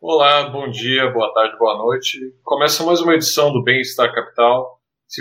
Olá, 0.00 0.48
bom 0.48 0.70
dia, 0.70 1.10
boa 1.10 1.34
tarde, 1.34 1.58
boa 1.58 1.76
noite. 1.76 2.20
Começa 2.44 2.84
mais 2.84 3.00
uma 3.00 3.16
edição 3.16 3.52
do 3.52 3.64
Bem-Estar 3.64 4.14
Capital. 4.14 4.80
Se 5.08 5.20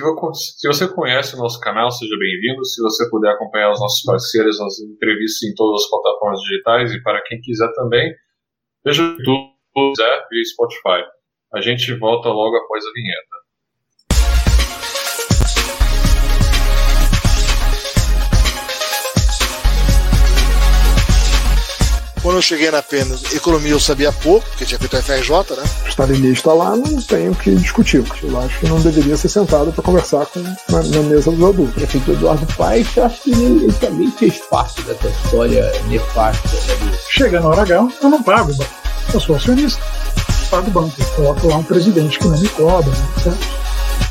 você 0.68 0.88
conhece 0.88 1.34
o 1.34 1.40
nosso 1.40 1.60
canal, 1.60 1.90
seja 1.90 2.16
bem-vindo. 2.16 2.64
Se 2.64 2.80
você 2.84 3.10
puder 3.10 3.32
acompanhar 3.32 3.72
os 3.72 3.80
nossos 3.80 4.04
parceiros 4.04 4.60
nas 4.60 4.78
entrevistas 4.78 5.50
em 5.50 5.56
todas 5.56 5.82
as 5.82 5.90
plataformas 5.90 6.42
digitais 6.42 6.92
e 6.94 7.02
para 7.02 7.24
quem 7.24 7.42
quiser 7.42 7.74
também, 7.74 8.14
veja 8.86 9.02
o 9.02 9.06
YouTube, 9.18 9.52
e 10.32 10.46
Spotify. 10.46 11.10
A 11.56 11.60
gente 11.60 11.92
volta 11.98 12.30
logo 12.30 12.56
após 12.56 12.86
a 12.86 12.92
vinheta. 12.92 13.37
Quando 22.28 22.40
eu 22.40 22.42
cheguei 22.42 22.70
na 22.70 22.84
pena, 22.84 23.16
economia 23.34 23.72
eu 23.72 23.80
sabia 23.80 24.12
pouco, 24.12 24.46
porque 24.50 24.66
tinha 24.66 24.78
feito 24.78 24.98
a 24.98 25.02
FRJ, 25.02 25.56
né? 25.56 25.64
O 25.86 25.88
stalinista 25.88 26.52
lá 26.52 26.76
não 26.76 27.02
tem 27.02 27.30
o 27.30 27.36
que 27.36 27.56
discutir. 27.56 28.04
Eu 28.22 28.42
acho 28.42 28.60
que 28.60 28.68
não 28.68 28.82
deveria 28.82 29.16
ser 29.16 29.30
sentado 29.30 29.72
para 29.72 29.82
conversar 29.82 30.26
com, 30.26 30.42
na, 30.42 30.84
na, 30.84 31.04
mesa 31.04 31.32
dos 31.32 31.42
adultos. 31.42 31.70
O 31.70 31.76
prefeito 31.76 32.12
Eduardo 32.12 32.46
Paes, 32.58 32.86
eu 32.98 33.06
acho 33.06 33.22
que 33.22 33.32
ele, 33.32 33.64
ele, 33.64 33.74
também 33.80 34.12
fez 34.12 34.40
parte 34.40 34.82
dessa 34.82 35.08
história 35.08 35.72
nefasta. 35.88 36.50
Né? 36.50 36.98
Chega 37.12 37.40
na 37.40 37.48
hora 37.48 37.62
H, 37.62 37.88
eu 38.04 38.10
não 38.10 38.22
pago, 38.22 38.52
eu 39.14 39.20
sou 39.22 39.38
acionista. 39.38 39.82
Pago 40.52 40.68
o 40.68 40.72
banco, 40.72 40.96
eu 41.00 41.06
coloco 41.16 41.48
lá 41.48 41.56
um 41.56 41.64
presidente 41.64 42.20
que 42.20 42.28
não 42.28 42.38
me 42.38 42.50
cobra, 42.50 42.92
certo? 43.24 43.40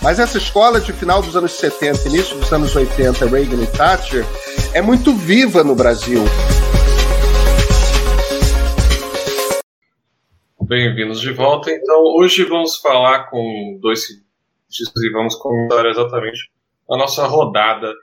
Mas 0.01 0.19
essa 0.19 0.39
escola 0.39 0.81
de 0.81 0.91
final 0.95 1.21
dos 1.21 1.37
anos 1.37 1.53
70 1.53 2.09
início 2.09 2.35
dos 2.39 2.51
anos 2.51 2.75
80, 2.75 3.27
Reagan 3.27 3.63
e 3.63 3.67
Thatcher, 3.67 4.25
é 4.73 4.81
muito 4.81 5.15
viva 5.15 5.63
no 5.63 5.75
Brasil. 5.75 6.25
Bem-vindos 10.69 11.21
de 11.21 11.31
volta. 11.31 11.71
Então, 11.71 12.03
hoje 12.17 12.43
vamos 12.43 12.79
falar 12.79 13.31
com 13.31 13.79
dois 13.81 14.05
cientistas 14.05 15.01
e 15.01 15.11
vamos 15.13 15.37
comentar 15.37 15.87
exatamente 15.87 16.51
a 16.91 16.97
nossa 16.97 17.25
rodada 17.25 17.95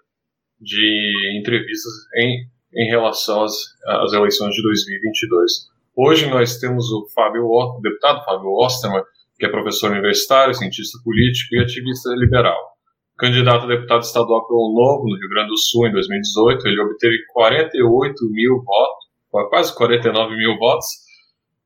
de 0.62 1.38
entrevistas 1.38 1.92
em, 2.16 2.48
em 2.74 2.90
relação 2.90 3.44
às, 3.44 3.54
às 3.86 4.14
eleições 4.14 4.56
de 4.56 4.64
2022. 4.64 5.52
Hoje 5.94 6.30
nós 6.30 6.58
temos 6.58 6.90
o 6.90 7.06
Fábio, 7.14 7.44
o 7.48 7.82
deputado 7.82 8.24
Fábio 8.24 8.54
Osterman, 8.54 9.04
que 9.38 9.46
é 9.46 9.50
professor 9.50 9.92
universitário, 9.92 10.54
cientista 10.54 10.98
político 11.04 11.56
e 11.56 11.60
ativista 11.60 12.12
liberal. 12.16 12.78
Candidato 13.18 13.66
a 13.66 13.68
deputado 13.68 14.04
estadual 14.04 14.48
pelo 14.48 14.74
Novo, 14.74 15.10
no 15.10 15.18
Rio 15.18 15.30
Grande 15.30 15.50
do 15.50 15.58
Sul, 15.58 15.88
em 15.88 15.92
2018, 15.92 16.66
ele 16.66 16.80
obteve 16.80 17.26
48 17.34 18.14
mil 18.32 18.64
votos, 18.64 19.50
quase 19.50 19.76
49 19.76 20.38
mil 20.38 20.58
votos, 20.58 21.03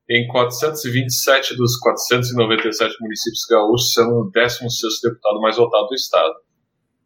em 0.09 0.27
427 0.27 1.55
dos 1.55 1.77
497 1.79 2.95
municípios 3.01 3.45
gaúchos, 3.49 3.93
sendo 3.93 4.21
o 4.21 4.31
16º 4.31 4.69
deputado 5.03 5.41
mais 5.41 5.57
votado 5.57 5.87
do 5.87 5.95
estado. 5.95 6.33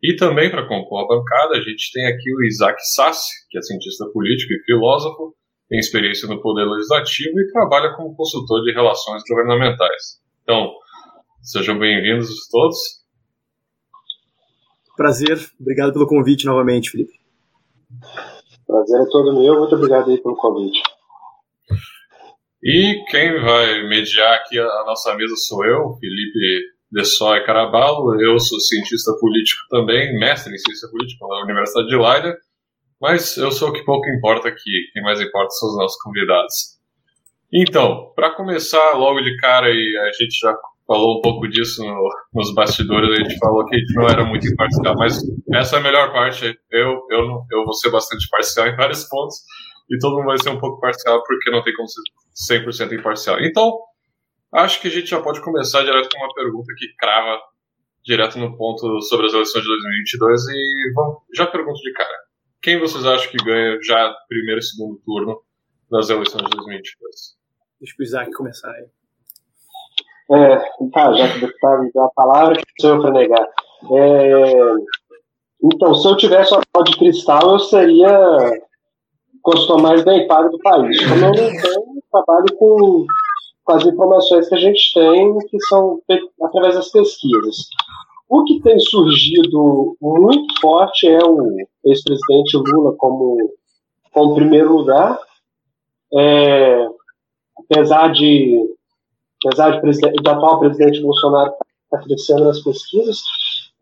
E 0.03 0.15
também, 0.15 0.49
para 0.49 0.67
compor 0.67 1.03
a 1.03 1.07
bancada, 1.07 1.57
a 1.57 1.61
gente 1.61 1.91
tem 1.91 2.07
aqui 2.07 2.33
o 2.33 2.43
Isaac 2.45 2.79
Sassi, 2.93 3.29
que 3.49 3.57
é 3.57 3.61
cientista 3.61 4.05
político 4.11 4.53
e 4.53 4.63
filósofo, 4.65 5.35
tem 5.69 5.79
experiência 5.79 6.27
no 6.27 6.41
Poder 6.41 6.65
Legislativo 6.65 7.39
e 7.39 7.51
trabalha 7.51 7.95
como 7.95 8.15
consultor 8.15 8.61
de 8.63 8.73
relações 8.73 9.23
governamentais. 9.27 10.19
Então, 10.43 10.73
sejam 11.41 11.79
bem-vindos 11.79 12.47
todos. 12.49 12.77
Prazer, 14.97 15.39
obrigado 15.59 15.93
pelo 15.93 16.07
convite 16.07 16.45
novamente, 16.45 16.91
Felipe. 16.91 17.13
Prazer 18.67 19.01
é 19.01 19.05
todo 19.09 19.39
meu, 19.39 19.59
muito 19.59 19.75
obrigado 19.75 20.09
aí 20.09 20.21
pelo 20.21 20.35
convite. 20.35 20.81
E 22.63 23.03
quem 23.09 23.41
vai 23.41 23.87
mediar 23.87 24.35
aqui 24.35 24.59
a 24.59 24.83
nossa 24.85 25.15
mesa 25.15 25.35
sou 25.35 25.65
eu, 25.65 25.97
Felipe 25.99 26.39
de 26.91 27.03
Soy 27.03 27.43
Caraballo. 27.43 28.21
Eu 28.21 28.37
sou 28.39 28.59
cientista 28.59 29.11
político 29.19 29.61
também, 29.69 30.19
mestre 30.19 30.53
em 30.53 30.57
ciência 30.59 30.87
política 30.89 31.25
na 31.27 31.43
Universidade 31.43 31.87
de 31.87 31.95
Leiden, 31.95 32.35
mas 33.01 33.35
eu 33.37 33.51
sou 33.51 33.69
o 33.69 33.73
que 33.73 33.83
pouco 33.83 34.07
importa 34.09 34.47
aqui. 34.47 34.91
Quem 34.93 35.01
mais 35.01 35.19
importa 35.19 35.49
são 35.49 35.69
os 35.69 35.77
nossos 35.77 35.99
convidados. 36.03 36.79
Então, 37.51 38.13
para 38.15 38.35
começar 38.35 38.91
logo 38.91 39.21
de 39.21 39.35
cara, 39.37 39.67
e 39.71 39.97
a 39.97 40.11
gente 40.11 40.37
já 40.39 40.55
falou 40.85 41.17
um 41.17 41.21
pouco 41.21 41.47
disso 41.47 41.83
no, 41.83 42.09
nos 42.31 42.53
bastidores, 42.53 43.09
a 43.09 43.23
gente 43.23 43.39
falou 43.39 43.65
que 43.65 43.75
a 43.75 43.79
gente 43.79 43.93
não 43.95 44.07
era 44.07 44.23
muito 44.23 44.47
imparcial, 44.47 44.95
mas 44.97 45.19
essa 45.55 45.77
é 45.77 45.79
a 45.79 45.83
melhor 45.83 46.13
parte. 46.13 46.45
Eu, 46.69 47.07
eu, 47.09 47.43
eu 47.51 47.65
vou 47.65 47.73
ser 47.73 47.89
bastante 47.89 48.29
parcial 48.29 48.67
em 48.67 48.75
vários 48.75 49.03
pontos 49.05 49.37
e 49.91 49.99
todo 49.99 50.15
mundo 50.15 50.27
vai 50.27 50.37
ser 50.37 50.49
um 50.49 50.59
pouco 50.59 50.79
parcial 50.79 51.21
porque 51.23 51.51
não 51.51 51.61
tem 51.63 51.73
como 51.75 51.87
ser 51.89 52.63
100% 52.63 52.97
imparcial. 52.97 53.39
Então, 53.41 53.77
acho 54.53 54.81
que 54.81 54.87
a 54.87 54.91
gente 54.91 55.07
já 55.07 55.21
pode 55.21 55.41
começar 55.41 55.83
direto 55.83 56.09
com 56.09 56.23
uma 56.23 56.33
pergunta 56.33 56.73
que 56.77 56.87
crava 56.97 57.39
direto 58.03 58.39
no 58.39 58.57
ponto 58.57 59.01
sobre 59.01 59.27
as 59.27 59.33
eleições 59.33 59.61
de 59.61 59.67
2022 59.67 60.41
e 60.47 60.93
vamos, 60.95 61.17
já 61.35 61.45
pergunto 61.45 61.79
de 61.81 61.91
cara. 61.93 62.21
Quem 62.61 62.79
vocês 62.79 63.05
acham 63.05 63.29
que 63.29 63.43
ganha 63.43 63.77
já 63.81 64.15
primeiro 64.29 64.59
e 64.59 64.63
segundo 64.63 64.97
turno 65.05 65.41
das 65.89 66.09
eleições 66.09 66.43
de 66.43 66.49
2022? 66.51 67.15
Deixa 67.79 67.95
o 67.99 68.03
Isaac 68.03 68.31
começar 68.31 68.71
aí. 68.71 68.85
É, 70.33 70.57
tá, 70.93 71.11
já 71.13 71.29
que 71.29 71.37
o 71.39 71.47
deputado 71.47 71.89
deu 71.93 72.03
a 72.03 72.09
palavra, 72.11 72.61
sou 72.79 72.95
eu 72.95 73.01
para 73.01 73.11
negar. 73.11 73.45
É, 73.91 74.73
então, 75.63 75.93
se 75.93 76.07
eu 76.07 76.15
tivesse 76.15 76.53
uma 76.53 76.61
bola 76.73 76.85
de 76.85 76.97
cristal, 76.97 77.51
eu 77.51 77.59
seria 77.59 78.61
consultor 79.41 79.81
mais 79.81 80.03
bem 80.03 80.27
pago 80.27 80.49
do 80.49 80.59
país. 80.59 80.97
Como 81.07 81.15
eu 81.15 81.21
não 81.21 81.31
tenho, 81.31 81.81
trabalho 82.11 82.55
com, 82.57 83.05
com 83.63 83.73
as 83.73 83.85
informações 83.85 84.49
que 84.49 84.55
a 84.55 84.59
gente 84.59 84.93
tem, 84.93 85.37
que 85.49 85.59
são 85.67 85.99
através 86.43 86.75
das 86.75 86.89
pesquisas. 86.91 87.57
O 88.29 88.43
que 88.43 88.61
tem 88.61 88.79
surgido 88.79 89.95
muito 90.01 90.59
forte 90.61 91.07
é 91.07 91.19
o 91.19 91.57
ex-presidente 91.85 92.57
Lula 92.57 92.95
como, 92.97 93.37
como 94.13 94.35
primeiro 94.35 94.77
lugar. 94.77 95.19
É, 96.13 96.87
apesar 97.57 98.11
de 98.11 98.57
apesar 99.43 99.81
de, 99.81 99.91
de 99.91 100.29
atual 100.29 100.59
presidente 100.59 101.01
Bolsonaro 101.01 101.51
estar 101.51 101.63
tá 101.89 102.03
crescendo 102.03 102.43
nas 102.45 102.61
pesquisas, 102.61 103.19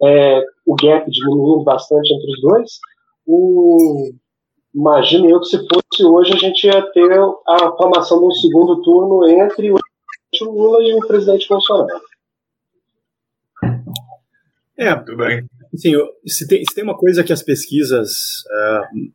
é, 0.04 0.42
o 0.66 0.76
gap 0.76 1.10
diminuindo 1.10 1.64
bastante 1.64 2.14
entre 2.14 2.32
os 2.32 2.42
dois. 2.42 2.72
O, 3.28 4.12
imagino 4.74 5.30
eu 5.30 5.40
que 5.40 5.48
se 5.48 5.58
fosse 5.58 6.04
hoje 6.04 6.34
a 6.34 6.38
gente 6.38 6.66
ia 6.66 6.82
ter 6.92 7.12
a 7.48 7.72
formação 7.78 8.20
de 8.20 8.26
um 8.26 8.32
segundo 8.32 8.82
turno 8.82 9.28
entre 9.28 9.72
o 9.72 9.78
Lula 10.42 10.84
e 10.84 10.94
o 10.94 11.08
presidente 11.08 11.48
Bolsonaro. 11.48 12.02
É. 14.78 14.96
Sim, 15.76 15.94
se 16.26 16.48
tem, 16.48 16.64
se 16.64 16.74
tem 16.74 16.84
uma 16.84 16.98
coisa 16.98 17.24
que 17.24 17.34
as 17.34 17.44
pesquisas 17.44 18.44
uh, 18.46 19.12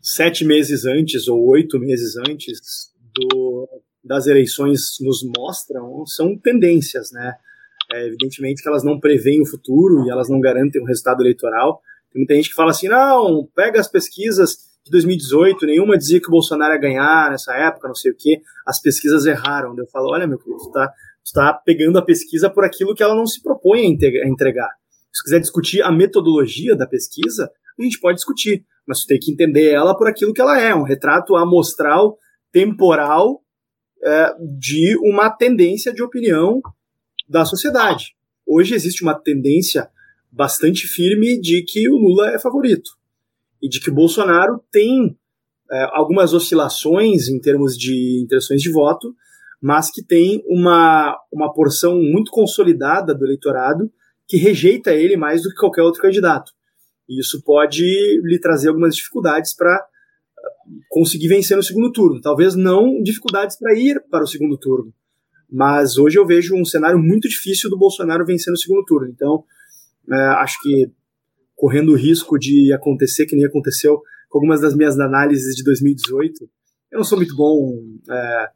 sete 0.00 0.44
meses 0.44 0.84
antes 0.84 1.26
ou 1.26 1.44
oito 1.48 1.78
meses 1.78 2.16
antes 2.16 2.92
do, 3.14 3.68
das 4.02 4.26
eleições 4.26 4.96
nos 5.00 5.22
mostram 5.36 6.06
são 6.06 6.36
tendências, 6.36 7.10
né? 7.12 7.34
É, 7.92 8.06
evidentemente 8.06 8.62
que 8.62 8.68
elas 8.68 8.84
não 8.84 9.00
preveem 9.00 9.42
o 9.42 9.46
futuro 9.46 10.06
e 10.06 10.10
elas 10.10 10.28
não 10.28 10.40
garantem 10.40 10.80
um 10.80 10.86
resultado 10.86 11.22
eleitoral, 11.22 11.82
tem 12.12 12.20
muita 12.20 12.34
gente 12.34 12.50
que 12.50 12.54
fala 12.54 12.70
assim: 12.70 12.88
não, 12.88 13.48
pega 13.54 13.80
as 13.80 13.88
pesquisas 13.88 14.56
de 14.84 14.90
2018, 14.90 15.66
nenhuma 15.66 15.96
dizia 15.96 16.20
que 16.20 16.28
o 16.28 16.30
Bolsonaro 16.30 16.74
ia 16.74 16.80
ganhar 16.80 17.30
nessa 17.30 17.54
época, 17.54 17.88
não 17.88 17.94
sei 17.94 18.12
o 18.12 18.16
quê. 18.16 18.40
As 18.66 18.80
pesquisas 18.80 19.26
erraram. 19.26 19.74
Eu 19.76 19.86
falo: 19.86 20.10
olha, 20.10 20.26
meu 20.26 20.38
querido, 20.38 20.58
tu 20.58 20.70
tá, 20.70 20.92
tá 21.34 21.52
pegando 21.64 21.98
a 21.98 22.04
pesquisa 22.04 22.50
por 22.50 22.64
aquilo 22.64 22.94
que 22.94 23.02
ela 23.02 23.14
não 23.14 23.26
se 23.26 23.42
propõe 23.42 23.80
a 23.82 24.28
entregar. 24.28 24.70
Se 25.12 25.22
quiser 25.24 25.40
discutir 25.40 25.82
a 25.82 25.90
metodologia 25.90 26.76
da 26.76 26.86
pesquisa, 26.86 27.50
a 27.78 27.82
gente 27.82 27.98
pode 28.00 28.16
discutir, 28.16 28.64
mas 28.86 29.00
tu 29.00 29.06
tem 29.06 29.18
que 29.18 29.32
entender 29.32 29.72
ela 29.72 29.96
por 29.96 30.08
aquilo 30.08 30.32
que 30.32 30.40
ela 30.40 30.60
é 30.60 30.74
um 30.74 30.82
retrato 30.82 31.36
amostral, 31.36 32.16
temporal, 32.52 33.42
é, 34.02 34.34
de 34.58 34.96
uma 35.02 35.30
tendência 35.30 35.92
de 35.92 36.02
opinião 36.02 36.60
da 37.28 37.44
sociedade. 37.44 38.14
Hoje 38.46 38.74
existe 38.74 39.02
uma 39.02 39.14
tendência 39.14 39.88
bastante 40.32 40.86
firme 40.86 41.40
de 41.40 41.62
que 41.62 41.88
o 41.88 41.96
Lula 41.96 42.30
é 42.30 42.38
favorito 42.38 42.90
e 43.62 43.68
de 43.68 43.80
que 43.80 43.90
o 43.90 43.94
Bolsonaro 43.94 44.62
tem 44.70 45.16
é, 45.70 45.88
algumas 45.92 46.32
oscilações 46.32 47.28
em 47.28 47.40
termos 47.40 47.76
de 47.76 48.22
intenções 48.24 48.62
de 48.62 48.70
voto, 48.70 49.14
mas 49.60 49.90
que 49.90 50.02
tem 50.02 50.42
uma, 50.46 51.16
uma 51.32 51.52
porção 51.52 52.00
muito 52.00 52.30
consolidada 52.30 53.14
do 53.14 53.24
eleitorado 53.24 53.90
que 54.26 54.36
rejeita 54.36 54.94
ele 54.94 55.16
mais 55.16 55.42
do 55.42 55.50
que 55.50 55.56
qualquer 55.56 55.82
outro 55.82 56.00
candidato. 56.00 56.52
E 57.08 57.20
isso 57.20 57.42
pode 57.42 57.82
lhe 58.22 58.38
trazer 58.38 58.68
algumas 58.68 58.94
dificuldades 58.94 59.54
para 59.54 59.76
uh, 59.76 60.80
conseguir 60.88 61.28
vencer 61.28 61.56
no 61.56 61.62
segundo 61.62 61.90
turno. 61.92 62.20
Talvez 62.20 62.54
não 62.54 63.02
dificuldades 63.02 63.58
para 63.58 63.74
ir 63.76 64.00
para 64.08 64.24
o 64.24 64.28
segundo 64.28 64.56
turno, 64.56 64.94
mas 65.50 65.98
hoje 65.98 66.16
eu 66.16 66.24
vejo 66.24 66.54
um 66.54 66.64
cenário 66.64 66.98
muito 66.98 67.28
difícil 67.28 67.68
do 67.68 67.76
Bolsonaro 67.76 68.24
vencer 68.24 68.52
no 68.52 68.56
segundo 68.56 68.84
turno. 68.84 69.08
Então, 69.08 69.44
é, 70.08 70.16
acho 70.38 70.60
que 70.62 70.90
correndo 71.54 71.92
o 71.92 71.96
risco 71.96 72.38
de 72.38 72.72
acontecer 72.72 73.26
que 73.26 73.36
nem 73.36 73.44
aconteceu 73.44 74.00
com 74.28 74.38
algumas 74.38 74.60
das 74.60 74.74
minhas 74.74 74.98
análises 74.98 75.54
de 75.54 75.62
2018, 75.62 76.48
eu 76.92 76.98
não 76.98 77.04
sou 77.04 77.18
muito 77.18 77.36
bom 77.36 77.78
é, 78.10 78.48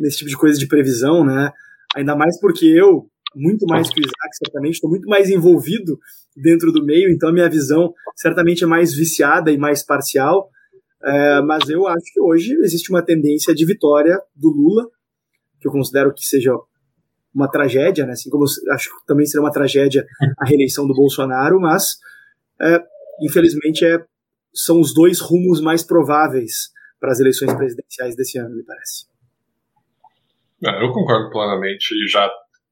nesse 0.00 0.18
tipo 0.18 0.30
de 0.30 0.36
coisa 0.36 0.58
de 0.58 0.66
previsão, 0.66 1.24
né? 1.24 1.50
Ainda 1.96 2.14
mais 2.14 2.38
porque 2.38 2.66
eu, 2.66 3.08
muito 3.34 3.66
mais 3.66 3.88
que 3.88 4.00
o 4.00 4.02
Isaac, 4.02 4.36
certamente, 4.36 4.74
estou 4.74 4.90
muito 4.90 5.08
mais 5.08 5.28
envolvido 5.28 5.98
dentro 6.36 6.72
do 6.72 6.84
meio, 6.84 7.10
então 7.10 7.28
a 7.28 7.32
minha 7.32 7.48
visão 7.48 7.92
certamente 8.16 8.64
é 8.64 8.66
mais 8.66 8.94
viciada 8.94 9.50
e 9.50 9.58
mais 9.58 9.82
parcial. 9.82 10.50
É, 11.02 11.40
mas 11.42 11.68
eu 11.68 11.86
acho 11.86 12.12
que 12.12 12.20
hoje 12.20 12.54
existe 12.62 12.90
uma 12.90 13.02
tendência 13.02 13.54
de 13.54 13.66
vitória 13.66 14.18
do 14.34 14.48
Lula, 14.48 14.88
que 15.60 15.68
eu 15.68 15.72
considero 15.72 16.12
que 16.14 16.24
seja 16.24 16.52
uma 17.34 17.50
tragédia, 17.50 18.06
né? 18.06 18.12
assim 18.12 18.30
como 18.30 18.44
acho 18.44 18.90
que 18.90 19.06
também 19.06 19.26
seria 19.26 19.42
uma 19.42 19.52
tragédia 19.52 20.06
a 20.38 20.46
reeleição 20.46 20.86
do 20.86 20.94
Bolsonaro, 20.94 21.60
mas 21.60 21.98
é, 22.60 22.80
infelizmente 23.20 23.84
é, 23.84 24.04
são 24.54 24.80
os 24.80 24.94
dois 24.94 25.20
rumos 25.20 25.60
mais 25.60 25.82
prováveis 25.82 26.72
para 27.00 27.10
as 27.10 27.20
eleições 27.20 27.52
presidenciais 27.54 28.16
desse 28.16 28.38
ano, 28.38 28.56
me 28.56 28.62
parece. 28.62 29.06
É, 30.64 30.82
eu 30.82 30.92
concordo 30.92 31.28
plenamente 31.30 31.92
e 31.92 32.08
já, 32.08 32.30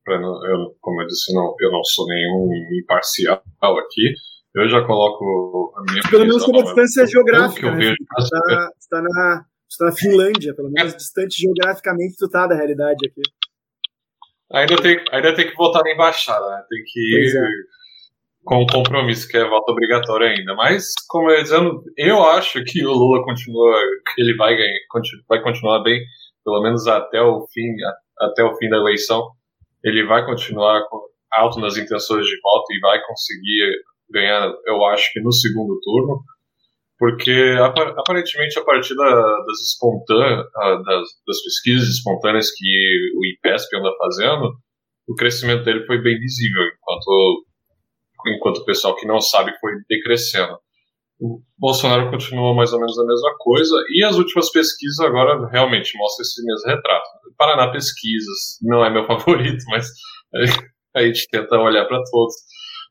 eu, 0.08 0.76
como 0.80 1.02
eu 1.02 1.06
disse, 1.06 1.34
não, 1.34 1.54
eu 1.60 1.70
não 1.70 1.84
sou 1.84 2.06
nenhum 2.06 2.48
imparcial 2.80 3.42
aqui. 3.60 4.14
Eu 4.54 4.68
já 4.68 4.84
coloco 4.86 5.72
a 5.76 5.82
minha 5.90 6.02
Pelo 6.10 6.26
menos 6.26 6.44
pela 6.44 6.62
distância 6.62 7.06
geográfica. 7.06 7.70
Né? 7.70 7.76
Vejo, 7.76 7.96
está, 8.18 8.70
está, 8.78 9.02
na, 9.02 9.44
está 9.68 9.84
na 9.86 9.92
Finlândia, 9.92 10.54
pelo 10.54 10.70
menos 10.70 10.92
é. 10.92 10.96
distante 10.96 11.40
geograficamente 11.40 12.16
tu 12.16 12.28
tá 12.28 12.46
da 12.46 12.54
realidade 12.54 13.06
aqui. 13.06 13.22
Ainda 14.52 14.76
tem, 14.76 15.02
ainda 15.10 15.34
tem 15.34 15.48
que 15.48 15.56
votar 15.56 15.82
na 15.82 15.92
embaixada, 15.92 16.46
né? 16.50 16.62
Tem 16.68 16.82
que 16.84 17.00
ir 17.00 17.36
é. 17.36 17.48
com 18.44 18.62
o 18.62 18.66
compromisso, 18.66 19.28
que 19.28 19.36
é 19.36 19.48
voto 19.48 19.72
obrigatório 19.72 20.26
ainda. 20.26 20.54
Mas, 20.54 20.92
como 21.08 21.30
eu 21.30 21.36
ia 21.36 21.42
dizendo, 21.42 21.82
eu 21.96 22.22
acho 22.22 22.62
que 22.64 22.84
o 22.84 22.92
Lula 22.92 23.24
continua, 23.24 23.78
ele 24.18 24.36
vai 24.36 24.54
ganhar, 24.54 24.78
vai 25.28 25.42
continuar 25.42 25.82
bem, 25.82 26.00
pelo 26.44 26.62
menos 26.62 26.86
até 26.86 27.20
o 27.22 27.46
fim, 27.52 27.74
até 28.20 28.44
o 28.44 28.54
fim 28.56 28.68
da 28.68 28.76
eleição. 28.76 29.30
Ele 29.82 30.04
vai 30.04 30.24
continuar 30.26 30.82
alto 31.32 31.58
nas 31.58 31.76
intenções 31.76 32.26
de 32.26 32.40
voto 32.42 32.72
e 32.72 32.80
vai 32.80 33.00
conseguir 33.06 33.82
ganhar, 34.10 34.52
eu 34.66 34.84
acho 34.86 35.10
que 35.12 35.20
no 35.20 35.32
segundo 35.32 35.80
turno 35.80 36.20
porque 37.02 37.56
aparentemente 37.98 38.56
a 38.60 38.64
partir 38.64 38.94
da, 38.94 39.10
das 39.10 39.60
espontâneas, 39.60 40.46
das, 40.54 41.08
das, 41.26 41.42
pesquisas 41.42 41.88
espontâneas 41.88 42.48
que 42.54 43.10
o 43.16 43.26
IPESP 43.26 43.76
anda 43.76 43.90
fazendo, 43.98 44.52
o 45.08 45.14
crescimento 45.16 45.64
dele 45.64 45.84
foi 45.84 46.00
bem 46.00 46.16
visível, 46.20 46.62
enquanto, 46.62 47.44
enquanto 48.28 48.58
o 48.58 48.64
pessoal 48.64 48.94
que 48.94 49.04
não 49.04 49.20
sabe 49.20 49.52
foi 49.58 49.72
decrescendo. 49.90 50.56
O 51.20 51.42
Bolsonaro 51.58 52.08
continua 52.08 52.54
mais 52.54 52.72
ou 52.72 52.78
menos 52.78 52.96
a 52.96 53.04
mesma 53.04 53.34
coisa, 53.36 53.74
e 53.88 54.04
as 54.04 54.16
últimas 54.16 54.52
pesquisas 54.52 55.00
agora 55.00 55.50
realmente 55.50 55.98
mostram 55.98 56.22
esse 56.22 56.46
mesmo 56.46 56.68
retrato. 56.68 57.08
Paraná 57.36 57.72
Pesquisas 57.72 58.58
não 58.62 58.84
é 58.84 58.90
meu 58.90 59.04
favorito, 59.10 59.64
mas 59.70 59.88
a 60.94 61.02
gente 61.02 61.26
tenta 61.28 61.58
olhar 61.58 61.84
para 61.84 62.00
todos 62.12 62.36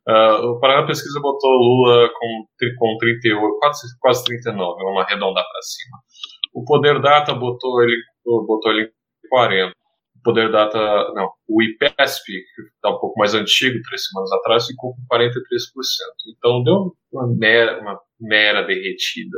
Uh, 0.08 0.50
o 0.50 0.60
Paraná 0.60 0.88
Pesquisa 0.88 1.20
botou 1.22 1.52
Lula 1.52 2.10
com, 2.10 2.46
com 2.80 2.98
38, 2.98 3.60
quase, 3.60 4.00
quase 4.00 4.24
39, 4.26 4.84
vamos 4.84 5.04
arredondar 5.04 5.44
para 5.44 5.62
cima. 5.62 5.98
O 6.56 6.66
Poder 6.66 7.00
Data 7.00 7.36
botou 7.36 7.84
ele, 7.84 7.96
botou 8.26 8.72
ele 8.72 8.86
em 8.86 9.30
40. 9.30 9.72
O 9.72 10.24
Poder 10.24 10.52
Data, 10.52 10.80
não, 11.14 11.30
o 11.48 11.62
IPESP, 11.62 12.26
que 12.26 12.62
está 12.76 12.90
um 12.90 13.00
pouco 13.00 13.20
mais 13.20 13.36
antigo, 13.36 13.80
três 13.88 14.08
semanas 14.08 14.32
atrás, 14.32 14.66
ficou 14.66 14.96
com 14.96 15.16
43%. 15.16 15.28
Então 16.36 16.64
deu 16.64 16.96
uma 17.12 17.28
mera, 17.38 17.80
uma 17.80 18.00
mera 18.20 18.64
derretida. 18.64 19.38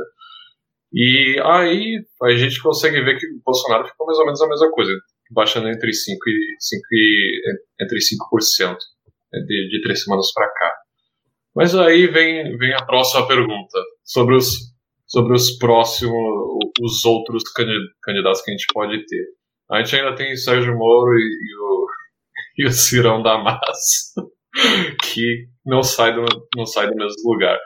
E 0.94 1.38
aí 1.44 2.02
a 2.22 2.36
gente 2.36 2.62
consegue 2.62 3.02
ver 3.02 3.18
que 3.18 3.26
o 3.26 3.42
Bolsonaro 3.44 3.86
ficou 3.86 4.06
mais 4.06 4.18
ou 4.18 4.24
menos 4.24 4.40
a 4.40 4.48
mesma 4.48 4.70
coisa, 4.70 4.92
baixando 5.30 5.68
entre 5.68 5.90
5% 5.90 5.92
e, 5.92 6.56
5 6.58 6.82
e, 6.92 7.42
entre 7.82 7.98
5%. 7.98 8.76
Né, 9.34 9.40
de, 9.46 9.68
de 9.68 9.82
três 9.82 10.02
semanas 10.02 10.32
para. 10.32 10.46
Mas 11.54 11.74
aí 11.74 12.06
vem, 12.08 12.56
vem 12.56 12.74
a 12.74 12.84
próxima 12.84 13.26
pergunta 13.28 13.78
sobre 14.02 14.34
os, 14.34 14.74
sobre 15.06 15.34
os 15.34 15.56
próximos, 15.56 16.12
os 16.80 17.04
outros 17.04 17.44
candidatos 18.02 18.42
que 18.42 18.50
a 18.50 18.54
gente 18.54 18.66
pode 18.72 19.06
ter. 19.06 19.24
A 19.70 19.82
gente 19.82 19.96
ainda 19.96 20.14
tem 20.14 20.36
Sérgio 20.36 20.76
Moro 20.76 21.12
e, 21.14 21.20
e 21.20 21.56
o, 21.56 21.86
e 22.58 22.66
o 22.66 22.72
Cirão 22.72 23.22
Damas, 23.22 24.14
que 25.02 25.46
não 25.64 25.82
sai, 25.82 26.12
do, 26.12 26.24
não 26.56 26.66
sai 26.66 26.88
do 26.88 26.96
mesmo 26.96 27.32
lugar. 27.32 27.58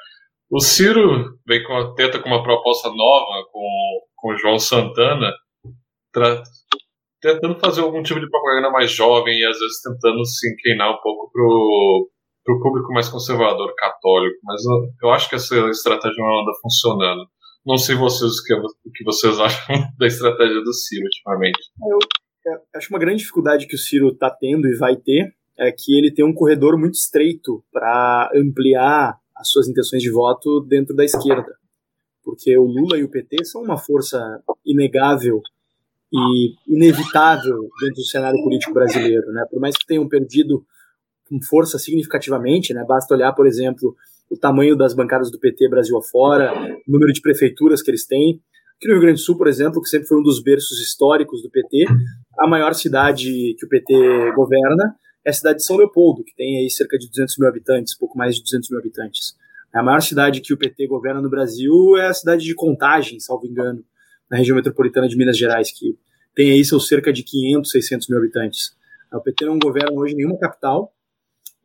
O 0.50 0.61
Ciro 0.61 1.38
vem 1.46 1.62
com 1.62 1.75
a 1.75 1.94
teta 1.94 2.19
com 2.19 2.29
uma 2.29 2.43
proposta 2.43 2.88
nova 2.91 3.44
com, 3.52 4.00
com 4.17 4.32
o 4.32 4.37
João 4.37 4.58
Santana, 4.58 5.32
tentando 7.20 7.58
fazer 7.58 7.82
algum 7.82 8.02
tipo 8.02 8.20
de 8.20 8.31
propaganda 8.31 8.70
mais 8.70 8.91
jovem 8.91 9.38
e 9.38 9.44
às 9.44 9.58
vezes 9.58 9.82
tentando 9.82 10.25
se 10.25 10.50
inclinar 10.50 10.91
um 10.91 11.00
pouco 11.02 11.31
pro, 11.31 12.11
pro 12.49 12.61
público 12.61 12.91
mais 12.95 13.11
conservador, 13.11 13.75
católico. 13.77 14.39
Mas 14.43 14.65
eu, 14.65 14.89
eu 15.03 15.11
acho 15.11 15.29
que 15.29 15.35
essa 15.35 15.55
estratégia 15.69 16.17
não 16.19 16.41
anda 16.41 16.53
funcionando. 16.62 17.29
Não 17.67 17.77
sei 17.77 17.95
vocês 17.95 18.39
o 18.39 18.43
que, 18.43 18.55
o 18.55 18.93
que 18.95 19.05
vocês 19.05 19.37
acham 19.39 19.77
da 19.99 20.06
estratégia 20.06 20.62
do 20.62 20.73
Ciro 20.73 21.05
ultimamente. 21.05 21.61
Eu, 21.79 21.99
eu 22.47 22.61
acho 22.75 22.89
uma 22.89 22.99
grande 22.99 23.19
dificuldade 23.19 23.67
que 23.67 23.75
o 23.75 23.79
Ciro 23.79 24.09
está 24.09 24.31
tendo 24.31 24.67
e 24.67 24.79
vai 24.79 24.97
ter 24.97 25.35
é 25.59 25.73
que 25.73 25.99
ele 25.99 26.11
tem 26.11 26.25
um 26.25 26.33
corredor 26.33 26.79
muito 26.79 26.95
estreito 26.95 27.62
para 27.71 28.31
ampliar 28.35 29.19
as 29.37 29.51
suas 29.51 29.69
intenções 29.69 30.03
de 30.03 30.11
voto 30.11 30.61
dentro 30.61 30.94
da 30.94 31.05
esquerda. 31.05 31.56
Porque 32.25 32.56
o 32.56 32.65
Lula 32.65 32.97
e 32.97 33.05
o 33.05 33.11
PT 33.11 33.44
são 33.44 33.62
uma 33.62 33.77
força 33.77 34.19
inegável 34.65 35.43
e 36.12 36.55
inevitável 36.67 37.69
dentro 37.81 37.97
do 37.97 38.06
cenário 38.06 38.43
político 38.43 38.72
brasileiro, 38.72 39.32
né? 39.32 39.44
Por 39.51 39.61
mais 39.61 39.77
que 39.77 39.84
tenham 39.84 40.08
perdido 40.08 40.65
com 41.29 41.41
força 41.43 41.79
significativamente, 41.79 42.73
né? 42.73 42.85
Basta 42.87 43.15
olhar, 43.15 43.32
por 43.32 43.47
exemplo, 43.47 43.94
o 44.31 44.37
tamanho 44.37 44.77
das 44.77 44.94
bancadas 44.94 45.31
do 45.31 45.39
PT 45.39 45.69
Brasil 45.69 45.97
afora, 45.97 46.53
o 46.53 46.91
número 46.91 47.13
de 47.13 47.20
prefeituras 47.20 47.82
que 47.82 47.91
eles 47.91 48.06
têm. 48.06 48.41
Aqui 48.77 48.87
no 48.87 48.94
Rio 48.94 49.03
Grande 49.03 49.20
do 49.20 49.25
Sul, 49.25 49.37
por 49.37 49.49
exemplo, 49.49 49.82
que 49.82 49.89
sempre 49.89 50.06
foi 50.06 50.19
um 50.19 50.23
dos 50.23 50.43
berços 50.43 50.81
históricos 50.81 51.43
do 51.43 51.51
PT, 51.51 51.87
a 52.39 52.47
maior 52.47 52.75
cidade 52.75 53.55
que 53.58 53.67
o 53.67 53.69
PT 53.69 54.32
governa 54.37 54.94
é 55.25 55.31
a 55.31 55.32
cidade 55.32 55.58
de 55.58 55.65
São 55.65 55.77
Leopoldo, 55.77 56.23
que 56.23 56.35
tem 56.35 56.58
aí 56.58 56.70
cerca 56.70 56.97
de 56.97 57.08
200 57.08 57.37
mil 57.39 57.49
habitantes, 57.49 57.97
pouco 57.97 58.17
mais 58.17 58.37
de 58.37 58.43
200 58.43 58.70
mil 58.70 58.79
habitantes. 58.79 59.35
A 59.75 59.82
maior 59.82 60.01
cidade 60.01 60.41
que 60.41 60.55
o 60.55 60.56
PT 60.56 60.87
governa 60.87 61.20
no 61.20 61.29
Brasil 61.29 61.97
é 61.97 62.06
a 62.06 62.15
cidade 62.15 62.44
de 62.44 62.55
Contagem, 62.55 63.20
salvo 63.20 63.47
engano, 63.47 63.85
na 64.31 64.39
região 64.39 64.56
metropolitana 64.56 65.08
de 65.08 65.17
Minas 65.17 65.37
Gerais, 65.37 65.70
que 65.70 65.99
tem 66.35 66.53
aí 66.53 66.65
seus 66.65 66.87
cerca 66.87 67.13
de 67.13 67.23
500, 67.23 67.70
600 67.70 68.08
mil 68.08 68.19
habitantes. 68.19 68.77
O 69.13 69.20
PT 69.20 69.44
não 69.44 69.58
governa 69.58 69.93
hoje 69.93 70.15
nenhuma 70.15 70.39
capital, 70.39 70.93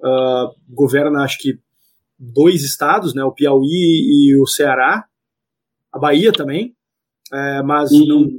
uh, 0.03 0.53
governa 0.69 1.23
acho 1.23 1.39
que 1.39 1.59
dois 2.19 2.63
estados, 2.63 3.13
né, 3.13 3.23
o 3.23 3.31
Piauí 3.31 3.65
e 3.65 4.37
o 4.41 4.45
Ceará, 4.45 5.05
a 5.91 5.99
Bahia 5.99 6.31
também, 6.31 6.75
é, 7.31 7.61
mas 7.63 7.91
e 7.91 8.07
não... 8.07 8.29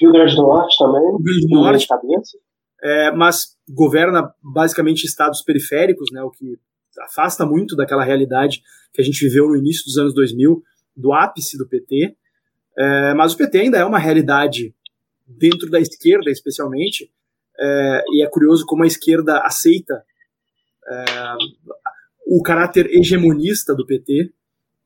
Rio 0.00 0.12
Grande 0.12 0.34
do 0.34 0.42
Norte 0.42 0.76
também, 0.78 1.02
Rio 1.02 1.18
Grande 1.18 1.46
do 1.46 1.54
Norte. 1.60 1.86
É, 2.82 3.12
mas 3.12 3.56
governa 3.68 4.34
basicamente 4.42 5.04
estados 5.04 5.42
periféricos, 5.42 6.10
né, 6.12 6.22
o 6.22 6.30
que 6.30 6.58
afasta 7.00 7.46
muito 7.46 7.76
daquela 7.76 8.04
realidade 8.04 8.62
que 8.92 9.00
a 9.00 9.04
gente 9.04 9.24
viveu 9.24 9.48
no 9.48 9.56
início 9.56 9.84
dos 9.84 9.96
anos 9.96 10.14
2000, 10.14 10.62
do 10.96 11.12
ápice 11.12 11.56
do 11.56 11.66
PT, 11.66 12.16
é, 12.76 13.14
mas 13.14 13.32
o 13.32 13.36
PT 13.36 13.58
ainda 13.58 13.78
é 13.78 13.84
uma 13.84 13.98
realidade 13.98 14.74
dentro 15.26 15.70
da 15.70 15.80
esquerda, 15.80 16.30
especialmente, 16.30 17.10
é, 17.58 18.02
e 18.08 18.24
é 18.24 18.28
curioso 18.28 18.66
como 18.66 18.82
a 18.82 18.86
esquerda 18.86 19.38
aceita 19.40 20.04
é, 20.88 21.04
o 22.26 22.42
caráter 22.42 22.86
hegemonista 22.86 23.74
do 23.74 23.86
PT. 23.86 24.32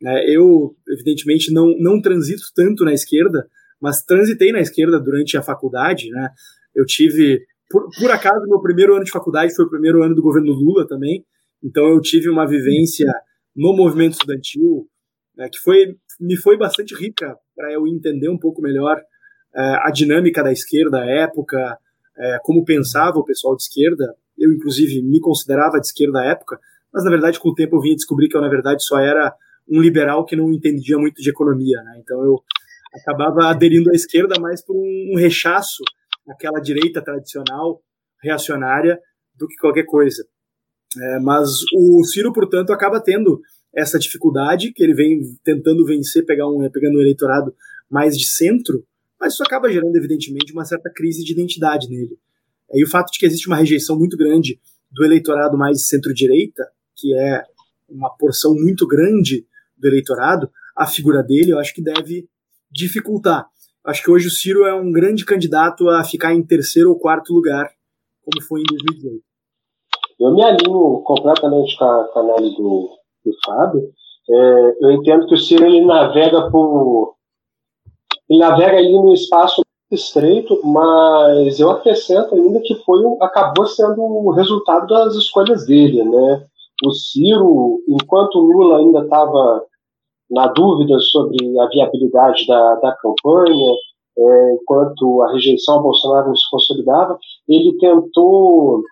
Né? 0.01 0.25
Eu, 0.29 0.77
evidentemente, 0.89 1.53
não, 1.53 1.75
não 1.79 2.01
transito 2.01 2.43
tanto 2.55 2.85
na 2.85 2.93
esquerda, 2.93 3.49
mas 3.81 4.03
transitei 4.03 4.53
na 4.53 4.61
esquerda 4.61 5.01
durante 5.01 5.37
a 5.37 5.43
faculdade. 5.43 6.11
Né? 6.11 6.31
Eu 6.75 6.85
tive, 6.85 7.47
por, 7.71 7.89
por 7.99 8.11
acaso, 8.11 8.47
meu 8.47 8.61
primeiro 8.61 8.95
ano 8.95 9.05
de 9.05 9.11
faculdade 9.11 9.55
foi 9.55 9.65
o 9.65 9.71
primeiro 9.71 10.03
ano 10.03 10.15
do 10.15 10.23
governo 10.23 10.53
Lula 10.53 10.87
também, 10.87 11.25
então 11.63 11.87
eu 11.89 12.01
tive 12.01 12.29
uma 12.29 12.47
vivência 12.47 13.11
no 13.55 13.75
movimento 13.75 14.13
estudantil 14.13 14.89
né, 15.37 15.49
que 15.51 15.59
foi 15.59 15.97
me 16.19 16.37
foi 16.37 16.57
bastante 16.57 16.95
rica 16.95 17.37
para 17.55 17.73
eu 17.73 17.87
entender 17.87 18.29
um 18.29 18.39
pouco 18.39 18.63
melhor 18.63 18.99
é, 19.55 19.61
a 19.83 19.91
dinâmica 19.91 20.43
da 20.43 20.51
esquerda 20.51 21.03
à 21.03 21.05
época, 21.05 21.79
é, 22.19 22.39
como 22.43 22.65
pensava 22.65 23.19
o 23.19 23.25
pessoal 23.25 23.55
de 23.55 23.63
esquerda. 23.63 24.15
Eu, 24.39 24.53
inclusive, 24.53 25.03
me 25.03 25.21
considerava 25.21 25.81
de 25.81 25.87
esquerda 25.87 26.21
à 26.21 26.25
época, 26.27 26.59
mas 26.93 27.05
na 27.05 27.11
verdade, 27.11 27.39
com 27.41 27.51
o 27.51 27.55
tempo, 27.55 27.77
eu 27.77 27.81
vim 27.81 27.95
descobrir 27.95 28.29
que 28.29 28.37
eu, 28.37 28.41
na 28.41 28.49
verdade, 28.49 28.85
só 28.85 28.99
era 28.99 29.35
um 29.69 29.81
liberal 29.81 30.25
que 30.25 30.37
não 30.37 30.53
entendia 30.53 30.99
muito 30.99 31.21
de 31.21 31.31
economia. 31.31 31.83
Né? 31.83 32.01
Então, 32.03 32.23
eu 32.25 32.41
acabava 32.95 33.49
aderindo 33.49 33.91
à 33.91 33.95
esquerda 33.95 34.41
mais 34.41 34.65
por 34.65 34.77
um 34.77 35.17
rechaço 35.17 35.83
àquela 36.29 36.61
direita 36.61 37.03
tradicional, 37.03 37.83
reacionária, 38.23 38.99
do 39.35 39.47
que 39.47 39.57
qualquer 39.57 39.85
coisa. 39.85 40.27
É, 40.99 41.21
mas 41.21 41.49
o 41.75 42.05
Ciro, 42.05 42.33
portanto, 42.33 42.73
acaba 42.73 43.01
tendo 43.01 43.41
essa 43.75 43.99
dificuldade 43.99 44.73
que 44.73 44.83
ele 44.83 44.95
vem 44.95 45.21
tentando 45.45 45.85
vencer, 45.85 46.25
pegar 46.25 46.49
um, 46.49 46.69
pegando 46.71 46.97
um 46.97 47.01
eleitorado 47.01 47.55
mais 47.91 48.17
de 48.17 48.27
centro, 48.27 48.83
mas 49.21 49.35
isso 49.35 49.43
acaba 49.43 49.71
gerando, 49.71 49.95
evidentemente, 49.97 50.53
uma 50.53 50.65
certa 50.65 50.91
crise 50.91 51.23
de 51.23 51.33
identidade 51.33 51.89
nele. 51.89 52.19
E 52.73 52.85
o 52.85 52.89
fato 52.89 53.11
de 53.13 53.19
que 53.19 53.27
existe 53.27 53.47
uma 53.47 53.57
rejeição 53.57 53.99
muito 53.99 54.17
grande 54.17 54.59
do 54.91 55.05
eleitorado 55.05 55.57
mais 55.57 55.89
centro-direita, 55.89 56.63
que 56.97 57.15
é 57.15 57.43
uma 57.89 58.11
porção 58.17 58.55
muito 58.55 58.87
grande 58.87 59.47
do 59.77 59.89
eleitorado, 59.89 60.51
a 60.77 60.87
figura 60.87 61.23
dele 61.23 61.53
eu 61.53 61.59
acho 61.59 61.75
que 61.75 61.83
deve 61.83 62.29
dificultar. 62.71 63.47
Acho 63.85 64.03
que 64.03 64.11
hoje 64.11 64.27
o 64.27 64.31
Ciro 64.31 64.65
é 64.65 64.75
um 64.75 64.91
grande 64.91 65.25
candidato 65.25 65.89
a 65.89 66.03
ficar 66.03 66.35
em 66.35 66.45
terceiro 66.45 66.91
ou 66.91 66.99
quarto 66.99 67.33
lugar, 67.33 67.71
como 68.23 68.45
foi 68.45 68.61
em 68.61 68.65
2018. 68.65 69.23
Eu 70.19 70.35
me 70.35 70.43
alinho 70.43 71.03
completamente 71.05 71.79
com 71.79 71.85
a, 71.85 72.05
com 72.09 72.19
a 72.19 72.23
análise 72.23 72.57
do, 72.57 72.99
do 73.25 73.33
Fábio. 73.45 73.93
É, 74.29 74.85
eu 74.85 74.93
entendo 74.93 75.27
que 75.27 75.35
o 75.35 75.39
Ciro 75.39 75.65
ele 75.65 75.85
navega 75.85 76.51
por. 76.51 77.15
Ele 78.29 78.41
navega 78.41 78.79
ali 78.79 78.93
no 78.93 79.13
espaço 79.13 79.63
estreito, 79.91 80.61
mas 80.65 81.61
eu 81.61 81.71
acrescento 81.71 82.35
ainda 82.35 82.61
que 82.61 82.75
foi 82.85 83.01
acabou 83.21 83.67
sendo 83.67 84.03
o 84.03 84.31
resultado 84.33 84.87
das 84.87 85.15
escolhas 85.15 85.67
dele, 85.67 86.03
né? 86.03 86.45
O 86.85 86.91
Ciro, 86.93 87.81
enquanto 87.89 88.37
o 88.37 88.43
Lula 88.43 88.79
ainda 88.79 89.01
estava 89.01 89.65
na 90.31 90.49
dúvida 90.49 90.99
sobre 90.99 91.37
a 91.61 91.67
viabilidade 91.69 92.47
da, 92.47 92.75
da 92.77 92.93
campanha, 92.97 93.73
é, 94.19 94.55
enquanto 94.55 95.23
a 95.23 95.33
rejeição 95.33 95.77
ao 95.77 95.83
Bolsonaro 95.83 96.29
não 96.29 96.37
se 96.37 96.51
consolidava, 96.51 97.19
ele 97.49 97.77
tentou 97.79 98.83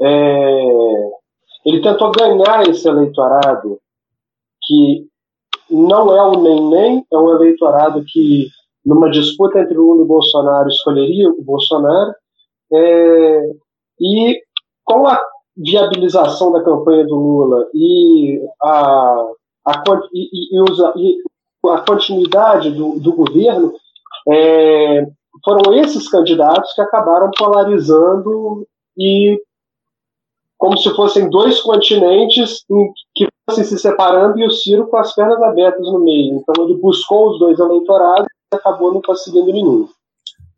é, 0.00 1.10
ele 1.64 1.80
tentou 1.80 2.10
ganhar 2.10 2.66
esse 2.68 2.88
eleitorado 2.88 3.78
que 4.62 5.06
não 5.70 6.14
é 6.16 6.22
o 6.22 6.42
nem-nem, 6.42 7.04
é 7.12 7.18
um 7.18 7.30
eleitorado 7.36 8.02
que, 8.06 8.48
numa 8.84 9.10
disputa 9.10 9.60
entre 9.60 9.74
Lula 9.74 10.04
e 10.04 10.08
Bolsonaro, 10.08 10.68
escolheria 10.68 11.28
o 11.30 11.42
Bolsonaro. 11.42 12.14
É, 12.72 13.50
e 14.00 14.42
com 14.84 15.06
a 15.06 15.20
viabilização 15.56 16.52
da 16.52 16.62
campanha 16.62 17.04
do 17.06 17.16
Lula 17.16 17.66
e 17.74 18.40
a, 18.62 19.26
a, 19.66 19.82
e, 20.12 20.56
e, 20.56 20.62
e 20.96 21.68
a 21.68 21.78
continuidade 21.82 22.70
do, 22.70 22.98
do 22.98 23.12
governo, 23.12 23.74
é, 24.28 25.06
foram 25.44 25.74
esses 25.74 26.08
candidatos 26.08 26.72
que 26.74 26.80
acabaram 26.80 27.30
polarizando 27.36 28.66
e 28.96 29.38
como 30.58 30.76
se 30.76 30.90
fossem 30.94 31.28
dois 31.30 31.60
continentes 31.60 32.64
que 33.14 33.26
fossem 33.48 33.64
se 33.64 33.78
separando 33.78 34.38
e 34.38 34.46
o 34.46 34.50
Ciro 34.50 34.86
com 34.88 34.96
as 34.96 35.14
pernas 35.14 35.42
abertas 35.42 35.86
no 35.86 36.00
meio. 36.00 36.36
Então 36.36 36.64
ele 36.64 36.76
buscou 36.76 37.30
os 37.30 37.38
dois 37.38 37.58
eleitorados 37.58 38.28
acabou 38.52 38.92
não 38.92 39.02
conseguindo 39.02 39.52
nenhum. 39.52 39.88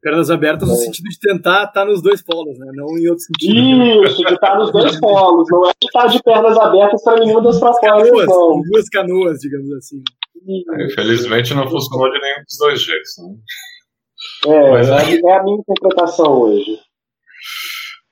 Pernas 0.00 0.30
abertas 0.30 0.68
é. 0.68 0.72
no 0.72 0.78
sentido 0.78 1.08
de 1.08 1.18
tentar 1.20 1.64
estar 1.64 1.84
nos 1.84 2.02
dois 2.02 2.20
polos, 2.22 2.58
né? 2.58 2.66
Não 2.74 2.98
em 2.98 3.08
outro 3.08 3.24
sentido. 3.24 4.04
Isso, 4.04 4.24
de 4.24 4.34
estar 4.34 4.58
nos 4.58 4.72
dois 4.72 4.98
polos. 4.98 5.46
Não 5.48 5.68
é 5.68 5.72
de 5.80 5.86
estar 5.86 6.06
de 6.08 6.22
pernas 6.22 6.58
abertas 6.58 7.04
para 7.04 7.20
nenhuma 7.20 7.42
das 7.42 7.60
propostas. 7.60 7.88
Canoas, 7.88 8.26
não. 8.26 8.62
Duas 8.62 8.88
canoas, 8.88 9.38
digamos 9.38 9.72
assim. 9.74 10.02
É, 10.48 10.86
infelizmente 10.86 11.54
não 11.54 11.70
funcionou 11.70 12.10
de 12.10 12.20
nenhum 12.20 12.42
dos 12.42 12.58
dois 12.58 12.82
jeitos. 12.82 13.12
Né? 13.18 14.54
É, 14.54 14.70
Mas, 14.70 14.88
é, 14.88 15.20
é 15.20 15.36
a 15.38 15.42
minha 15.44 15.58
interpretação 15.58 16.32
hoje. 16.32 16.78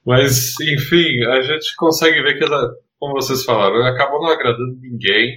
Mas, 0.07 0.55
enfim, 0.61 1.25
a 1.25 1.43
gente 1.43 1.75
consegue 1.77 2.23
ver 2.23 2.39
que, 2.39 2.47
como 2.99 3.15
vocês 3.15 3.45
falaram, 3.45 3.85
acabou 3.85 4.21
não 4.21 4.31
agradando 4.31 4.77
ninguém. 4.81 5.35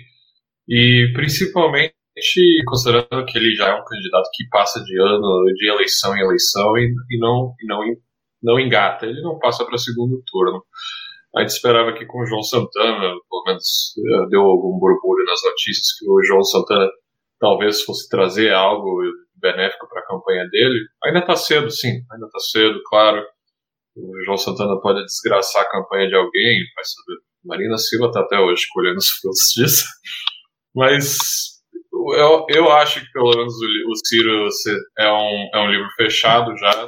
E 0.69 1.11
principalmente 1.13 1.95
considerando 2.65 3.25
que 3.25 3.37
ele 3.37 3.55
já 3.55 3.69
é 3.69 3.75
um 3.75 3.83
candidato 3.83 4.29
que 4.33 4.47
passa 4.49 4.83
de 4.83 4.99
ano, 4.99 5.45
de 5.55 5.69
eleição 5.69 6.15
em 6.15 6.21
eleição 6.21 6.77
e, 6.77 6.93
e 7.09 7.19
não, 7.19 7.53
não, 7.63 7.79
não 8.41 8.59
engata. 8.59 9.05
Ele 9.05 9.21
não 9.21 9.39
passa 9.39 9.65
para 9.65 9.77
segundo 9.77 10.21
turno. 10.25 10.63
A 11.35 11.41
gente 11.41 11.49
esperava 11.49 11.93
que 11.93 12.05
com 12.05 12.21
o 12.21 12.25
João 12.25 12.43
Santana, 12.43 13.11
pelo 13.29 13.43
menos 13.47 13.93
eh, 13.97 14.29
deu 14.29 14.41
algum 14.41 14.77
burburinho 14.77 15.25
nas 15.25 15.41
notícias, 15.43 15.87
que 15.97 16.07
o 16.07 16.21
João 16.23 16.43
Santana 16.43 16.87
talvez 17.39 17.81
fosse 17.81 18.07
trazer 18.07 18.53
algo 18.53 19.01
benéfico 19.35 19.87
para 19.89 20.01
a 20.01 20.05
campanha 20.05 20.47
dele. 20.49 20.79
Ainda 21.03 21.19
está 21.19 21.35
cedo, 21.35 21.71
sim, 21.71 22.01
ainda 22.11 22.27
está 22.27 22.39
cedo, 22.39 22.79
claro. 22.87 23.25
O 23.95 24.23
João 24.25 24.37
Santana 24.37 24.79
pode 24.79 25.03
desgraçar 25.05 25.63
a 25.63 25.69
campanha 25.69 26.07
de 26.07 26.15
alguém, 26.15 26.59
vai 26.75 26.85
saber. 26.85 27.19
Marina 27.43 27.77
Silva 27.77 28.07
está 28.07 28.21
até 28.21 28.39
hoje 28.39 28.65
colhendo 28.71 28.97
os 28.97 29.09
frutos 29.09 29.51
disso. 29.55 29.85
Mas 30.73 31.52
eu, 31.93 32.45
eu 32.49 32.71
acho 32.71 33.01
que 33.01 33.11
pelo 33.11 33.29
menos 33.29 33.53
o, 33.53 33.91
o 33.91 33.95
Ciro 34.05 34.47
é 34.97 35.11
um, 35.11 35.49
é 35.53 35.59
um 35.59 35.71
livro 35.71 35.87
fechado 35.95 36.55
já, 36.57 36.85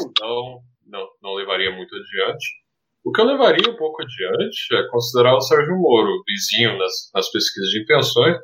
então 0.00 0.60
não, 0.86 1.08
não 1.22 1.34
levaria 1.34 1.74
muito 1.74 1.94
adiante. 1.94 2.46
O 3.04 3.12
que 3.12 3.20
eu 3.20 3.26
levaria 3.26 3.70
um 3.70 3.76
pouco 3.76 4.02
adiante 4.02 4.74
é 4.74 4.88
considerar 4.90 5.34
o 5.34 5.40
Sérgio 5.40 5.76
Moro, 5.76 6.22
vizinho 6.26 6.78
nas, 6.78 6.92
nas 7.14 7.30
pesquisas 7.30 7.70
de 7.70 7.82
intenções. 7.82 8.36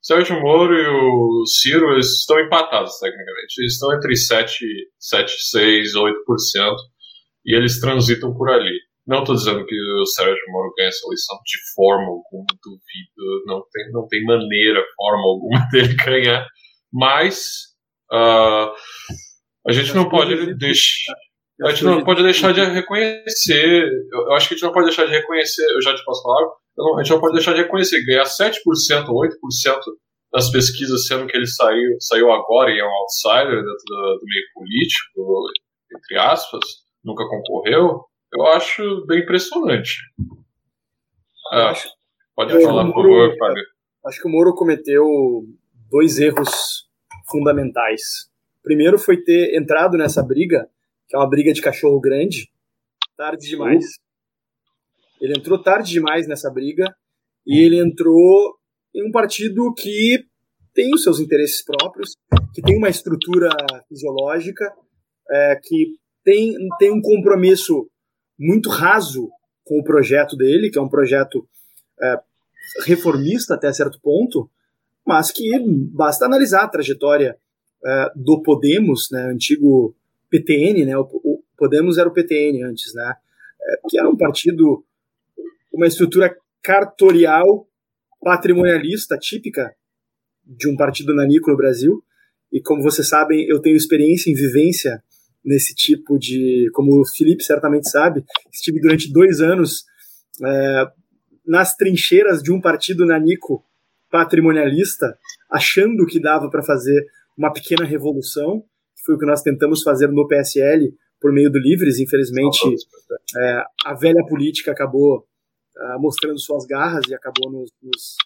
Sérgio 0.00 0.40
Moro 0.40 0.74
e 0.74 0.86
o 0.86 1.46
Ciro 1.46 1.92
eles 1.92 2.20
estão 2.20 2.40
empatados 2.40 2.98
tecnicamente. 2.98 3.58
Eles 3.58 3.74
estão 3.74 3.94
entre 3.94 4.16
7, 4.16 4.66
7 4.98 5.32
6, 5.50 5.94
8% 5.94 6.76
e 7.46 7.56
eles 7.56 7.80
transitam 7.80 8.34
por 8.34 8.50
ali. 8.50 8.78
Não 9.06 9.20
estou 9.20 9.34
dizendo 9.34 9.64
que 9.66 9.74
o 9.74 10.06
Sérgio 10.06 10.36
Moro 10.48 10.72
ganha 10.76 10.88
essa 10.88 11.06
eleição 11.06 11.36
de 11.44 11.58
forma 11.74 12.08
alguma, 12.08 12.46
duvido, 12.62 13.44
não 13.46 13.62
tem, 13.72 13.92
não 13.92 14.06
tem 14.06 14.24
maneira, 14.24 14.84
forma 14.96 15.22
alguma 15.22 15.66
dele 15.72 15.94
ganhar, 15.94 16.46
mas 16.92 17.46
uh, 18.12 18.70
a 19.66 19.72
gente 19.72 19.94
não 19.94 20.08
pode 20.08 20.54
deixar. 20.54 21.14
A 21.64 21.70
gente 21.70 21.84
não 21.84 22.02
pode 22.02 22.22
deixar 22.22 22.52
de 22.52 22.60
reconhecer. 22.60 23.88
Eu 24.12 24.32
acho 24.32 24.48
que 24.48 24.54
a 24.54 24.56
gente 24.56 24.64
não 24.64 24.72
pode 24.72 24.86
deixar 24.86 25.04
de 25.06 25.12
reconhecer. 25.12 25.64
Eu 25.74 25.82
já 25.82 25.94
te 25.94 26.04
posso 26.04 26.22
falar. 26.22 26.48
a 26.98 27.02
gente 27.02 27.12
não 27.12 27.20
pode 27.20 27.34
deixar 27.34 27.52
de 27.52 27.62
reconhecer. 27.62 28.04
Ganhar 28.04 28.24
7% 28.24 29.08
ou 29.08 29.22
8% 29.22 29.30
das 30.32 30.50
pesquisas, 30.50 31.06
sendo 31.06 31.26
que 31.26 31.36
ele 31.36 31.46
saiu, 31.46 31.96
saiu 32.00 32.32
agora 32.32 32.70
e 32.70 32.80
é 32.80 32.84
um 32.84 32.90
outsider 32.90 33.56
dentro 33.56 33.84
do, 33.86 34.18
do 34.18 34.26
meio 34.26 34.44
político, 34.54 35.46
entre 35.94 36.18
aspas 36.18 36.82
nunca 37.04 37.28
concorreu, 37.28 38.04
eu 38.32 38.46
acho 38.46 39.04
bem 39.06 39.20
impressionante. 39.20 39.98
Ah, 41.50 41.70
acho, 41.70 41.88
pode 42.34 42.52
falar, 42.62 42.84
por 42.86 43.02
favor, 43.04 43.36
Fábio. 43.38 43.64
Acho 44.06 44.20
que 44.20 44.26
o 44.26 44.30
Moro 44.30 44.54
cometeu 44.54 45.04
dois 45.90 46.18
erros 46.18 46.88
fundamentais. 47.30 48.30
Primeiro 48.62 48.98
foi 48.98 49.22
ter 49.22 49.54
entrado 49.56 49.96
nessa 49.96 50.22
briga, 50.22 50.68
que 51.08 51.14
é 51.14 51.18
uma 51.18 51.28
briga 51.28 51.52
de 51.52 51.60
cachorro 51.60 52.00
grande, 52.00 52.50
tarde 53.16 53.48
demais. 53.48 53.84
Ele 55.20 55.34
entrou 55.36 55.62
tarde 55.62 55.92
demais 55.92 56.26
nessa 56.26 56.50
briga 56.50 56.92
e 57.46 57.64
ele 57.64 57.78
entrou 57.78 58.56
em 58.94 59.06
um 59.06 59.12
partido 59.12 59.72
que 59.74 60.24
tem 60.74 60.92
os 60.94 61.02
seus 61.02 61.20
interesses 61.20 61.62
próprios, 61.64 62.16
que 62.54 62.62
tem 62.62 62.76
uma 62.76 62.88
estrutura 62.88 63.50
fisiológica, 63.88 64.72
é, 65.30 65.60
que 65.62 65.96
tem, 66.24 66.54
tem 66.78 66.90
um 66.90 67.00
compromisso 67.00 67.88
muito 68.42 68.68
raso 68.68 69.30
com 69.64 69.78
o 69.78 69.84
projeto 69.84 70.36
dele, 70.36 70.68
que 70.68 70.78
é 70.78 70.82
um 70.82 70.88
projeto 70.88 71.48
é, 72.02 72.18
reformista 72.84 73.54
até 73.54 73.72
certo 73.72 74.00
ponto, 74.00 74.50
mas 75.06 75.30
que 75.30 75.48
basta 75.92 76.26
analisar 76.26 76.64
a 76.64 76.68
trajetória 76.68 77.36
é, 77.84 78.12
do 78.16 78.42
Podemos, 78.42 79.08
né, 79.12 79.30
antigo 79.30 79.94
PTN, 80.28 80.84
né, 80.84 80.96
o, 80.96 81.02
o, 81.02 81.42
Podemos 81.56 81.98
era 81.98 82.08
o 82.08 82.12
PTN 82.12 82.64
antes, 82.64 82.92
né, 82.94 83.14
é, 83.62 83.80
que 83.88 83.98
era 83.98 84.08
um 84.08 84.16
partido, 84.16 84.84
uma 85.72 85.86
estrutura 85.86 86.36
cartorial 86.60 87.66
patrimonialista 88.20 89.16
típica 89.16 89.74
de 90.44 90.68
um 90.68 90.76
partido 90.76 91.14
nanico 91.14 91.50
no 91.50 91.56
Brasil, 91.56 92.02
e 92.52 92.60
como 92.60 92.82
vocês 92.82 93.08
sabem, 93.08 93.46
eu 93.46 93.60
tenho 93.60 93.76
experiência 93.76 94.30
em 94.30 94.34
vivência 94.34 95.02
nesse 95.44 95.74
tipo 95.74 96.18
de. 96.18 96.68
Como 96.72 97.00
o 97.00 97.06
Felipe 97.06 97.42
certamente 97.42 97.90
sabe, 97.90 98.24
estive 98.52 98.80
durante 98.80 99.12
dois 99.12 99.40
anos 99.40 99.84
é, 100.44 100.86
nas 101.46 101.76
trincheiras 101.76 102.42
de 102.42 102.52
um 102.52 102.60
partido 102.60 103.04
nanico 103.04 103.64
patrimonialista, 104.10 105.16
achando 105.50 106.06
que 106.06 106.20
dava 106.20 106.50
para 106.50 106.62
fazer 106.62 107.04
uma 107.36 107.52
pequena 107.52 107.84
revolução. 107.84 108.60
que 108.94 109.02
foi 109.04 109.14
o 109.14 109.18
que 109.18 109.26
nós 109.26 109.42
tentamos 109.42 109.82
fazer 109.82 110.08
no 110.08 110.28
PSL 110.28 110.94
por 111.20 111.32
meio 111.32 111.50
do 111.50 111.58
Livres. 111.58 111.98
Infelizmente, 111.98 112.76
é, 113.36 113.64
a 113.84 113.94
velha 113.94 114.24
política 114.28 114.72
acabou 114.72 115.26
uh, 115.76 116.00
mostrando 116.00 116.38
suas 116.38 116.66
garras 116.66 117.04
e 117.08 117.14
acabou 117.14 117.50
nos, 117.50 117.70
nos 117.82 118.16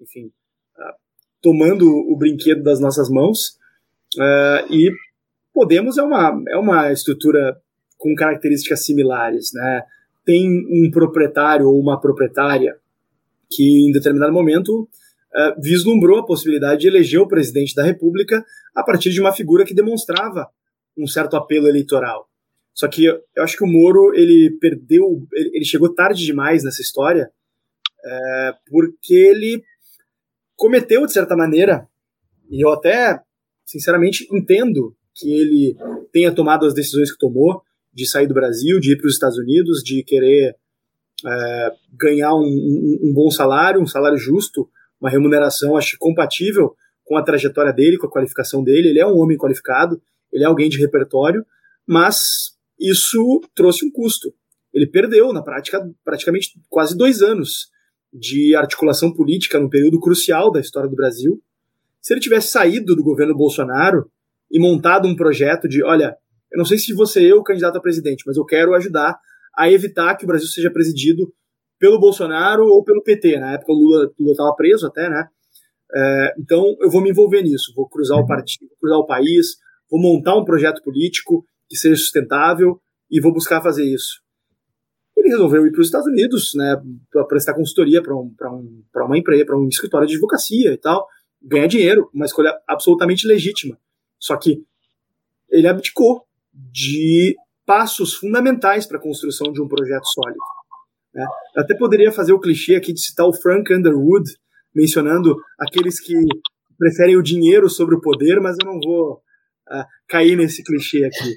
enfim, 0.00 0.26
uh, 0.26 0.94
tomando 1.40 1.86
o 1.86 2.16
brinquedo 2.16 2.62
das 2.62 2.80
nossas 2.80 3.08
mãos. 3.08 3.56
Uh, 4.16 4.72
e 4.72 4.90
Podemos 5.54 5.96
é 5.96 6.02
uma, 6.02 6.42
é 6.48 6.56
uma 6.56 6.92
estrutura 6.92 7.56
com 7.96 8.12
características 8.14 8.84
similares, 8.84 9.50
né? 9.54 9.82
Tem 10.24 10.48
um 10.48 10.90
proprietário 10.90 11.68
ou 11.68 11.80
uma 11.80 12.00
proprietária 12.00 12.76
que, 13.48 13.88
em 13.88 13.92
determinado 13.92 14.32
momento, 14.32 14.82
uh, 14.82 15.62
vislumbrou 15.62 16.18
a 16.18 16.26
possibilidade 16.26 16.80
de 16.80 16.88
eleger 16.88 17.20
o 17.20 17.28
presidente 17.28 17.74
da 17.74 17.84
República 17.84 18.44
a 18.74 18.82
partir 18.82 19.10
de 19.10 19.20
uma 19.20 19.32
figura 19.32 19.64
que 19.64 19.72
demonstrava 19.72 20.48
um 20.98 21.06
certo 21.06 21.36
apelo 21.36 21.68
eleitoral. 21.68 22.28
Só 22.72 22.88
que 22.88 23.04
eu 23.04 23.22
acho 23.38 23.56
que 23.56 23.64
o 23.64 23.68
Moro 23.68 24.12
ele 24.12 24.58
perdeu, 24.60 25.24
ele 25.32 25.64
chegou 25.64 25.94
tarde 25.94 26.24
demais 26.24 26.64
nessa 26.64 26.82
história, 26.82 27.30
é, 28.04 28.54
porque 28.68 29.14
ele 29.14 29.62
cometeu 30.56 31.06
de 31.06 31.12
certa 31.12 31.36
maneira, 31.36 31.88
e 32.50 32.64
eu 32.64 32.72
até 32.72 33.20
sinceramente 33.64 34.26
entendo 34.32 34.96
que 35.14 35.32
ele 35.32 35.76
tenha 36.12 36.32
tomado 36.32 36.66
as 36.66 36.74
decisões 36.74 37.12
que 37.12 37.18
tomou 37.18 37.62
de 37.92 38.06
sair 38.06 38.26
do 38.26 38.34
Brasil, 38.34 38.80
de 38.80 38.92
ir 38.92 38.96
para 38.96 39.06
os 39.06 39.14
Estados 39.14 39.38
Unidos, 39.38 39.82
de 39.82 40.02
querer 40.02 40.56
é, 41.24 41.70
ganhar 41.92 42.34
um, 42.34 42.42
um, 42.42 42.98
um, 43.04 43.12
bom 43.14 43.30
salário, 43.30 43.80
um 43.80 43.86
salário 43.86 44.18
justo, 44.18 44.68
uma 45.00 45.08
remuneração, 45.08 45.76
acho 45.76 45.96
compatível 45.98 46.74
com 47.04 47.16
a 47.16 47.22
trajetória 47.22 47.72
dele, 47.72 47.98
com 47.98 48.06
a 48.06 48.10
qualificação 48.10 48.64
dele. 48.64 48.88
Ele 48.88 48.98
é 48.98 49.06
um 49.06 49.18
homem 49.18 49.38
qualificado, 49.38 50.00
ele 50.32 50.42
é 50.42 50.46
alguém 50.46 50.68
de 50.68 50.78
repertório, 50.78 51.44
mas 51.86 52.54
isso 52.80 53.40
trouxe 53.54 53.86
um 53.86 53.90
custo. 53.90 54.34
Ele 54.72 54.86
perdeu, 54.86 55.32
na 55.32 55.42
prática, 55.42 55.88
praticamente 56.04 56.60
quase 56.68 56.96
dois 56.96 57.22
anos 57.22 57.68
de 58.12 58.54
articulação 58.56 59.12
política 59.12 59.58
num 59.58 59.68
período 59.68 60.00
crucial 60.00 60.50
da 60.50 60.60
história 60.60 60.88
do 60.88 60.96
Brasil. 60.96 61.40
Se 62.00 62.12
ele 62.12 62.20
tivesse 62.20 62.48
saído 62.48 62.94
do 62.96 63.02
governo 63.02 63.36
Bolsonaro 63.36 64.10
e 64.54 64.60
montado 64.60 65.08
um 65.08 65.16
projeto 65.16 65.68
de, 65.68 65.82
olha, 65.82 66.16
eu 66.52 66.58
não 66.58 66.64
sei 66.64 66.78
se 66.78 66.94
você 66.94 67.28
é 67.28 67.34
o 67.34 67.42
candidato 67.42 67.76
a 67.76 67.80
presidente, 67.80 68.22
mas 68.24 68.36
eu 68.36 68.44
quero 68.44 68.72
ajudar 68.74 69.18
a 69.56 69.68
evitar 69.68 70.16
que 70.16 70.24
o 70.24 70.28
Brasil 70.28 70.46
seja 70.46 70.70
presidido 70.70 71.34
pelo 71.76 71.98
Bolsonaro 71.98 72.64
ou 72.64 72.84
pelo 72.84 73.02
PT. 73.02 73.36
Na 73.40 73.54
época 73.54 73.72
o 73.72 73.74
Lula 73.74 74.12
estava 74.30 74.54
preso 74.54 74.86
até, 74.86 75.10
né? 75.10 75.26
É, 75.92 76.34
então 76.38 76.76
eu 76.80 76.88
vou 76.88 77.02
me 77.02 77.10
envolver 77.10 77.42
nisso, 77.42 77.72
vou 77.74 77.88
cruzar 77.88 78.16
o 78.16 78.26
partido, 78.26 78.68
vou 78.68 78.78
cruzar 78.78 78.98
o 78.98 79.06
país, 79.06 79.56
vou 79.90 80.00
montar 80.00 80.36
um 80.36 80.44
projeto 80.44 80.80
político 80.82 81.44
que 81.68 81.76
seja 81.76 81.96
sustentável 81.96 82.80
e 83.10 83.20
vou 83.20 83.32
buscar 83.32 83.60
fazer 83.60 83.84
isso. 83.84 84.22
Ele 85.16 85.30
resolveu 85.30 85.66
ir 85.66 85.72
para 85.72 85.80
os 85.80 85.86
Estados 85.86 86.06
Unidos, 86.06 86.52
né, 86.54 86.80
para 87.10 87.24
prestar 87.24 87.54
consultoria 87.54 88.00
para 88.00 88.14
um, 88.14 88.32
um, 88.42 88.84
uma 89.04 89.18
empresa, 89.18 89.44
para 89.44 89.58
um 89.58 89.68
escritório 89.68 90.06
de 90.06 90.14
advocacia 90.14 90.72
e 90.72 90.76
tal, 90.76 91.06
ganhar 91.42 91.66
dinheiro, 91.66 92.08
uma 92.14 92.24
escolha 92.24 92.56
absolutamente 92.68 93.26
legítima. 93.26 93.76
Só 94.24 94.38
que 94.38 94.64
ele 95.50 95.68
abdicou 95.68 96.24
de 96.50 97.36
passos 97.66 98.14
fundamentais 98.14 98.86
para 98.86 98.96
a 98.96 99.02
construção 99.02 99.52
de 99.52 99.60
um 99.60 99.68
projeto 99.68 100.06
sólido. 100.06 100.38
Né? 101.14 101.26
Até 101.54 101.76
poderia 101.76 102.10
fazer 102.10 102.32
o 102.32 102.40
clichê 102.40 102.74
aqui 102.74 102.94
de 102.94 103.00
citar 103.00 103.26
o 103.26 103.34
Frank 103.34 103.70
Underwood, 103.70 104.30
mencionando 104.74 105.36
aqueles 105.60 106.00
que 106.00 106.14
preferem 106.78 107.18
o 107.18 107.22
dinheiro 107.22 107.68
sobre 107.68 107.96
o 107.96 108.00
poder, 108.00 108.40
mas 108.40 108.56
eu 108.58 108.66
não 108.66 108.80
vou 108.80 109.12
uh, 109.12 109.84
cair 110.08 110.36
nesse 110.38 110.64
clichê 110.64 111.04
aqui. 111.04 111.36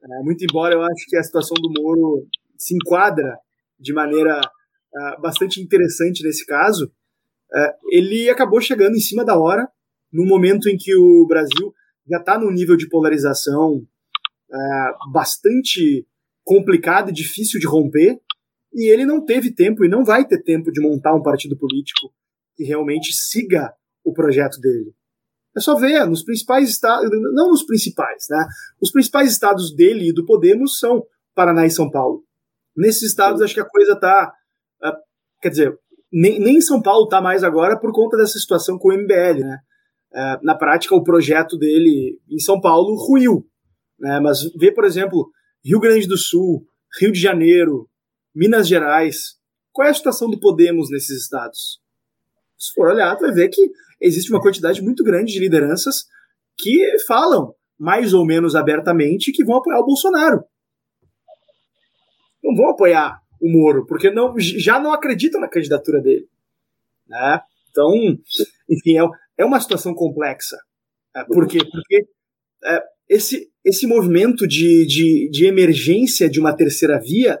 Uh, 0.00 0.24
muito 0.24 0.44
embora 0.44 0.74
eu 0.74 0.82
acho 0.82 1.06
que 1.08 1.16
a 1.16 1.22
situação 1.24 1.56
do 1.60 1.72
Moro 1.82 2.24
se 2.56 2.76
enquadra 2.76 3.36
de 3.80 3.92
maneira 3.92 4.38
uh, 4.40 5.20
bastante 5.20 5.60
interessante 5.60 6.22
nesse 6.22 6.46
caso, 6.46 6.88
ele 7.90 8.28
acabou 8.28 8.60
chegando 8.60 8.94
em 8.94 9.00
cima 9.00 9.24
da 9.24 9.38
hora, 9.38 9.66
no 10.12 10.26
momento 10.26 10.68
em 10.68 10.76
que 10.76 10.94
o 10.94 11.26
Brasil 11.26 11.72
já 12.08 12.18
está 12.18 12.38
num 12.38 12.50
nível 12.50 12.76
de 12.76 12.88
polarização 12.88 13.86
é, 14.50 14.56
bastante 15.12 16.06
complicado 16.44 17.10
e 17.10 17.12
difícil 17.12 17.60
de 17.60 17.66
romper, 17.66 18.18
e 18.72 18.90
ele 18.90 19.04
não 19.04 19.24
teve 19.24 19.54
tempo 19.54 19.84
e 19.84 19.88
não 19.88 20.04
vai 20.04 20.26
ter 20.26 20.42
tempo 20.42 20.70
de 20.70 20.80
montar 20.80 21.14
um 21.14 21.22
partido 21.22 21.56
político 21.56 22.12
que 22.56 22.64
realmente 22.64 23.12
siga 23.12 23.72
o 24.04 24.12
projeto 24.12 24.58
dele. 24.60 24.94
É 25.56 25.60
só 25.60 25.74
ver, 25.74 26.06
nos 26.06 26.22
principais 26.22 26.68
estados, 26.68 27.08
não 27.34 27.48
nos 27.50 27.64
principais, 27.64 28.26
né? 28.30 28.46
Os 28.80 28.90
principais 28.90 29.30
estados 29.30 29.74
dele 29.74 30.08
e 30.08 30.12
do 30.12 30.24
Podemos 30.24 30.78
são 30.78 31.04
Paraná 31.34 31.66
e 31.66 31.70
São 31.70 31.90
Paulo. 31.90 32.24
Nesses 32.76 33.02
estados, 33.10 33.42
acho 33.42 33.54
que 33.54 33.60
a 33.60 33.68
coisa 33.68 33.92
está. 33.92 34.32
É, 34.84 34.92
quer 35.42 35.48
dizer, 35.48 35.78
nem, 36.12 36.38
nem 36.38 36.60
São 36.60 36.80
Paulo 36.80 37.04
está 37.04 37.20
mais 37.20 37.42
agora 37.42 37.78
por 37.78 37.92
conta 37.92 38.16
dessa 38.16 38.38
situação 38.38 38.78
com 38.78 38.88
o 38.88 38.92
MBL, 38.92 39.40
né? 39.40 39.58
É, 40.12 40.38
na 40.42 40.54
prática, 40.54 40.94
o 40.94 41.02
projeto 41.02 41.56
dele 41.58 42.18
em 42.30 42.38
São 42.38 42.60
Paulo 42.60 42.94
ruiu. 42.94 43.46
Né? 43.98 44.20
Mas 44.20 44.40
vê, 44.56 44.72
por 44.72 44.84
exemplo, 44.84 45.30
Rio 45.64 45.80
Grande 45.80 46.06
do 46.06 46.16
Sul, 46.16 46.66
Rio 47.00 47.12
de 47.12 47.20
Janeiro, 47.20 47.88
Minas 48.34 48.66
Gerais. 48.66 49.36
Qual 49.72 49.86
é 49.86 49.90
a 49.90 49.94
situação 49.94 50.30
do 50.30 50.40
Podemos 50.40 50.90
nesses 50.90 51.22
estados? 51.22 51.80
Se 52.56 52.72
for 52.74 52.88
olhar, 52.88 53.16
vai 53.16 53.32
ver 53.32 53.48
que 53.48 53.70
existe 54.00 54.30
uma 54.30 54.40
quantidade 54.40 54.82
muito 54.82 55.04
grande 55.04 55.32
de 55.32 55.38
lideranças 55.38 56.06
que 56.56 56.98
falam, 57.06 57.54
mais 57.78 58.12
ou 58.12 58.24
menos 58.24 58.56
abertamente, 58.56 59.30
que 59.32 59.44
vão 59.44 59.58
apoiar 59.58 59.78
o 59.78 59.86
Bolsonaro. 59.86 60.42
Não 62.42 62.54
vão 62.56 62.70
apoiar 62.70 63.20
o 63.40 63.48
Moro, 63.48 63.86
porque 63.86 64.10
não, 64.10 64.34
já 64.38 64.80
não 64.80 64.92
acreditam 64.92 65.40
na 65.40 65.48
candidatura 65.48 66.00
dele. 66.00 66.28
Né? 67.06 67.40
Então, 67.70 67.92
enfim, 68.68 68.98
é, 68.98 69.02
é 69.38 69.44
uma 69.44 69.60
situação 69.60 69.94
complexa. 69.94 70.56
É, 71.16 71.24
por 71.24 71.46
quê? 71.46 71.58
Porque 71.58 72.06
é, 72.64 72.82
esse, 73.08 73.50
esse 73.64 73.86
movimento 73.86 74.46
de, 74.46 74.86
de, 74.86 75.30
de 75.30 75.46
emergência 75.46 76.28
de 76.28 76.38
uma 76.38 76.54
terceira 76.54 77.00
via, 77.00 77.38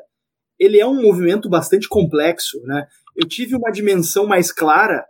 ele 0.58 0.78
é 0.78 0.86
um 0.86 1.00
movimento 1.00 1.48
bastante 1.48 1.88
complexo. 1.88 2.60
Né? 2.62 2.86
Eu 3.16 3.28
tive 3.28 3.54
uma 3.54 3.70
dimensão 3.70 4.26
mais 4.26 4.50
clara 4.50 5.04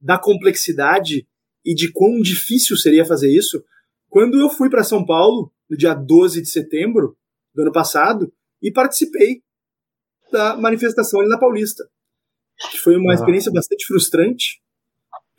da 0.00 0.18
complexidade 0.18 1.26
e 1.64 1.74
de 1.74 1.90
quão 1.92 2.20
difícil 2.20 2.76
seria 2.76 3.04
fazer 3.04 3.30
isso 3.30 3.62
quando 4.08 4.38
eu 4.38 4.50
fui 4.50 4.68
para 4.68 4.84
São 4.84 5.06
Paulo, 5.06 5.50
no 5.70 5.76
dia 5.76 5.94
12 5.94 6.42
de 6.42 6.48
setembro 6.50 7.16
do 7.54 7.62
ano 7.62 7.72
passado, 7.72 8.30
e 8.60 8.70
participei 8.70 9.42
da 10.30 10.54
manifestação 10.54 11.20
ali 11.20 11.30
na 11.30 11.38
Paulista. 11.38 11.82
Foi 12.82 12.96
uma 12.96 13.14
experiência 13.14 13.50
bastante 13.50 13.86
frustrante, 13.86 14.60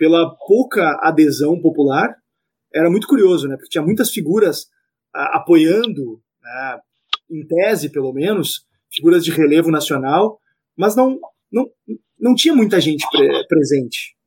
pela 0.03 0.35
pouca 0.45 0.99
adesão 1.01 1.61
popular, 1.61 2.13
era 2.73 2.91
muito 2.91 3.07
curioso, 3.07 3.47
né? 3.47 3.55
Porque 3.55 3.69
tinha 3.69 3.81
muitas 3.81 4.09
figuras 4.09 4.65
a, 5.15 5.37
apoiando, 5.37 6.21
né, 6.41 6.79
em 7.31 7.47
tese 7.47 7.89
pelo 7.89 8.11
menos, 8.11 8.65
figuras 8.91 9.23
de 9.23 9.31
relevo 9.31 9.71
nacional, 9.71 10.37
mas 10.77 10.93
não, 10.93 11.17
não, 11.49 11.69
não 12.19 12.35
tinha 12.35 12.53
muita 12.53 12.81
gente 12.81 13.07
pre 13.09 13.47
presente. 13.47 14.17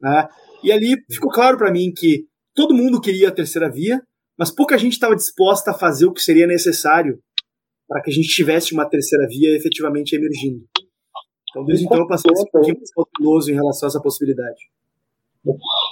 Né? 0.00 0.28
E 0.62 0.70
ali 0.70 1.02
ficou 1.10 1.32
claro 1.32 1.58
para 1.58 1.72
mim 1.72 1.92
que 1.92 2.28
todo 2.54 2.72
mundo 2.72 3.00
queria 3.00 3.30
a 3.30 3.34
terceira 3.34 3.68
via, 3.68 4.00
mas 4.38 4.52
pouca 4.52 4.78
gente 4.78 4.92
estava 4.92 5.16
disposta 5.16 5.72
a 5.72 5.74
fazer 5.74 6.06
o 6.06 6.12
que 6.12 6.22
seria 6.22 6.46
necessário 6.46 7.18
para 7.88 8.00
que 8.00 8.10
a 8.12 8.14
gente 8.14 8.28
tivesse 8.28 8.72
uma 8.72 8.88
terceira 8.88 9.26
via 9.26 9.56
efetivamente 9.56 10.14
emergindo. 10.14 10.64
Então, 11.50 11.64
desde 11.64 11.86
então, 11.86 11.98
eu 11.98 12.06
passei 12.06 12.30
a 12.30 12.36
ser 12.36 12.42
um 12.42 12.50
pouquinho 12.52 12.76
mais 12.76 12.92
cauteloso 12.92 13.50
em 13.50 13.54
relação 13.54 13.88
a 13.88 13.90
essa 13.90 14.00
possibilidade. 14.00 14.60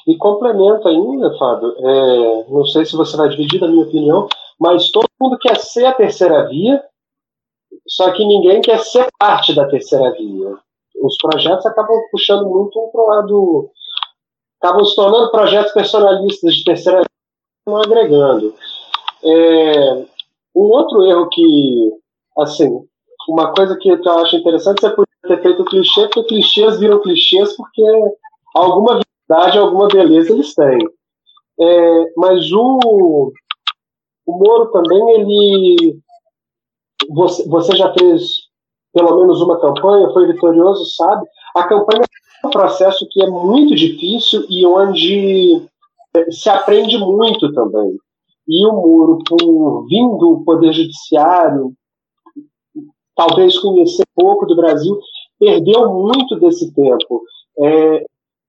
E 0.06 0.16
complemento 0.16 0.88
ainda, 0.88 1.36
Fábio, 1.38 1.74
é, 1.78 2.44
não 2.48 2.64
sei 2.66 2.84
se 2.84 2.96
você 2.96 3.16
vai 3.16 3.28
dividir 3.28 3.60
da 3.60 3.68
minha 3.68 3.84
opinião, 3.84 4.26
mas 4.58 4.90
todo 4.90 5.08
mundo 5.20 5.38
quer 5.38 5.56
ser 5.58 5.84
a 5.84 5.92
terceira 5.92 6.48
via, 6.48 6.82
só 7.86 8.10
que 8.12 8.24
ninguém 8.24 8.60
quer 8.60 8.78
ser 8.80 9.08
parte 9.18 9.54
da 9.54 9.68
terceira 9.68 10.10
via. 10.12 10.56
Os 11.02 11.16
projetos 11.18 11.66
acabam 11.66 11.96
puxando 12.10 12.48
muito 12.48 12.78
um 12.78 12.90
para 12.90 13.00
o 13.00 13.06
lado. 13.06 13.70
acabam 14.60 14.84
se 14.84 14.94
tornando 14.94 15.30
projetos 15.30 15.72
personalistas 15.72 16.54
de 16.54 16.64
terceira 16.64 16.98
via, 16.98 17.08
não 17.66 17.76
agregando. 17.76 18.54
É, 19.24 19.94
um 20.54 20.62
outro 20.62 21.04
erro 21.04 21.28
que, 21.28 21.92
assim, 22.38 22.86
uma 23.28 23.52
coisa 23.52 23.76
que 23.76 23.88
eu 23.88 24.18
acho 24.18 24.36
interessante, 24.36 24.80
você 24.80 24.90
podia 24.90 25.06
ter 25.22 25.42
feito 25.42 25.64
clichê, 25.64 26.08
porque 26.08 26.24
clichês 26.24 26.78
viram 26.78 27.00
clichês 27.00 27.56
porque 27.56 27.82
alguma 28.54 29.00
verdade, 29.32 29.58
alguma 29.58 29.88
beleza 29.88 30.32
eles 30.32 30.54
têm. 30.54 30.78
É, 31.60 32.12
mas 32.16 32.52
o, 32.52 33.32
o 34.26 34.32
Moro 34.32 34.70
também, 34.70 35.20
ele. 35.20 35.98
Você, 37.10 37.48
você 37.48 37.76
já 37.76 37.92
fez 37.94 38.50
pelo 38.94 39.18
menos 39.18 39.40
uma 39.40 39.60
campanha, 39.60 40.12
foi 40.12 40.26
vitorioso, 40.26 40.84
sabe? 40.94 41.26
A 41.56 41.66
campanha 41.66 42.02
é 42.02 42.46
um 42.46 42.50
processo 42.50 43.06
que 43.10 43.22
é 43.22 43.26
muito 43.26 43.74
difícil 43.74 44.44
e 44.48 44.66
onde 44.66 45.62
é, 46.14 46.30
se 46.30 46.48
aprende 46.48 46.98
muito 46.98 47.52
também. 47.54 47.96
e 48.46 48.66
o 48.66 48.72
Moro, 48.72 49.18
por 49.26 49.86
vindo 49.88 50.18
do 50.18 50.42
Poder 50.44 50.72
Judiciário, 50.72 51.72
talvez 53.16 53.58
conhecer 53.58 54.04
pouco 54.14 54.46
do 54.46 54.56
Brasil, 54.56 54.98
perdeu 55.38 55.90
muito 55.92 56.38
desse 56.38 56.72
tempo. 56.74 57.22
É, 57.58 58.04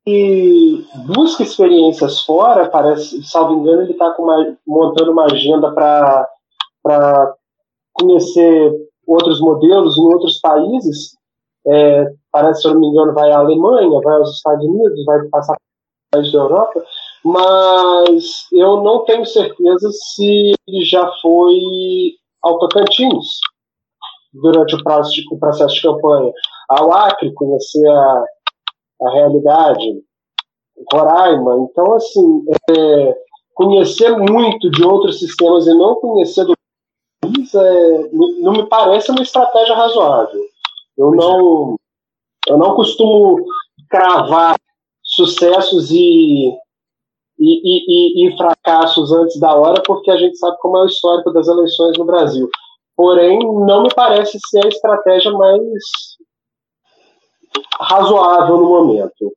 e 0.05 0.85
busca 1.07 1.43
experiências 1.43 2.21
fora, 2.21 2.69
parece, 2.69 3.23
salvo 3.23 3.59
engano, 3.59 3.83
ele 3.83 3.93
está 3.93 4.13
montando 4.67 5.11
uma 5.11 5.25
agenda 5.25 5.71
para 5.71 7.35
conhecer 7.93 8.73
outros 9.07 9.39
modelos 9.39 9.97
em 9.97 10.01
outros 10.01 10.39
países. 10.39 11.15
É, 11.65 12.05
parece, 12.31 12.61
se 12.61 12.67
eu 12.67 12.73
não 12.73 12.81
me 12.81 12.87
engano, 12.87 13.13
vai 13.13 13.31
à 13.31 13.39
Alemanha, 13.39 14.01
vai 14.03 14.17
aos 14.17 14.35
Estados 14.35 14.65
Unidos, 14.65 15.05
vai 15.05 15.23
passar 15.29 15.55
países 16.11 16.31
da 16.33 16.39
Europa, 16.39 16.83
mas 17.23 18.47
eu 18.51 18.83
não 18.83 19.05
tenho 19.05 19.25
certeza 19.25 19.89
se 19.91 20.53
ele 20.67 20.85
já 20.85 21.09
foi 21.21 21.57
ao 22.43 22.59
Tocantins 22.59 23.39
durante 24.33 24.75
o 24.75 24.83
processo 24.83 25.13
de, 25.13 25.23
o 25.31 25.39
processo 25.39 25.75
de 25.75 25.81
campanha, 25.81 26.33
ao 26.69 26.91
Acre, 26.91 27.33
conhecer 27.33 27.87
a, 27.87 28.25
a 29.01 29.09
realidade, 29.11 30.03
Roraima. 30.91 31.67
Então, 31.69 31.93
assim, 31.93 32.45
é, 32.69 33.15
conhecer 33.53 34.15
muito 34.17 34.69
de 34.71 34.83
outros 34.83 35.19
sistemas 35.19 35.67
e 35.67 35.73
não 35.73 35.95
conhecer 35.95 36.45
do 36.45 36.53
país 37.21 37.53
é, 37.53 38.09
não 38.11 38.53
me 38.53 38.67
parece 38.67 39.11
uma 39.11 39.21
estratégia 39.21 39.75
razoável. 39.75 40.41
Eu 40.97 41.11
não, 41.11 41.75
eu 42.47 42.57
não 42.57 42.75
costumo 42.75 43.37
cravar 43.89 44.55
sucessos 45.03 45.91
e, 45.91 46.49
e, 47.39 47.39
e, 47.39 48.27
e, 48.27 48.37
fracassos 48.37 49.11
antes 49.11 49.39
da 49.39 49.55
hora, 49.55 49.81
porque 49.85 50.09
a 50.09 50.17
gente 50.17 50.37
sabe 50.37 50.57
como 50.59 50.77
é 50.77 50.83
o 50.83 50.87
histórico 50.87 51.31
das 51.31 51.47
eleições 51.47 51.97
no 51.97 52.05
Brasil. 52.05 52.49
Porém, 52.95 53.39
não 53.39 53.83
me 53.83 53.93
parece 53.93 54.37
ser 54.49 54.65
a 54.65 54.69
estratégia 54.69 55.31
mais 55.31 55.83
razoável 57.79 58.57
no 58.57 58.69
momento. 58.69 59.33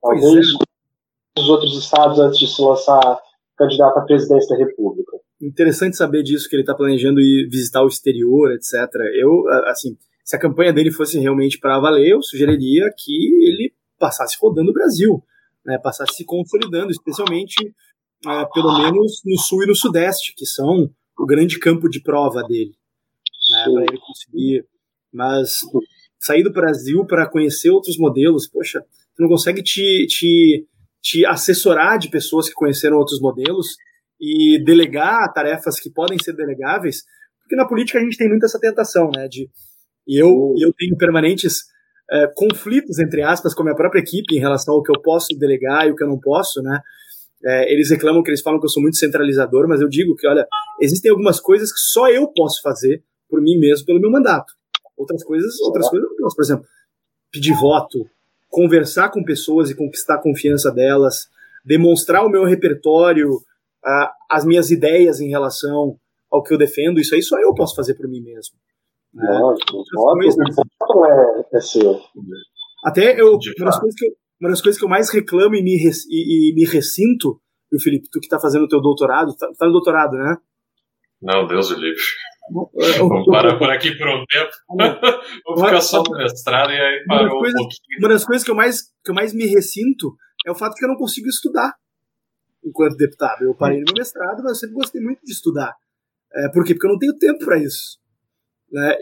Talvez 0.00 0.46
é. 0.48 1.40
os 1.40 1.48
outros 1.48 1.76
estados 1.76 2.18
antes 2.18 2.38
de 2.38 2.46
se 2.46 2.62
lançar 2.62 3.20
candidato 3.56 3.98
à 3.98 4.02
presidência 4.02 4.56
da 4.56 4.64
República. 4.64 5.18
Interessante 5.40 5.96
saber 5.96 6.22
disso, 6.22 6.48
que 6.48 6.56
ele 6.56 6.62
está 6.62 6.74
planejando 6.74 7.20
ir 7.20 7.48
visitar 7.48 7.82
o 7.82 7.88
exterior, 7.88 8.52
etc. 8.52 8.74
Eu, 9.14 9.48
assim, 9.66 9.96
se 10.24 10.36
a 10.36 10.38
campanha 10.38 10.72
dele 10.72 10.90
fosse 10.90 11.18
realmente 11.18 11.58
para 11.58 11.78
valer, 11.78 12.10
eu 12.10 12.22
sugeriria 12.22 12.90
que 12.96 13.12
ele 13.12 13.72
passasse 13.98 14.36
rodando 14.40 14.70
o 14.70 14.74
Brasil, 14.74 15.22
né, 15.64 15.78
passasse 15.78 16.14
se 16.14 16.24
consolidando, 16.24 16.90
especialmente, 16.90 17.56
é, 18.26 18.44
pelo 18.52 18.78
menos 18.78 19.22
no 19.24 19.38
sul 19.38 19.62
e 19.62 19.66
no 19.66 19.74
sudeste, 19.74 20.34
que 20.36 20.46
são 20.46 20.90
o 21.18 21.26
grande 21.26 21.58
campo 21.58 21.88
de 21.88 22.02
prova 22.02 22.42
dele, 22.42 22.72
né, 23.50 23.64
para 23.64 23.82
ele 23.82 23.98
conseguir. 23.98 24.66
Mas 25.12 25.60
sair 26.20 26.42
do 26.42 26.52
Brasil 26.52 27.04
para 27.06 27.28
conhecer 27.28 27.70
outros 27.70 27.98
modelos, 27.98 28.46
poxa, 28.46 28.80
tu 29.16 29.22
não 29.22 29.28
consegue 29.28 29.62
te, 29.62 30.06
te, 30.06 30.66
te 31.02 31.26
assessorar 31.26 31.98
de 31.98 32.10
pessoas 32.10 32.48
que 32.48 32.54
conheceram 32.54 32.98
outros 32.98 33.20
modelos 33.20 33.76
e 34.20 34.62
delegar 34.62 35.32
tarefas 35.32 35.80
que 35.80 35.90
podem 35.90 36.18
ser 36.22 36.34
delegáveis, 36.34 37.02
porque 37.42 37.56
na 37.56 37.66
política 37.66 37.98
a 37.98 38.02
gente 38.02 38.18
tem 38.18 38.28
muito 38.28 38.44
essa 38.44 38.60
tentação, 38.60 39.10
né, 39.16 39.26
de 39.26 39.48
e 40.06 40.20
eu, 40.20 40.54
eu 40.58 40.72
tenho 40.76 40.96
permanentes 40.96 41.62
é, 42.10 42.26
conflitos, 42.34 42.98
entre 42.98 43.22
aspas, 43.22 43.54
com 43.54 43.62
a 43.62 43.66
minha 43.66 43.76
própria 43.76 44.00
equipe 44.00 44.34
em 44.34 44.40
relação 44.40 44.74
ao 44.74 44.82
que 44.82 44.90
eu 44.90 45.00
posso 45.00 45.28
delegar 45.38 45.86
e 45.86 45.92
o 45.92 45.94
que 45.94 46.02
eu 46.02 46.08
não 46.08 46.18
posso, 46.18 46.60
né? 46.62 46.80
É, 47.44 47.72
eles 47.72 47.90
reclamam 47.90 48.22
que 48.22 48.28
eles 48.28 48.42
falam 48.42 48.58
que 48.58 48.66
eu 48.66 48.70
sou 48.70 48.82
muito 48.82 48.96
centralizador, 48.96 49.68
mas 49.68 49.80
eu 49.80 49.88
digo 49.88 50.16
que, 50.16 50.26
olha, 50.26 50.46
existem 50.80 51.10
algumas 51.10 51.40
coisas 51.40 51.72
que 51.72 51.78
só 51.78 52.08
eu 52.10 52.26
posso 52.34 52.60
fazer 52.60 53.02
por 53.28 53.40
mim 53.40 53.58
mesmo, 53.58 53.86
pelo 53.86 54.00
meu 54.00 54.10
mandato. 54.10 54.52
Outras 55.00 55.24
coisas, 55.24 55.58
outras 55.60 55.88
coisas 55.88 56.10
eu 56.10 56.16
posso. 56.16 56.36
Por 56.36 56.42
exemplo, 56.42 56.66
pedir 57.32 57.54
voto, 57.54 58.06
conversar 58.50 59.10
com 59.10 59.24
pessoas 59.24 59.70
e 59.70 59.74
conquistar 59.74 60.16
a 60.16 60.22
confiança 60.22 60.70
delas, 60.70 61.30
demonstrar 61.64 62.22
o 62.26 62.28
meu 62.28 62.44
repertório, 62.44 63.40
as 64.28 64.44
minhas 64.44 64.70
ideias 64.70 65.18
em 65.20 65.30
relação 65.30 65.96
ao 66.30 66.42
que 66.42 66.52
eu 66.52 66.58
defendo, 66.58 67.00
isso 67.00 67.14
aí 67.14 67.22
só 67.22 67.38
eu 67.38 67.54
posso 67.54 67.74
fazer 67.74 67.94
por 67.94 68.06
mim 68.06 68.20
mesmo. 68.20 68.54
Né? 69.14 69.26
Lógico, 69.40 69.82
é, 71.06 71.56
é 71.56 71.60
seu. 71.60 71.98
Até 72.84 73.18
eu, 73.18 73.38
uma 73.58 73.66
das, 73.66 73.78
coisas 73.78 73.98
que 73.98 74.06
eu, 74.06 74.12
uma 74.38 74.50
das 74.50 74.60
coisas 74.60 74.78
que 74.78 74.84
eu 74.84 74.88
mais 74.88 75.10
reclamo 75.10 75.54
e 75.54 75.62
me, 75.62 75.76
e, 76.10 76.50
e 76.50 76.54
me 76.54 76.64
ressinto, 76.66 77.40
o 77.72 77.80
Felipe, 77.80 78.08
tu 78.10 78.20
que 78.20 78.26
está 78.26 78.38
fazendo 78.38 78.64
o 78.64 78.68
teu 78.68 78.82
doutorado, 78.82 79.34
tá, 79.34 79.48
tá 79.58 79.66
no 79.66 79.72
doutorado, 79.72 80.12
né? 80.16 80.36
Não, 81.22 81.46
Deus 81.46 81.70
o 81.70 81.74
livre. 81.74 82.02
Vamos 82.98 83.26
parar 83.26 83.58
por 83.58 83.70
aqui 83.70 83.96
por 83.96 84.08
um 84.08 84.24
tempo. 84.26 84.50
Vou 85.46 85.64
ficar 85.64 85.80
só 85.80 86.02
no 86.02 86.16
mestrado 86.16 86.70
e 86.72 86.80
aí 86.80 87.04
parou 87.06 87.26
uma, 87.26 87.40
coisas, 87.40 87.60
um 87.60 87.68
uma 87.98 88.08
das 88.08 88.24
coisas 88.24 88.44
que 88.44 88.50
eu, 88.50 88.54
mais, 88.54 88.82
que 89.04 89.10
eu 89.10 89.14
mais 89.14 89.32
me 89.32 89.46
ressinto 89.46 90.16
é 90.46 90.50
o 90.50 90.54
fato 90.54 90.74
que 90.74 90.84
eu 90.84 90.88
não 90.88 90.96
consigo 90.96 91.28
estudar 91.28 91.74
enquanto 92.64 92.96
deputado. 92.96 93.42
Eu 93.42 93.54
parei 93.54 93.78
no 93.78 93.84
meu 93.86 93.94
mestrado, 93.98 94.42
mas 94.42 94.52
eu 94.52 94.54
sempre 94.56 94.74
gostei 94.74 95.00
muito 95.00 95.20
de 95.24 95.32
estudar. 95.32 95.74
É, 96.34 96.48
por 96.48 96.64
quê? 96.64 96.74
Porque 96.74 96.86
eu 96.86 96.92
não 96.92 96.98
tenho 96.98 97.16
tempo 97.18 97.44
para 97.44 97.58
isso. 97.58 97.98
Né? 98.72 98.96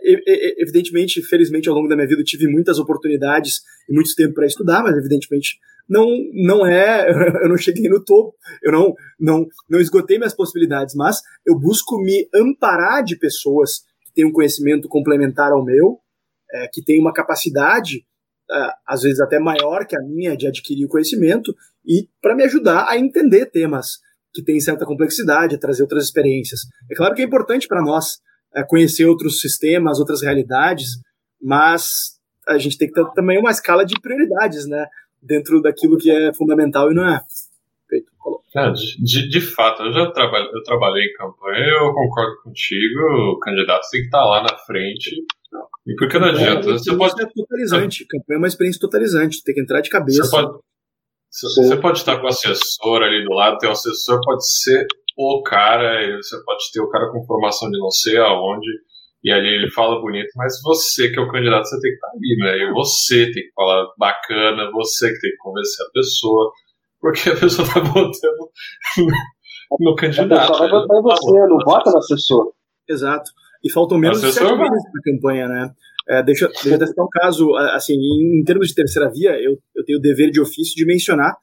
Evidentemente, 0.59 1.23
felizmente, 1.23 1.69
ao 1.69 1.75
longo 1.75 1.89
da 1.89 1.95
minha 1.95 2.09
vida, 2.09 2.21
eu 2.21 2.25
tive 2.25 2.49
muitas 2.49 2.79
oportunidades 2.79 3.61
e 3.89 3.95
muito 3.95 4.15
tempo 4.15 4.35
para 4.35 4.47
estudar, 4.47 4.83
mas 4.83 4.97
evidentemente 4.97 5.59
não 5.89 6.07
não 6.33 6.67
é, 6.67 7.09
eu 7.43 7.49
não 7.49 7.57
cheguei 7.57 7.89
no 7.89 8.05
topo, 8.05 8.35
eu 8.63 8.73
não 8.73 8.95
não 9.19 9.47
não 9.69 9.81
esgotei 9.81 10.19
minhas 10.19 10.35
possibilidades, 10.35 10.95
mas 10.95 11.21
eu 11.47 11.59
busco 11.59 11.99
me 11.99 12.29
amparar 12.35 13.03
de 13.03 13.17
pessoas 13.17 13.81
que 14.03 14.13
têm 14.15 14.27
um 14.27 14.33
conhecimento 14.33 14.89
complementar 14.89 15.53
ao 15.53 15.65
meu, 15.65 15.99
é, 16.53 16.69
que 16.73 16.83
têm 16.83 17.01
uma 17.01 17.13
capacidade 17.13 18.05
é, 18.51 18.71
às 18.87 19.03
vezes 19.03 19.21
até 19.21 19.39
maior 19.39 19.87
que 19.87 19.97
a 19.97 20.01
minha 20.01 20.37
de 20.37 20.47
adquirir 20.47 20.89
conhecimento 20.89 21.55
e 21.85 22.09
para 22.21 22.35
me 22.35 22.45
ajudar 22.45 22.87
a 22.89 22.99
entender 22.99 23.47
temas 23.47 23.99
que 24.33 24.43
têm 24.43 24.61
certa 24.61 24.87
complexidade, 24.87 25.55
a 25.55 25.59
trazer 25.59 25.83
outras 25.83 26.05
experiências. 26.05 26.61
É 26.91 26.95
claro 26.95 27.15
que 27.15 27.23
é 27.23 27.25
importante 27.25 27.67
para 27.67 27.83
nós 27.83 28.19
é, 28.55 28.63
conhecer 28.63 29.05
outros 29.07 29.41
sistemas, 29.41 29.99
outras 29.99 30.23
realidades, 30.23 30.91
mas 31.41 32.19
a 32.47 32.59
gente 32.59 32.79
tem 32.79 32.89
que 32.89 32.95
ter 32.95 33.05
também 33.13 33.39
uma 33.39 33.51
escala 33.51 33.85
de 33.85 34.01
prioridades, 34.01 34.67
né? 34.67 34.87
Dentro 35.21 35.61
daquilo 35.61 35.99
que 35.99 36.11
é 36.11 36.33
fundamental 36.33 36.91
e 36.91 36.95
não 36.95 37.09
é. 37.09 37.21
Feito, 37.89 38.13
é, 38.57 38.73
de, 38.73 39.29
de 39.29 39.41
fato, 39.41 39.83
eu 39.83 39.93
já 39.93 40.11
trabalhei, 40.11 40.49
eu 40.53 40.63
trabalhei 40.63 41.05
em 41.05 41.13
campanha, 41.15 41.67
eu 41.67 41.93
concordo 41.93 42.43
contigo, 42.43 43.01
o 43.33 43.39
candidato 43.39 43.89
tem 43.91 44.01
que 44.01 44.07
estar 44.07 44.25
lá 44.25 44.43
na 44.43 44.57
frente. 44.59 45.11
E 45.87 45.95
porque 45.97 46.19
não 46.19 46.29
adianta. 46.29 46.73
Você 46.73 46.97
pode... 46.97 47.23
é 47.23 47.27
totalizante, 47.27 48.07
campanha 48.07 48.37
é 48.37 48.39
uma 48.39 48.49
experiência 48.49 48.81
totalizante, 48.81 49.43
tem 49.43 49.55
que 49.55 49.61
entrar 49.61 49.81
de 49.81 49.91
cabeça. 49.91 50.25
Você 50.25 50.31
pode, 50.31 50.59
você 51.31 51.77
pode 51.77 51.99
estar 51.99 52.19
com 52.19 52.25
o 52.25 52.29
assessor 52.29 53.03
ali 53.03 53.25
do 53.25 53.33
lado, 53.33 53.59
teu 53.59 53.71
assessor 53.71 54.21
pode 54.23 54.49
ser 54.51 54.87
o 55.17 55.43
cara, 55.43 56.17
você 56.17 56.43
pode 56.45 56.65
ter 56.73 56.81
o 56.81 56.89
cara 56.89 57.11
com 57.11 57.25
formação 57.25 57.71
de 57.71 57.79
não 57.79 57.91
sei 57.91 58.17
aonde, 58.19 58.69
e 59.23 59.33
ali 59.33 59.49
ele 59.49 59.71
fala 59.71 60.01
bonito, 60.01 60.29
mas 60.37 60.61
você 60.63 61.11
que 61.11 61.19
é 61.19 61.23
o 61.23 61.31
candidato, 61.31 61.67
você 61.67 61.81
tem 61.81 61.91
que 61.91 61.97
estar 61.97 62.09
ali, 62.09 62.37
né? 62.39 62.59
E 62.59 62.73
você 62.73 63.25
tem 63.25 63.43
que 63.43 63.53
falar 63.55 63.87
bacana, 63.99 64.71
você 64.71 65.13
que 65.13 65.21
tem 65.21 65.31
que 65.31 65.37
convencer 65.39 65.87
a 65.87 65.91
pessoa, 65.93 66.53
porque 67.01 67.31
a 67.31 67.37
pessoa 67.37 67.67
está 67.67 67.81
votando 67.81 68.51
no 69.81 69.95
candidato. 69.97 70.33
A 70.33 70.47
pessoa 70.49 70.59
vai 70.59 70.71
votar 70.71 70.99
em 70.99 71.03
você, 71.03 71.47
não 71.49 71.59
vota 71.65 71.91
no 71.91 71.99
assessor. 71.99 72.53
Exato. 72.89 73.31
E 73.65 73.73
faltam 73.73 73.99
menos 73.99 74.21
de 74.21 74.33
sete 74.33 74.45
meses 74.45 74.57
para 74.57 75.01
a 75.01 75.15
campanha, 75.15 75.49
né? 75.49 75.71
É, 76.09 76.23
deixa, 76.23 76.49
deixa 76.49 76.69
eu 76.69 76.87
citar 76.87 77.05
um 77.05 77.09
caso, 77.11 77.55
assim, 77.75 77.93
em, 77.95 78.41
em, 78.41 78.45
termos 78.45 78.69
de 78.69 78.75
terceira 78.75 79.11
via, 79.11 79.33
eu, 79.33 79.59
eu 79.77 79.85
tenho 79.85 79.99
o 79.99 80.01
dever 80.01 80.31
de 80.31 80.41
ofício 80.41 80.75
de 80.75 80.87
mencionar 80.87 81.37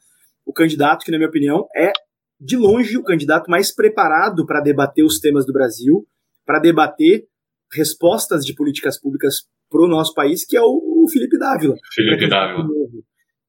o 0.44 0.52
candidato 0.52 1.06
que, 1.06 1.12
na 1.12 1.18
minha 1.18 1.30
opinião, 1.30 1.68
é 1.76 1.92
de 2.40 2.58
longe, 2.58 2.98
o 2.98 3.04
candidato 3.04 3.50
mais 3.50 3.74
preparado 3.74 4.46
para 4.46 4.62
debater 4.62 5.06
os 5.06 5.20
temas 5.20 5.46
do 5.46 5.54
Brasil, 5.54 6.06
para 6.46 6.60
debater 6.60 7.26
respostas 7.74 8.46
de 8.46 8.54
políticas 8.54 9.00
públicas 9.00 9.44
para 9.70 9.82
o 9.82 9.88
nosso 9.88 10.14
país, 10.14 10.46
que 10.46 10.56
é 10.56 10.62
o, 10.62 11.04
o 11.04 11.10
Felipe 11.12 11.38
Dávila. 11.38 11.76
Felipe 11.94 12.28
Dávila. 12.28 12.68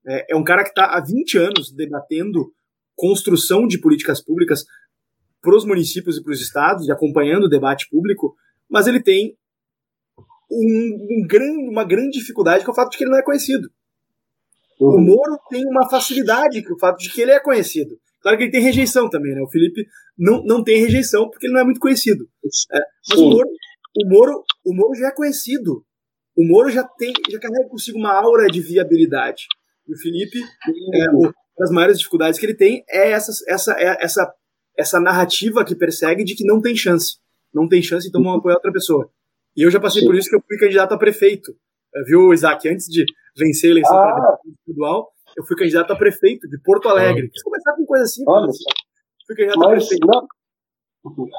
É, 0.07 0.33
é 0.33 0.37
um 0.37 0.45
cara 0.45 0.63
que 0.63 0.71
está 0.71 0.87
há 0.87 1.01
20 1.01 1.39
anos 1.39 1.73
debatendo 1.73 2.53
construção 2.95 3.67
de 3.67 3.79
políticas 3.79 4.23
públicas 4.23 4.65
para 5.43 5.55
os 5.55 5.65
municípios 5.65 6.17
e 6.17 6.23
para 6.23 6.33
os 6.33 6.41
estados, 6.41 6.87
e 6.87 6.93
acompanhando 6.93 7.45
o 7.45 7.49
debate 7.49 7.89
público, 7.89 8.35
mas 8.69 8.87
ele 8.87 9.01
tem 9.01 9.37
um, 10.51 11.07
um 11.11 11.27
grande, 11.27 11.69
uma 11.69 11.85
grande 11.85 12.19
dificuldade 12.19 12.65
que 12.65 12.71
é 12.71 12.73
o 12.73 12.75
fato 12.75 12.91
de 12.91 12.99
que 12.99 13.05
ele 13.05 13.11
não 13.11 13.19
é 13.19 13.23
conhecido. 13.23 13.71
O 14.79 14.97
uhum. 14.97 15.05
Moro 15.05 15.39
tem 15.49 15.65
uma 15.67 15.89
facilidade 15.89 16.63
com 16.63 16.75
o 16.75 16.79
fato 16.79 16.99
de 16.99 17.11
que 17.13 17.21
ele 17.21 17.31
é 17.31 17.41
conhecido. 17.41 17.99
Claro 18.21 18.37
que 18.37 18.45
ele 18.45 18.51
tem 18.51 18.61
rejeição 18.61 19.09
também, 19.09 19.35
né? 19.35 19.41
O 19.41 19.49
Felipe 19.49 19.87
não, 20.19 20.43
não 20.45 20.65
tem 20.65 20.81
rejeição 20.81 21.31
porque 21.31 21.47
ele 21.47 21.55
não 21.55 21.61
é 21.61 21.65
muito 21.65 21.81
conhecido. 21.81 22.29
É, 22.73 22.81
mas 23.09 23.21
o 23.21 23.31
Moro, 23.31 23.49
o, 24.05 24.09
Moro, 24.09 24.45
o 24.65 24.75
Moro 24.75 24.95
já 24.95 25.09
é 25.09 25.15
conhecido. 25.15 25.85
O 26.37 26.47
Moro 26.47 26.71
já 26.71 26.85
tem, 26.85 27.13
já 27.31 27.39
carrega 27.39 27.69
consigo 27.69 27.99
uma 27.99 28.13
aura 28.13 28.47
de 28.49 28.61
viabilidade. 28.61 29.47
E 29.89 29.95
o 29.95 29.99
Felipe, 29.99 30.39
é, 30.95 31.11
uma 31.11 31.33
das 31.59 31.71
maiores 31.71 31.99
dificuldades 31.99 32.39
que 32.39 32.47
ele 32.47 32.55
tem 32.55 32.85
é 32.89 33.11
essa, 33.11 33.33
essa, 33.49 33.73
é 33.73 34.05
essa, 34.05 34.35
essa 34.77 35.01
narrativa 35.01 35.65
que 35.65 35.75
persegue 35.75 36.25
de 36.25 36.35
que 36.35 36.45
não 36.45 36.61
tem 36.61 36.77
chance. 36.77 37.17
Não 37.55 37.69
tem 37.69 37.81
chance, 37.83 38.07
então 38.07 38.23
vamos 38.23 38.39
apoiar 38.39 38.57
outra 38.57 38.73
pessoa. 38.73 39.11
E 39.57 39.63
eu 39.63 39.71
já 39.71 39.81
passei 39.81 40.03
Sim. 40.03 40.07
por 40.07 40.15
isso 40.15 40.29
que 40.29 40.37
eu 40.37 40.43
fui 40.47 40.59
candidato 40.59 40.93
a 40.93 40.99
prefeito. 40.99 41.57
Eh, 41.95 42.03
viu, 42.05 42.35
Isaac? 42.35 42.69
Antes 42.69 42.87
de 42.87 43.05
vencer 43.37 43.69
a 43.69 43.73
eleição 43.73 43.97
ah. 43.97 44.13
para 44.13 44.39
estadual, 44.61 45.11
eu 45.37 45.45
fui 45.45 45.57
candidato 45.57 45.93
a 45.93 45.97
prefeito 45.97 46.47
de 46.49 46.59
Porto 46.63 46.89
Alegre. 46.89 47.31
Quis 47.31 47.43
começar 47.43 47.73
com 47.75 47.87
coisa 47.87 48.05
assim. 48.05 48.23
Olha, 48.27 48.53
fui 49.27 49.37
candidato 49.37 49.59
mas, 49.59 49.69
a 49.69 49.71
prefeito. 49.71 50.07
Não. 50.07 50.27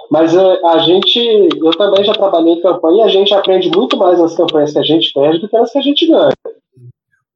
Mas 0.10 0.34
uh, 0.34 0.66
a 0.68 0.80
gente, 0.80 1.20
eu 1.20 1.72
também 1.72 2.04
já 2.04 2.14
trabalhei 2.14 2.54
em 2.54 2.62
campanha 2.62 3.04
e 3.04 3.08
a 3.08 3.10
gente 3.10 3.34
aprende 3.34 3.70
muito 3.70 3.98
mais 3.98 4.20
nas 4.20 4.36
campanhas 4.36 4.72
que 4.72 4.80
a 4.80 4.84
gente 4.84 5.12
perde 5.14 5.40
do 5.40 5.50
que 5.50 5.58
nas 5.58 5.72
que 5.72 5.78
a 5.78 5.82
gente 5.82 6.08
ganha. 6.08 6.34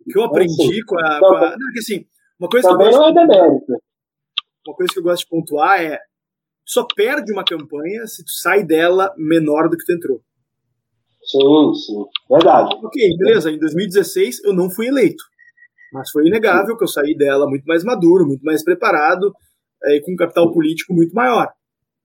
O 0.01 0.11
que 0.11 0.17
eu 0.17 0.23
aprendi 0.23 0.53
assim, 0.53 0.85
com, 0.85 0.99
a, 0.99 1.19
com 1.19 1.25
a. 1.25 1.49
Não, 1.51 1.57
assim, 1.77 2.05
uma 2.39 2.49
coisa 2.49 2.69
também 2.69 2.89
que 2.89 2.95
eu 2.95 2.99
gosto, 2.99 3.13
não 3.13 3.21
é 3.21 3.27
demérito. 3.27 3.73
Uma 4.67 4.75
coisa 4.75 4.93
que 4.93 4.99
eu 4.99 5.03
gosto 5.03 5.23
de 5.23 5.29
pontuar 5.29 5.81
é 5.81 5.99
só 6.65 6.85
perde 6.95 7.31
uma 7.33 7.43
campanha 7.43 8.05
se 8.07 8.23
tu 8.23 8.31
sai 8.31 8.63
dela 8.63 9.13
menor 9.17 9.69
do 9.69 9.77
que 9.77 9.85
tu 9.85 9.93
entrou. 9.93 10.21
Sim, 11.23 11.73
sim. 11.75 12.05
Verdade. 12.29 12.75
Ok, 12.83 13.17
beleza. 13.17 13.51
Em 13.51 13.59
2016 13.59 14.43
eu 14.43 14.53
não 14.53 14.69
fui 14.69 14.87
eleito. 14.87 15.23
Mas 15.93 16.09
foi 16.09 16.25
inegável 16.25 16.77
que 16.77 16.83
eu 16.83 16.87
saí 16.87 17.15
dela 17.15 17.47
muito 17.47 17.65
mais 17.65 17.83
maduro, 17.83 18.25
muito 18.25 18.43
mais 18.43 18.63
preparado 18.63 19.33
é, 19.83 19.97
e 19.97 20.01
com 20.01 20.13
um 20.13 20.15
capital 20.15 20.51
político 20.51 20.93
muito 20.93 21.13
maior. 21.13 21.51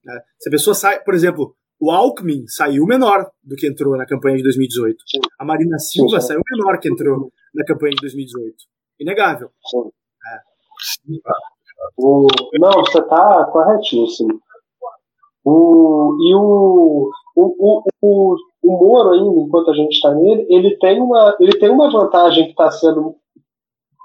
Né? 0.06 0.20
Se 0.38 0.48
a 0.48 0.52
pessoa 0.52 0.74
sai, 0.74 1.02
por 1.02 1.14
exemplo, 1.14 1.54
o 1.80 1.90
Alckmin 1.90 2.46
saiu 2.46 2.86
menor 2.86 3.30
do 3.42 3.56
que 3.56 3.66
entrou 3.66 3.96
na 3.96 4.06
campanha 4.06 4.36
de 4.36 4.42
2018. 4.44 4.96
Sim. 5.06 5.18
A 5.38 5.44
Marina 5.44 5.78
Silva 5.78 6.20
sim, 6.20 6.28
saiu 6.28 6.40
menor 6.52 6.78
que 6.78 6.88
entrou 6.88 7.30
na 7.54 7.64
campanha 7.64 7.90
de 7.90 8.00
2018. 8.00 8.54
Inegável. 9.00 9.50
Sim. 9.68 9.90
É. 10.32 10.56
O, 11.98 12.26
não, 12.58 12.70
você 12.70 12.98
está 12.98 13.44
corretíssimo. 13.52 14.40
O, 15.44 16.16
e 16.20 16.34
o, 16.34 17.10
o, 17.36 17.84
o, 18.02 18.36
o, 18.64 18.72
Moro 18.72 19.10
ainda, 19.10 19.40
enquanto 19.46 19.70
a 19.70 19.74
gente 19.74 19.92
está 19.92 20.12
nele, 20.12 20.46
ele 20.48 20.76
tem 20.78 21.00
uma, 21.00 21.36
ele 21.38 21.56
tem 21.58 21.70
uma 21.70 21.90
vantagem 21.90 22.46
que 22.46 22.50
está 22.50 22.70
sendo 22.70 23.14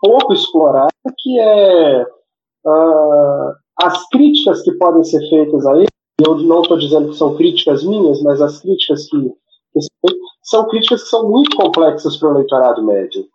pouco 0.02 0.34
explorada, 0.34 0.92
que 1.18 1.40
é 1.40 2.04
uh, 2.04 3.54
as 3.82 4.08
críticas 4.10 4.62
que 4.62 4.72
podem 4.74 5.04
ser 5.04 5.28
feitas 5.30 5.66
a 5.66 5.78
ele. 5.78 5.88
Eu 6.26 6.36
não 6.38 6.62
estou 6.62 6.78
dizendo 6.78 7.10
que 7.10 7.18
são 7.18 7.36
críticas 7.36 7.84
minhas, 7.84 8.22
mas 8.22 8.42
as 8.42 8.62
críticas 8.62 9.08
que, 9.10 9.18
que 9.20 9.80
são 10.44 10.68
críticas 10.68 11.04
que 11.04 11.10
são 11.10 11.30
muito 11.30 11.56
complexas 11.56 12.18
para 12.18 12.30
o 12.30 12.32
eleitorado 12.34 12.84
médio, 12.84 13.26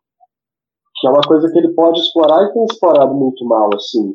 que 0.97 1.07
é 1.07 1.11
uma 1.11 1.23
coisa 1.23 1.51
que 1.51 1.59
ele 1.59 1.75
pode 1.75 2.01
explorar 2.01 2.45
e 2.45 2.53
tem 2.53 2.65
explorado 2.65 3.15
muito 3.15 3.45
mal, 3.45 3.71
assim, 3.75 4.15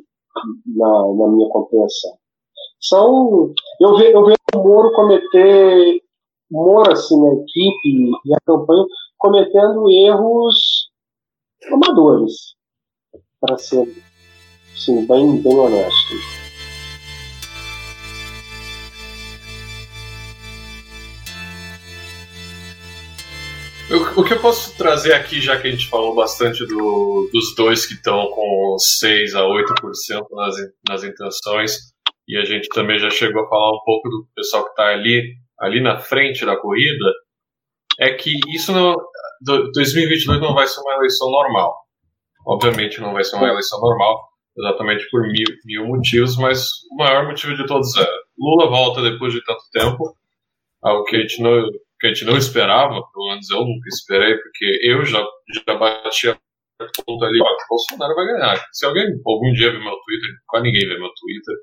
na, 0.75 1.13
na 1.13 1.27
minha 1.27 1.49
compreensão 1.49 2.21
são. 2.81 3.53
Eu 3.79 3.95
vejo, 3.97 4.12
eu 4.12 4.25
vejo 4.25 4.38
o 4.55 4.63
Moro 4.63 4.91
cometer. 4.93 6.01
Moro, 6.49 6.91
assim, 6.91 7.15
a 7.15 7.34
equipe 7.36 8.12
e 8.25 8.34
a 8.34 8.39
campanha 8.45 8.84
cometendo 9.17 9.89
erros 9.89 10.89
amadores, 11.71 12.55
para 13.39 13.57
ser 13.57 13.88
sim, 14.75 15.05
bem, 15.05 15.41
bem 15.41 15.57
honesto. 15.57 16.40
O 23.93 24.23
que 24.23 24.34
eu 24.34 24.39
posso 24.39 24.77
trazer 24.77 25.12
aqui, 25.12 25.41
já 25.41 25.60
que 25.60 25.67
a 25.67 25.71
gente 25.71 25.89
falou 25.89 26.15
bastante 26.15 26.65
do, 26.65 27.30
dos 27.34 27.54
dois 27.56 27.86
que 27.86 27.93
estão 27.93 28.25
com 28.32 28.77
6 28.80 29.36
a 29.36 29.41
8% 29.41 30.27
nas, 30.32 30.56
nas 30.88 31.04
intenções, 31.04 31.91
e 32.25 32.38
a 32.38 32.45
gente 32.45 32.69
também 32.69 32.97
já 32.97 33.10
chegou 33.10 33.43
a 33.43 33.49
falar 33.49 33.75
um 33.75 33.84
pouco 33.84 34.08
do 34.08 34.25
pessoal 34.34 34.63
que 34.63 34.69
está 34.69 34.86
ali, 34.86 35.34
ali 35.60 35.82
na 35.82 35.97
frente 35.97 36.45
da 36.45 36.56
corrida, 36.56 37.06
é 37.99 38.13
que 38.13 38.32
isso 38.56 38.71
não, 38.71 38.95
2022 39.73 40.39
não 40.39 40.54
vai 40.54 40.67
ser 40.67 40.80
uma 40.80 40.95
eleição 40.95 41.30
normal. 41.30 41.75
Obviamente 42.47 43.01
não 43.01 43.12
vai 43.12 43.25
ser 43.25 43.36
uma 43.36 43.49
eleição 43.49 43.82
normal, 43.82 44.21
exatamente 44.58 45.06
por 45.12 45.21
mil, 45.23 45.47
mil 45.65 45.86
motivos, 45.86 46.38
mas 46.38 46.65
o 46.93 46.95
maior 46.95 47.25
motivo 47.25 47.58
de 47.58 47.65
todos 47.65 47.93
é 47.97 48.08
Lula 48.39 48.69
volta 48.69 49.01
depois 49.01 49.34
de 49.34 49.43
tanto 49.43 49.63
tempo, 49.73 50.15
algo 50.82 51.04
que 51.04 51.17
a 51.17 51.19
gente 51.19 51.43
não, 51.43 51.62
que 52.01 52.07
a 52.07 52.09
gente 52.09 52.25
não 52.25 52.35
esperava, 52.35 52.99
pelo 53.13 53.29
menos 53.29 53.49
eu 53.51 53.59
nunca 53.59 53.87
esperei, 53.87 54.35
porque 54.35 54.65
eu 54.83 55.05
já, 55.05 55.23
já 55.53 55.75
bati 55.75 56.29
a 56.29 56.37
ponta 57.05 57.25
ali, 57.27 57.39
ó, 57.39 57.45
Bolsonaro 57.69 58.15
vai 58.15 58.25
ganhar. 58.25 58.65
Se 58.73 58.85
alguém 58.87 59.05
algum 59.23 59.53
dia 59.53 59.71
ver 59.71 59.79
meu 59.79 59.95
Twitter, 60.03 60.29
quase 60.47 60.65
ninguém 60.65 60.87
vê 60.87 60.97
meu 60.97 61.11
Twitter, 61.13 61.55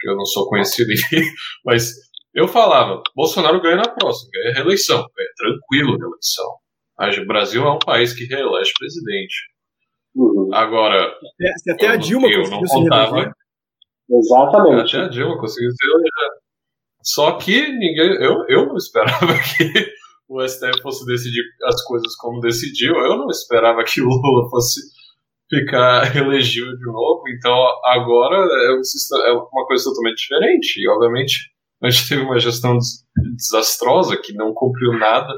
que 0.00 0.10
eu 0.10 0.16
não 0.16 0.24
sou 0.24 0.48
conhecido, 0.48 0.90
mas 1.64 1.92
eu 2.34 2.48
falava, 2.48 3.00
Bolsonaro 3.14 3.62
ganha 3.62 3.76
na 3.76 3.88
próxima, 3.88 4.30
ganha 4.34 4.50
a 4.50 4.54
reeleição, 4.54 4.98
é 4.98 5.24
tranquilo 5.36 5.94
a 5.94 5.98
reeleição. 5.98 7.22
O 7.22 7.26
Brasil 7.26 7.64
é 7.64 7.70
um 7.70 7.78
país 7.78 8.12
que 8.12 8.24
reelege 8.24 8.72
presidente. 8.76 9.36
Uhum. 10.16 10.50
Agora, 10.52 11.14
se 11.62 11.70
até 11.70 11.86
a 11.86 11.96
Dilma 11.96 12.28
eu 12.28 12.42
não 12.50 12.60
contava. 12.62 13.32
Exatamente. 14.10 14.96
Até 14.96 15.06
a 15.06 15.08
Dilma 15.08 15.38
conseguiu 15.38 15.70
ser. 15.70 15.86
Só 17.14 17.38
que 17.38 17.68
ninguém, 17.72 18.22
eu, 18.22 18.44
eu 18.48 18.66
não 18.66 18.76
esperava 18.76 19.32
que 19.56 19.92
o 20.28 20.46
STF 20.46 20.82
fosse 20.82 21.06
decidir 21.06 21.42
as 21.64 21.82
coisas 21.84 22.14
como 22.16 22.40
decidiu. 22.40 22.94
Eu 22.96 23.16
não 23.16 23.28
esperava 23.28 23.82
que 23.82 24.02
o 24.02 24.08
Lula 24.08 24.50
fosse 24.50 24.80
ficar 25.48 26.04
elegível 26.14 26.76
de 26.76 26.84
novo. 26.84 27.22
Então 27.34 27.54
agora 27.84 28.36
é, 28.36 28.72
um, 28.72 28.82
é 29.26 29.32
uma 29.32 29.66
coisa 29.66 29.84
totalmente 29.84 30.18
diferente. 30.18 30.80
E 30.80 30.88
obviamente 30.88 31.50
a 31.82 31.88
gente 31.88 32.08
teve 32.08 32.22
uma 32.22 32.38
gestão 32.38 32.76
desastrosa 33.36 34.20
que 34.22 34.34
não 34.34 34.52
cumpriu 34.52 34.92
nada 34.98 35.32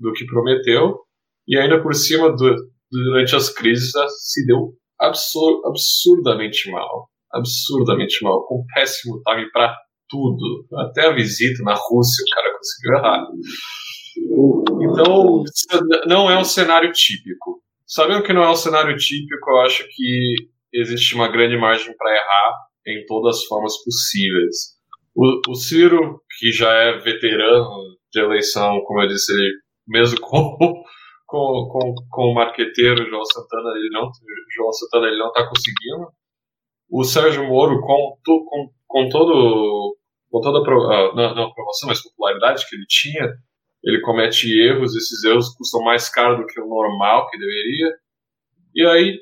do 0.00 0.12
que 0.12 0.26
prometeu. 0.26 0.98
E 1.46 1.56
ainda 1.56 1.80
por 1.80 1.94
cima, 1.94 2.34
do, 2.34 2.56
durante 2.90 3.36
as 3.36 3.50
crises, 3.50 3.92
se 4.32 4.44
deu 4.46 4.74
absur 4.98 5.62
absurdamente 5.64 6.68
mal. 6.72 7.08
Absurdamente 7.32 8.24
mal. 8.24 8.44
Com 8.46 8.64
péssimo 8.74 9.22
time 9.22 9.48
para 9.52 9.76
tudo. 10.14 10.66
Até 10.86 11.08
a 11.08 11.12
visita 11.12 11.60
na 11.64 11.74
Rússia 11.74 12.22
o 12.22 12.34
cara 12.34 12.56
conseguiu 12.56 12.94
errar. 12.96 13.26
Então, 14.80 15.42
não 16.06 16.30
é 16.30 16.38
um 16.38 16.44
cenário 16.44 16.92
típico. 16.92 17.60
Sabendo 17.84 18.22
que 18.22 18.32
não 18.32 18.44
é 18.44 18.50
um 18.50 18.56
cenário 18.56 18.96
típico, 18.96 19.50
eu 19.50 19.60
acho 19.62 19.84
que 19.88 20.34
existe 20.72 21.16
uma 21.16 21.28
grande 21.28 21.56
margem 21.56 21.94
para 21.96 22.16
errar 22.16 22.54
em 22.86 23.04
todas 23.06 23.38
as 23.38 23.44
formas 23.44 23.82
possíveis. 23.82 24.74
O, 25.14 25.50
o, 25.50 25.54
Ciro, 25.54 26.20
que 26.38 26.50
já 26.50 26.72
é 26.72 26.98
veterano 26.98 27.68
de 28.12 28.20
eleição, 28.20 28.80
como 28.84 29.02
eu 29.02 29.08
disse, 29.08 29.32
ele, 29.32 29.52
mesmo 29.86 30.20
com, 30.20 30.56
com, 31.26 31.68
com, 31.68 31.94
com 32.10 32.22
o 32.22 32.34
marqueteiro 32.34 33.08
João 33.08 33.24
Santana, 33.24 33.70
ele 33.76 33.90
não, 33.90 34.10
João 34.56 34.72
Santana 34.72 35.08
ele 35.08 35.18
não 35.18 35.28
está 35.28 35.46
conseguindo. 35.48 36.08
O 36.90 37.04
Sérgio 37.04 37.46
Moro, 37.46 37.80
com, 37.80 38.16
com, 38.24 38.70
com 38.86 39.08
todo 39.08 39.96
com 40.34 40.40
toda 40.40 40.58
a, 40.58 40.94
ah, 40.96 41.14
não, 41.14 41.34
não 41.36 41.44
aprovação, 41.44 41.88
mas 41.88 42.02
popularidade 42.02 42.68
que 42.68 42.74
ele 42.74 42.86
tinha, 42.88 43.32
ele 43.84 44.00
comete 44.00 44.50
erros, 44.66 44.96
esses 44.96 45.22
erros 45.22 45.54
custam 45.54 45.80
mais 45.84 46.08
caro 46.08 46.38
do 46.38 46.46
que 46.46 46.60
o 46.60 46.66
normal 46.66 47.30
que 47.30 47.38
deveria. 47.38 47.94
E 48.74 48.84
aí, 48.84 49.18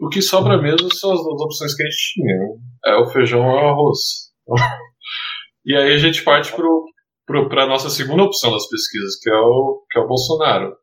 o 0.00 0.08
que 0.08 0.20
sobra 0.20 0.60
mesmo 0.60 0.92
são 0.92 1.12
as 1.12 1.22
duas 1.22 1.40
opções 1.40 1.72
que 1.72 1.84
a 1.84 1.86
gente 1.86 2.14
tinha: 2.14 2.34
né? 2.36 2.48
é 2.86 2.96
o 2.96 3.06
feijão 3.06 3.46
ou 3.46 3.54
o 3.54 3.68
arroz. 3.68 3.98
e 5.64 5.76
aí 5.76 5.92
a 5.92 5.98
gente 5.98 6.24
parte 6.24 6.52
para 6.52 7.62
a 7.62 7.68
nossa 7.68 7.88
segunda 7.88 8.24
opção 8.24 8.50
das 8.50 8.68
pesquisas, 8.68 9.20
que 9.22 9.30
é, 9.30 9.36
o, 9.36 9.84
que 9.88 10.00
é 10.00 10.02
o 10.02 10.08
Bolsonaro. 10.08 10.74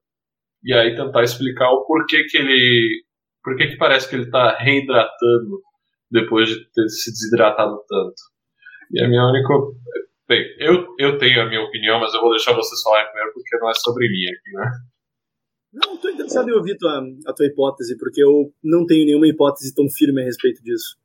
E 0.63 0.73
aí 0.73 0.95
tentar 0.95 1.23
explicar 1.23 1.69
o 1.71 1.85
porquê 1.85 2.23
que 2.23 2.37
ele. 2.37 3.03
Por 3.43 3.57
que 3.57 3.75
parece 3.75 4.07
que 4.07 4.15
ele 4.15 4.23
está 4.23 4.55
reidratando 4.57 5.61
depois 6.09 6.47
de 6.47 6.55
ter 6.71 6.87
se 6.87 7.11
desidratado 7.11 7.83
tanto. 7.85 8.32
E 8.93 9.03
a 9.03 9.07
minha 9.07 9.25
única 9.25 9.53
Bem, 10.27 10.41
eu, 10.57 10.87
eu 10.97 11.17
tenho 11.17 11.41
a 11.41 11.45
minha 11.45 11.61
opinião, 11.61 11.99
mas 11.99 12.13
eu 12.13 12.21
vou 12.21 12.29
deixar 12.29 12.53
vocês 12.53 12.81
falarem 12.81 13.07
primeiro 13.11 13.33
porque 13.33 13.57
não 13.57 13.69
é 13.69 13.73
sobre 13.73 14.07
mim 14.07 14.25
aqui, 14.25 14.51
né? 14.53 14.71
Não, 15.73 15.95
estou 15.95 16.11
interessado 16.11 16.49
em 16.49 16.53
ouvir 16.53 16.77
tua, 16.77 17.03
a 17.27 17.33
tua 17.33 17.45
hipótese, 17.45 17.97
porque 17.97 18.23
eu 18.23 18.53
não 18.63 18.85
tenho 18.85 19.05
nenhuma 19.05 19.27
hipótese 19.27 19.73
tão 19.75 19.85
firme 19.89 20.21
a 20.21 20.25
respeito 20.25 20.63
disso. 20.63 20.95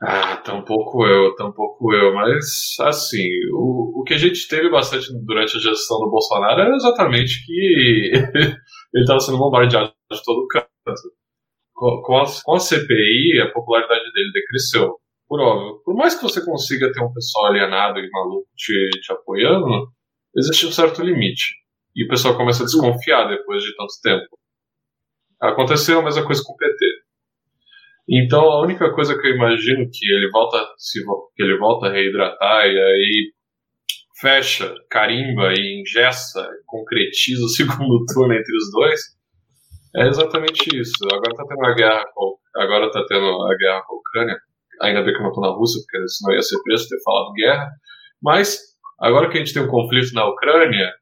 Ah, 0.00 0.36
tampouco 0.36 1.04
eu, 1.06 1.34
tampouco 1.34 1.92
eu, 1.92 2.14
mas 2.14 2.76
assim, 2.80 3.26
o, 3.54 4.00
o 4.00 4.04
que 4.04 4.14
a 4.14 4.18
gente 4.18 4.46
teve 4.46 4.70
bastante 4.70 5.06
durante 5.24 5.56
a 5.56 5.60
gestão 5.60 5.98
do 5.98 6.10
Bolsonaro 6.10 6.60
era 6.60 6.76
exatamente 6.76 7.44
que 7.44 8.12
ele 8.94 9.02
estava 9.02 9.18
sendo 9.20 9.38
bombardeado 9.38 9.92
de 10.12 10.22
todo 10.22 10.46
canto. 10.46 10.66
Com, 11.74 12.02
com, 12.02 12.18
a, 12.18 12.24
com 12.44 12.54
a 12.54 12.60
CPI, 12.60 13.40
a 13.40 13.52
popularidade 13.52 14.12
dele 14.12 14.32
decresceu 14.32 14.96
por 15.28 15.40
óbvio, 15.40 15.82
por 15.84 15.94
mais 15.94 16.14
que 16.14 16.22
você 16.22 16.44
consiga 16.44 16.92
ter 16.92 17.02
um 17.02 17.12
pessoal 17.12 17.46
alienado 17.46 17.98
e 17.98 18.10
maluco 18.10 18.48
te, 18.56 18.90
te 19.00 19.12
apoiando, 19.12 19.88
existe 20.36 20.66
um 20.66 20.72
certo 20.72 21.02
limite. 21.02 21.54
E 21.94 22.04
o 22.04 22.08
pessoal 22.08 22.36
começa 22.36 22.62
a 22.62 22.66
desconfiar 22.66 23.28
depois 23.28 23.62
de 23.62 23.74
tanto 23.74 23.92
tempo. 24.02 24.38
Aconteceu 25.40 26.00
a 26.00 26.02
mesma 26.02 26.24
coisa 26.24 26.42
com 26.44 26.52
o 26.52 26.56
PT. 26.56 26.84
Então 28.08 28.42
a 28.42 28.62
única 28.62 28.92
coisa 28.94 29.18
que 29.18 29.26
eu 29.26 29.34
imagino 29.34 29.88
que 29.92 30.12
ele 30.12 30.30
volta 30.30 30.58
se 30.78 31.02
que 31.34 31.42
ele 31.42 31.58
volta 31.58 31.86
a 31.86 31.92
reidratar 31.92 32.66
e 32.66 32.78
aí 32.78 33.32
fecha, 34.20 34.74
carimba 34.88 35.52
e 35.52 35.80
ingessa, 35.80 36.46
concretiza 36.66 37.44
o 37.44 37.48
segundo 37.56 38.04
turno 38.06 38.32
entre 38.32 38.56
os 38.56 38.70
dois, 38.70 39.00
é 39.96 40.08
exatamente 40.08 40.68
isso. 40.78 40.92
Agora 41.10 41.34
tá 41.34 41.44
tendo 41.48 41.66
a 41.66 41.74
guerra 41.74 42.04
agora 42.56 42.90
tá 42.90 43.04
tendo 43.08 43.26
a 43.26 43.56
guerra 43.56 43.82
com 43.86 43.94
a 43.94 43.98
Ucrânia. 43.98 44.36
Ainda 44.82 45.02
bem 45.02 45.12
que 45.12 45.20
eu 45.20 45.24
não 45.24 45.32
tô 45.32 45.40
na 45.40 45.50
Rússia, 45.50 45.80
porque 45.80 46.08
senão 46.08 46.34
ia 46.34 46.42
ser 46.42 46.62
preso 46.62 46.88
ter 46.88 47.02
falado 47.02 47.32
guerra. 47.32 47.70
Mas 48.22 48.58
agora 49.00 49.28
que 49.30 49.36
a 49.36 49.40
gente 49.40 49.52
tem 49.52 49.62
um 49.62 49.68
conflito 49.68 50.14
na 50.14 50.28
Ucrânia, 50.28 50.92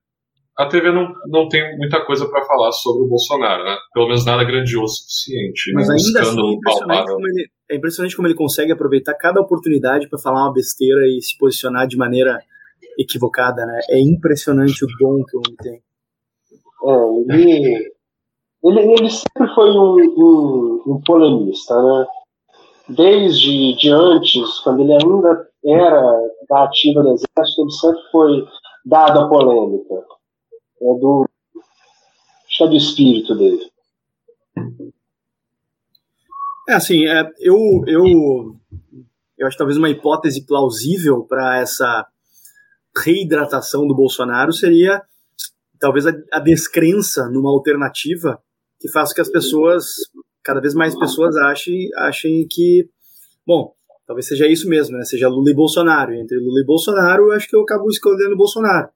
a 0.57 0.67
TV 0.67 0.93
não, 0.93 1.13
não 1.27 1.49
tem 1.49 1.77
muita 1.77 2.05
coisa 2.05 2.29
para 2.29 2.45
falar 2.45 2.71
sobre 2.71 3.05
o 3.05 3.09
Bolsonaro, 3.09 3.65
né? 3.65 3.77
Pelo 3.93 4.07
menos 4.07 4.25
nada 4.25 4.45
grandioso 4.45 4.85
o 4.85 4.97
suficiente. 4.97 5.73
Mas 5.75 5.91
ainda 5.91 6.21
assim 6.21 6.41
é 6.41 6.55
impressionante, 6.55 7.07
como 7.07 7.27
ele, 7.27 7.49
é 7.71 7.77
impressionante 7.77 8.17
como 8.17 8.29
ele 8.29 8.35
consegue 8.37 8.73
aproveitar 8.73 9.15
cada 9.15 9.41
oportunidade 9.41 10.09
para 10.09 10.19
falar 10.19 10.45
uma 10.45 10.53
besteira 10.53 11.07
e 11.09 11.21
se 11.21 11.37
posicionar 11.37 11.89
de 11.89 11.97
maneira 11.97 12.39
equivocada, 12.99 13.67
né? 13.67 13.81
É 13.91 14.01
impressionante 14.01 14.85
o 14.85 14.89
dom 14.99 15.25
que 15.25 15.37
o 15.37 15.41
homem 15.41 15.57
tem. 15.61 15.83
É, 16.87 17.35
ele, 17.35 17.93
ele, 18.63 18.93
ele 18.93 19.11
sempre 19.11 19.53
foi 19.55 19.71
um, 19.71 19.97
um, 19.97 20.83
um 20.87 21.01
polemista, 21.05 21.75
né? 21.75 22.07
Desde 22.89 23.75
de 23.77 23.91
antes, 23.91 24.59
quando 24.61 24.83
ele 24.83 24.93
ainda 24.93 25.49
era 25.65 26.03
da 26.49 26.65
ativa 26.65 27.03
do 27.03 27.13
exército, 27.13 27.63
ele 27.63 27.71
sempre 27.71 28.03
foi 28.11 28.47
dado 28.85 29.21
a 29.21 29.29
polêmica 29.29 29.95
é 30.81 30.99
do, 30.99 31.29
é 32.61 32.67
do 32.67 32.77
espírito 32.77 33.35
dele. 33.35 33.71
É 36.69 36.75
assim, 36.75 37.07
é, 37.07 37.31
eu, 37.39 37.57
eu, 37.87 38.05
eu 39.39 39.47
acho 39.47 39.55
que 39.55 39.59
talvez 39.59 39.77
uma 39.77 39.91
hipótese 39.91 40.47
plausível 40.47 41.25
para 41.25 41.59
essa 41.59 42.07
reidratação 42.97 43.87
do 43.87 43.95
Bolsonaro 43.95 44.53
seria 44.53 45.03
talvez 45.79 46.07
a, 46.07 46.13
a, 46.33 46.39
descrença 46.39 47.29
numa 47.29 47.51
alternativa 47.51 48.41
que 48.81 48.89
faça 48.89 49.15
que 49.15 49.21
as 49.21 49.29
pessoas, 49.29 49.85
cada 50.45 50.61
vez 50.61 50.75
mais 50.75 50.97
pessoas 50.97 51.35
achem, 51.37 51.89
achem 51.97 52.47
que, 52.49 52.89
bom, 53.47 53.75
talvez 54.07 54.29
seja 54.29 54.47
isso 54.47 54.69
mesmo, 54.69 54.97
né? 54.97 55.05
Seja 55.05 55.29
Lula 55.29 55.51
e 55.51 55.55
Bolsonaro. 55.55 56.13
Entre 56.13 56.39
Lula 56.39 56.61
e 56.61 56.67
Bolsonaro, 56.67 57.25
eu 57.25 57.33
acho 57.33 57.49
que 57.49 57.57
eu 57.57 57.63
acabo 57.63 57.89
escolhendo 57.89 58.37
Bolsonaro. 58.37 58.89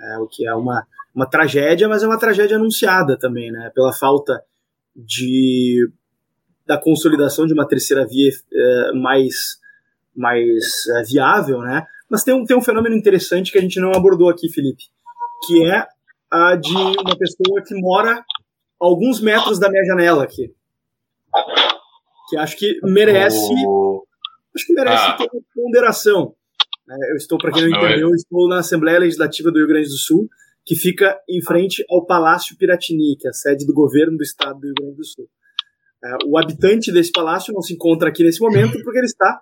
É, 0.00 0.18
o 0.18 0.26
que 0.26 0.46
é 0.46 0.54
uma, 0.54 0.84
uma 1.14 1.26
tragédia, 1.26 1.88
mas 1.88 2.02
é 2.02 2.06
uma 2.06 2.18
tragédia 2.18 2.56
anunciada 2.56 3.16
também, 3.18 3.50
né? 3.50 3.70
Pela 3.74 3.92
falta 3.92 4.42
de 4.94 5.88
da 6.66 6.76
consolidação 6.76 7.46
de 7.46 7.52
uma 7.52 7.66
terceira 7.66 8.04
via 8.04 8.30
é, 8.52 8.92
mais 8.92 9.58
mais 10.14 10.86
é, 10.96 11.02
viável, 11.04 11.60
né? 11.60 11.86
Mas 12.10 12.24
tem 12.24 12.34
um, 12.34 12.44
tem 12.44 12.56
um 12.56 12.62
fenômeno 12.62 12.96
interessante 12.96 13.52
que 13.52 13.58
a 13.58 13.60
gente 13.60 13.78
não 13.78 13.92
abordou 13.92 14.28
aqui, 14.28 14.48
Felipe, 14.48 14.84
que 15.46 15.64
é 15.64 15.86
a 16.30 16.56
de 16.56 16.74
uma 16.74 17.16
pessoa 17.16 17.62
que 17.64 17.74
mora 17.80 18.24
alguns 18.80 19.20
metros 19.20 19.58
da 19.58 19.70
minha 19.70 19.84
janela 19.84 20.24
aqui. 20.24 20.52
Que 22.28 22.36
acho 22.36 22.56
que 22.56 22.78
merece. 22.82 23.52
Oh. 23.66 24.04
Acho 24.54 24.66
que 24.66 24.72
merece 24.72 25.04
ah. 25.04 25.16
ter 25.16 25.28
ponderação. 25.54 26.34
É, 26.88 27.12
eu 27.12 27.16
estou, 27.16 27.38
para 27.38 27.52
quem 27.52 27.68
não 27.68 27.78
entendeu, 27.78 28.08
eu 28.08 28.14
estou 28.14 28.48
na 28.48 28.58
Assembleia 28.58 29.00
Legislativa 29.00 29.50
do 29.50 29.58
Rio 29.58 29.68
Grande 29.68 29.88
do 29.88 29.98
Sul, 29.98 30.28
que 30.64 30.74
fica 30.74 31.18
em 31.28 31.42
frente 31.42 31.84
ao 31.90 32.06
Palácio 32.06 32.56
Piratini, 32.56 33.16
que 33.18 33.26
é 33.26 33.30
a 33.30 33.32
sede 33.32 33.66
do 33.66 33.74
governo 33.74 34.16
do 34.16 34.22
estado 34.22 34.58
do 34.60 34.66
Rio 34.66 34.74
Grande 34.74 34.96
do 34.96 35.04
Sul. 35.04 35.28
É, 36.04 36.16
o 36.26 36.38
habitante 36.38 36.92
desse 36.92 37.10
palácio 37.10 37.52
não 37.52 37.62
se 37.62 37.74
encontra 37.74 38.08
aqui 38.08 38.22
nesse 38.22 38.40
momento 38.40 38.80
porque 38.82 38.98
ele 38.98 39.06
está 39.06 39.40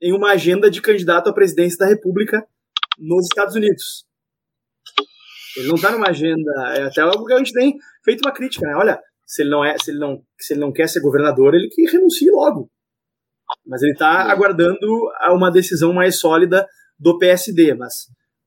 em 0.00 0.12
uma 0.12 0.30
agenda 0.30 0.70
de 0.70 0.80
candidato 0.80 1.28
à 1.28 1.32
presidência 1.32 1.78
da 1.78 1.86
República 1.86 2.44
nos 2.98 3.26
Estados 3.26 3.54
Unidos. 3.54 4.04
Ele 5.56 5.68
não 5.68 5.74
está 5.74 5.90
numa 5.90 6.08
agenda, 6.08 6.50
é 6.76 6.82
até 6.84 7.02
porque 7.16 7.32
a 7.32 7.38
gente 7.38 7.52
tem 7.52 7.76
feito 8.04 8.20
uma 8.24 8.32
crítica, 8.32 8.66
né? 8.66 8.74
Olha, 8.76 9.00
se 9.26 9.42
ele 9.42 9.50
não 9.50 9.64
é, 9.64 9.76
se 9.78 9.90
ele 9.90 9.98
não, 9.98 10.22
se 10.38 10.52
ele 10.52 10.60
não 10.60 10.72
quer 10.72 10.88
ser 10.88 11.00
governador, 11.00 11.54
ele 11.54 11.68
que 11.68 11.84
renuncie 11.90 12.30
logo. 12.30 12.70
Mas 13.66 13.82
ele 13.82 13.92
está 13.92 14.30
aguardando 14.30 14.86
uma 15.30 15.50
decisão 15.50 15.92
mais 15.92 16.18
sólida 16.18 16.66
do 16.98 17.18
PSD. 17.18 17.74
Mas 17.74 18.06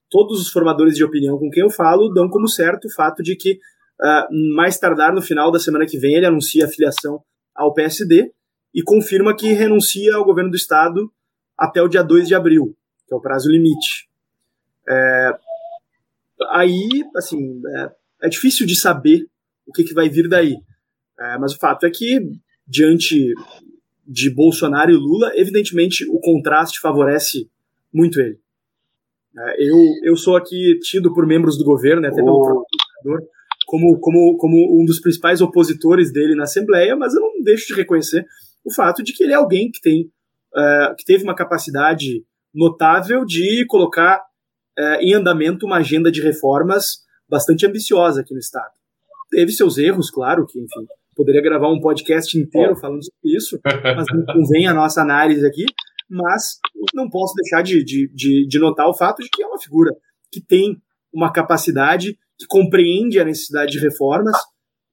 todos 0.09 0.41
os 0.41 0.49
formadores 0.49 0.95
de 0.95 1.03
opinião 1.03 1.37
com 1.37 1.49
quem 1.49 1.63
eu 1.63 1.69
falo 1.69 2.09
dão 2.09 2.29
como 2.29 2.47
certo 2.47 2.85
o 2.85 2.93
fato 2.93 3.23
de 3.23 3.35
que 3.35 3.53
uh, 3.53 4.55
mais 4.55 4.77
tardar 4.77 5.13
no 5.13 5.21
final 5.21 5.51
da 5.51 5.59
semana 5.59 5.85
que 5.85 5.97
vem 5.97 6.15
ele 6.15 6.25
anuncia 6.25 6.65
a 6.65 6.69
filiação 6.69 7.21
ao 7.55 7.73
PSD 7.73 8.31
e 8.73 8.81
confirma 8.83 9.35
que 9.35 9.53
renuncia 9.53 10.15
ao 10.15 10.25
governo 10.25 10.51
do 10.51 10.57
estado 10.57 11.11
até 11.57 11.81
o 11.81 11.87
dia 11.87 12.03
2 12.03 12.27
de 12.27 12.35
abril, 12.35 12.75
que 13.07 13.13
é 13.13 13.17
o 13.17 13.21
prazo 13.21 13.49
limite. 13.49 14.09
É, 14.89 15.31
aí, 16.49 16.87
assim, 17.15 17.61
é, 17.77 17.91
é, 18.23 18.29
difícil 18.29 18.65
de 18.65 18.75
saber 18.75 19.27
o 19.65 19.71
que, 19.71 19.83
que 19.83 19.93
vai 19.93 20.09
vir 20.09 20.27
daí. 20.27 20.55
É, 21.19 21.37
mas 21.37 21.53
o 21.53 21.59
fato 21.59 21.85
é 21.85 21.91
que, 21.91 22.19
diante 22.67 23.33
de 24.05 24.29
Bolsonaro 24.29 24.91
e 24.91 24.95
Lula, 24.95 25.31
evidentemente 25.35 26.05
o 26.09 26.19
contraste 26.19 26.79
favorece 26.79 27.49
muito 27.93 28.19
ele. 28.19 28.39
É, 29.37 29.69
eu, 29.69 29.77
eu 30.03 30.15
sou 30.15 30.35
aqui 30.35 30.77
tido 30.81 31.13
por 31.13 31.25
membros 31.25 31.57
do 31.57 31.63
governo, 31.63 32.01
né, 32.01 32.09
até 32.09 32.21
pelo 32.21 32.41
próprio 32.41 33.27
como, 33.65 33.99
como, 33.99 34.37
como 34.37 34.81
um 34.81 34.85
dos 34.85 34.99
principais 34.99 35.41
opositores 35.41 36.11
dele 36.11 36.35
na 36.35 36.43
Assembleia, 36.43 36.95
mas 36.95 37.13
eu 37.15 37.21
não 37.21 37.41
deixo 37.43 37.67
de 37.67 37.73
reconhecer 37.73 38.25
o 38.63 38.71
fato 38.71 39.03
de 39.03 39.13
que 39.13 39.23
ele 39.23 39.33
é 39.33 39.35
alguém 39.35 39.71
que 39.71 39.81
tem 39.81 40.11
uh, 40.55 40.95
que 40.95 41.03
teve 41.03 41.23
uma 41.23 41.35
capacidade 41.35 42.23
notável 42.53 43.25
de 43.25 43.65
colocar 43.67 44.21
uh, 44.79 45.01
em 45.01 45.13
andamento 45.13 45.65
uma 45.65 45.77
agenda 45.77 46.11
de 46.11 46.21
reformas 46.21 47.03
bastante 47.29 47.65
ambiciosa 47.65 48.21
aqui 48.21 48.33
no 48.33 48.39
Estado. 48.39 48.71
Teve 49.29 49.51
seus 49.51 49.77
erros, 49.77 50.11
claro, 50.11 50.45
que, 50.45 50.59
enfim, 50.59 50.85
poderia 51.15 51.41
gravar 51.41 51.69
um 51.69 51.79
podcast 51.79 52.37
inteiro 52.37 52.75
falando 52.75 53.03
sobre 53.03 53.37
isso, 53.37 53.59
mas 53.95 54.05
não 54.13 54.25
convém 54.25 54.67
a 54.67 54.73
nossa 54.73 55.01
análise 55.01 55.45
aqui, 55.45 55.65
mas 56.09 56.59
não 56.93 57.09
posso 57.09 57.33
deixar 57.35 57.61
de, 57.63 57.83
de, 57.83 58.09
de, 58.13 58.47
de 58.47 58.59
notar 58.59 58.87
o 58.87 58.93
fato 58.93 59.23
de 59.23 59.29
que 59.29 59.41
é 59.41 59.47
uma 59.47 59.59
figura 59.59 59.91
que 60.31 60.41
tem 60.41 60.77
uma 61.11 61.31
capacidade, 61.31 62.17
que 62.37 62.45
compreende 62.47 63.19
a 63.19 63.25
necessidade 63.25 63.71
de 63.71 63.79
reformas. 63.79 64.35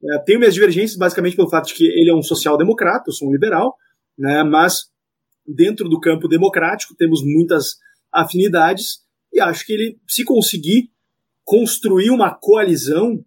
É, 0.03 0.19
tenho 0.25 0.39
minhas 0.39 0.55
divergências 0.55 0.97
basicamente 0.97 1.37
pelo 1.37 1.51
fato 1.51 1.69
de 1.69 1.75
que 1.75 1.85
ele 1.85 2.11
é 2.11 2.15
um 2.15 2.23
social-democrata, 2.23 3.05
eu 3.09 3.13
sou 3.13 3.29
um 3.29 3.33
liberal, 3.33 3.75
né, 4.19 4.43
mas 4.43 4.85
dentro 5.47 5.89
do 5.89 6.01
campo 6.01 6.29
democrático 6.29 6.95
temos 6.97 7.23
muitas 7.23 7.77
afinidades 8.13 9.01
e 9.33 9.41
acho 9.41 9.65
que 9.65 9.73
ele, 9.73 10.01
se 10.09 10.25
conseguir 10.25 10.91
construir 11.45 12.11
uma 12.11 12.35
coalizão 12.35 13.25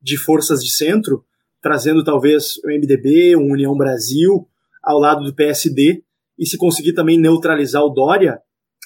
de 0.00 0.16
forças 0.16 0.62
de 0.62 0.70
centro, 0.70 1.24
trazendo 1.60 2.04
talvez 2.04 2.56
o 2.64 2.68
MDB, 2.68 3.36
o 3.36 3.52
União 3.52 3.76
Brasil, 3.76 4.48
ao 4.82 4.98
lado 4.98 5.24
do 5.24 5.34
PSD, 5.34 6.04
e 6.38 6.46
se 6.46 6.58
conseguir 6.58 6.92
também 6.92 7.18
neutralizar 7.18 7.82
o 7.82 7.90
Dória 7.90 8.40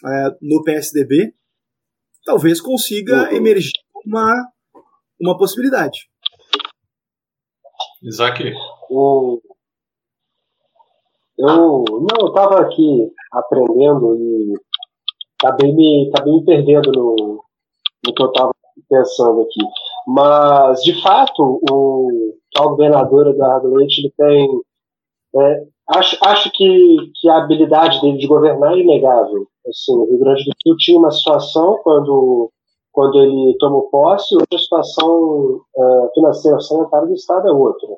é, 0.04 0.36
no 0.40 0.62
PSDB, 0.62 1.34
talvez 2.24 2.60
consiga 2.60 3.28
uhum. 3.30 3.36
emergir 3.36 3.72
uma, 4.06 4.32
uma 5.20 5.36
possibilidade. 5.36 6.08
Isaac? 8.02 8.52
O... 8.90 9.40
Eu 11.38 11.46
não, 11.46 11.84
eu 12.20 12.28
estava 12.28 12.60
aqui 12.60 13.10
aprendendo 13.32 14.16
e 14.16 14.54
acabei 15.42 15.72
me, 15.72 16.10
acabei 16.12 16.34
me 16.34 16.44
perdendo 16.44 16.92
no, 16.92 17.44
no 18.06 18.14
que 18.14 18.22
eu 18.22 18.26
estava 18.28 18.52
pensando 18.88 19.42
aqui. 19.42 19.60
Mas, 20.06 20.82
de 20.82 21.00
fato, 21.02 21.60
o 21.70 22.34
atual 22.54 22.70
governador 22.70 23.28
Eduardo 23.28 23.74
Leite 23.74 24.00
ele 24.00 24.12
tem 24.16 24.60
é, 25.36 25.66
Acho, 25.88 26.18
acho 26.22 26.50
que, 26.52 26.96
que 27.18 27.28
a 27.30 27.38
habilidade 27.38 28.00
dele 28.02 28.18
de 28.18 28.26
governar 28.26 28.74
é 28.74 28.80
inegável. 28.80 29.46
Assim, 29.66 29.96
o 29.96 30.04
Rio 30.04 30.18
Grande 30.18 30.44
do 30.44 30.52
Sul 30.62 30.76
tinha 30.76 30.98
uma 30.98 31.10
situação 31.10 31.80
quando, 31.82 32.50
quando 32.92 33.18
ele 33.22 33.56
tomou 33.58 33.88
posse, 33.88 34.34
outra 34.34 34.58
situação 34.58 35.62
uh, 35.74 36.10
financeira 36.12 36.60
sanitária 36.60 37.06
do 37.06 37.14
Estado 37.14 37.48
é 37.48 37.52
outra. 37.52 37.88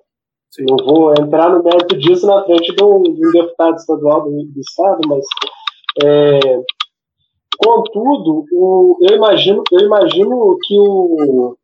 Sim. 0.51 0.67
Não 0.69 0.77
vou 0.87 1.13
entrar 1.13 1.51
no 1.51 1.65
mérito 1.65 1.99
disso 1.99 2.27
na 2.29 2.45
frente 2.45 2.73
de 2.75 2.85
um, 2.85 3.03
de 3.03 3.27
um 3.27 3.33
deputado 3.33 3.75
estadual 3.75 4.23
do, 4.23 4.31
do 4.31 4.61
Estado, 4.61 5.01
mas 5.09 5.25
é, 6.05 6.39
contudo, 7.63 8.45
o, 8.53 8.99
eu 9.01 9.17
imagino, 9.17 9.63
eu 9.71 9.81
imagino 9.81 10.57
que 10.63 10.79
o, 10.79 11.57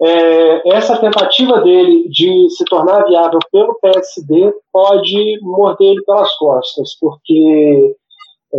é, 0.00 0.76
essa 0.76 0.96
tentativa 0.98 1.60
dele 1.60 2.08
de 2.08 2.48
se 2.50 2.64
tornar 2.64 3.04
viável 3.04 3.40
pelo 3.50 3.78
PSD 3.80 4.54
pode 4.72 5.40
morder 5.42 5.92
ele 5.92 6.04
pelas 6.04 6.32
costas, 6.36 6.96
porque 7.00 7.96
é, 8.54 8.58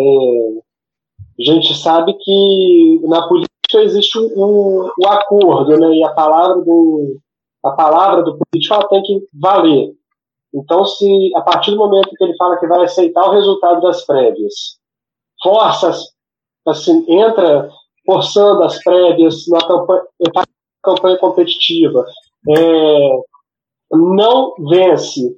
a 1.40 1.54
gente 1.54 1.74
sabe 1.76 2.14
que 2.20 3.00
na 3.04 3.28
política 3.28 3.82
existe 3.82 4.20
um, 4.20 4.28
um, 4.36 4.92
um 5.00 5.08
acordo, 5.08 5.78
né, 5.80 5.96
e 5.96 6.04
a 6.04 6.14
palavra 6.14 6.62
do 6.62 7.20
a 7.64 7.72
palavra 7.72 8.24
do 8.24 8.38
político 8.38 8.74
ela 8.74 8.88
tem 8.88 9.04
que 9.04 9.28
valer. 9.34 9.92
Então, 10.54 10.86
se 10.86 11.32
a 11.36 11.42
partir 11.42 11.72
do 11.72 11.78
momento 11.78 12.10
que 12.10 12.24
ele 12.24 12.36
fala 12.38 12.58
que 12.58 12.68
vai 12.68 12.84
aceitar 12.84 13.28
o 13.28 13.32
resultado 13.32 13.82
das 13.82 14.06
prévias, 14.06 14.80
força, 15.44 15.92
assim, 16.70 17.06
entra 17.08 17.70
forçando 18.06 18.64
as 18.64 18.82
prévias 18.84 19.48
na 19.48 19.60
campanha, 19.60 20.04
campanha 20.84 21.18
competitiva, 21.18 22.06
é, 22.50 23.10
não 23.92 24.54
vence 24.70 25.38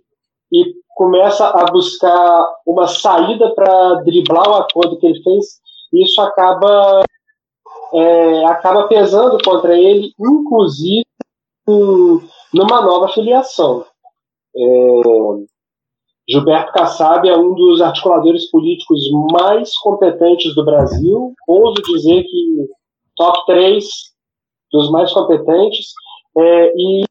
e 0.52 0.74
começa 0.96 1.48
a 1.48 1.66
buscar 1.66 2.48
uma 2.66 2.88
saída 2.88 3.54
para 3.56 3.96
driblar 4.04 4.50
o 4.50 4.56
acordo 4.56 4.98
que 4.98 5.08
ele 5.08 5.24
fez, 5.24 5.60
isso 5.94 6.22
acaba 6.22 7.04
é, 7.94 8.46
acaba 8.46 8.88
pesando 8.88 9.38
contra 9.44 9.78
ele, 9.78 10.14
inclusive 10.20 11.06
numa 12.54 12.82
nova 12.82 13.10
filiação. 13.10 13.86
É, 14.56 14.62
Gilberto 16.30 16.72
Kassab 16.72 17.28
é 17.28 17.38
um 17.38 17.54
dos 17.54 17.82
articuladores 17.82 18.50
políticos 18.50 19.00
mais 19.32 19.76
competentes 19.78 20.54
do 20.56 20.64
Brasil, 20.64 21.34
ouso 21.48 21.82
dizer 21.82 22.24
que 22.24 22.68
top 23.16 23.46
3 23.46 23.86
dos 24.72 24.90
mais 24.92 25.12
competentes, 25.12 25.88
é, 26.38 26.74
e, 26.76 27.04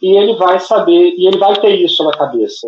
e 0.00 0.16
ele 0.16 0.34
vai 0.36 0.58
saber, 0.58 1.14
e 1.16 1.26
ele 1.26 1.38
vai 1.38 1.60
ter 1.60 1.74
isso 1.74 2.02
na 2.04 2.16
cabeça, 2.16 2.66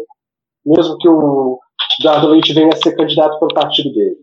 mesmo 0.67 0.99
que 0.99 1.09
o 1.09 1.59
Eduardo 2.01 2.29
Leite 2.29 2.53
venha 2.53 2.69
a 2.69 2.77
ser 2.77 2.95
candidato 2.95 3.39
pelo 3.39 3.55
partido 3.55 3.93
dele. 3.93 4.17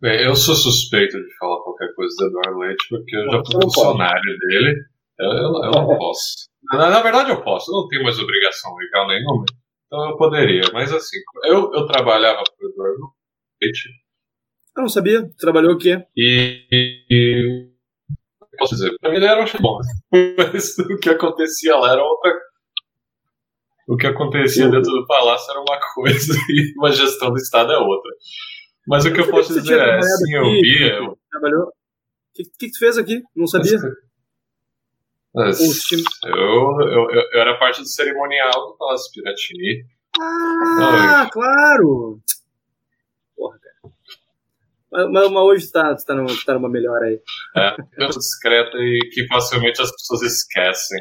Bem, 0.00 0.24
eu 0.24 0.34
sou 0.36 0.54
suspeito 0.54 1.18
de 1.18 1.36
falar 1.38 1.60
qualquer 1.62 1.92
coisa 1.94 2.14
do 2.16 2.26
Eduardo 2.28 2.58
Leite, 2.60 2.86
porque 2.88 3.16
eu 3.16 3.24
já 3.30 3.42
fui 3.44 3.62
funcionário 3.62 4.38
dele. 4.38 4.76
Eu, 5.18 5.30
eu, 5.32 5.64
eu 5.64 5.70
não 5.72 5.86
posso. 5.98 6.48
Na, 6.72 6.90
na, 6.90 7.02
verdade, 7.02 7.30
eu 7.30 7.42
posso. 7.42 7.70
Eu 7.70 7.82
não 7.82 7.88
tenho 7.88 8.02
mais 8.02 8.18
obrigação 8.18 8.74
legal 8.74 9.06
nenhuma. 9.06 9.44
Então 9.86 10.10
eu 10.10 10.16
poderia. 10.16 10.62
Mas 10.72 10.92
assim, 10.92 11.16
eu, 11.44 11.72
eu 11.72 11.86
trabalhava 11.86 12.42
para 12.44 12.66
o 12.66 12.70
Eduardo 12.70 13.12
Leite. 13.62 13.88
Eu 14.76 14.82
não 14.82 14.88
sabia. 14.88 15.28
Trabalhou 15.38 15.72
o 15.72 15.78
quê? 15.78 16.04
E. 16.16 16.66
e 17.10 17.68
posso 18.58 18.74
dizer, 18.74 18.92
pra 19.00 19.10
mim 19.10 19.16
ele 19.16 19.26
era 19.26 19.40
um 19.42 19.60
bom. 19.60 19.78
Mas 20.36 20.78
o 20.78 20.98
que 20.98 21.08
acontecia 21.08 21.76
lá 21.76 21.92
era 21.92 22.02
outra. 22.02 22.32
O 23.88 23.96
que 23.96 24.06
acontecia 24.06 24.68
dentro 24.68 24.90
do 24.90 25.06
palácio 25.06 25.50
era 25.50 25.60
uma 25.60 25.80
coisa 25.94 26.34
e 26.50 26.74
uma 26.76 26.92
gestão 26.92 27.30
do 27.30 27.38
Estado 27.38 27.72
é 27.72 27.78
outra. 27.78 28.12
Mas 28.86 29.04
o 29.04 29.12
que 29.12 29.20
eu 29.20 29.30
posso 29.30 29.54
dizer 29.54 29.80
é, 29.80 30.02
sim, 30.02 30.34
eu 30.34 30.44
vi. 30.44 30.88
Eu... 30.90 31.18
Trabalhou. 31.30 31.68
O 31.68 31.72
que, 32.34 32.44
que, 32.58 32.70
tu 32.70 32.78
fez 32.78 32.98
aqui? 32.98 33.22
Não 33.34 33.46
sabia? 33.46 33.72
Mas, 33.72 33.82
eu, 35.38 36.30
eu, 36.30 36.80
eu, 36.80 37.10
eu, 37.10 37.40
era 37.40 37.58
parte 37.58 37.80
do 37.80 37.88
cerimonial 37.88 38.68
do 38.68 38.76
Palácio 38.76 39.12
Piratini. 39.12 39.84
Ah, 40.20 41.22
Não, 41.24 41.30
claro! 41.30 42.20
Porra, 43.36 43.58
cara. 43.58 43.94
Mas, 44.90 45.30
mas, 45.30 45.42
hoje 45.42 45.64
está 45.64 45.94
tá, 45.96 46.14
numa, 46.14 46.28
tá 46.44 46.54
numa 46.54 46.68
melhor 46.68 47.02
aí. 47.02 47.20
É, 47.56 47.76
muito 47.98 48.18
discreta 48.18 48.76
e 48.78 48.98
que 49.12 49.26
facilmente 49.26 49.82
as 49.82 49.90
pessoas 49.92 50.22
esquecem. 50.22 50.98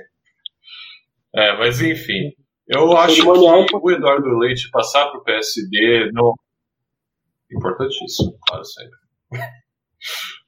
É, 1.34 1.58
mas 1.58 1.82
enfim. 1.82 2.34
Eu 2.68 2.98
acho 2.98 3.16
que 3.16 3.22
o 3.22 3.92
Eduardo 3.92 4.38
Leite 4.40 4.70
passar 4.72 5.10
para 5.10 5.20
o 5.20 5.24
PSD 5.24 6.12
não, 6.12 6.34
importantíssimo, 7.52 8.38
claro, 8.46 8.66
sempre. 8.66 9.00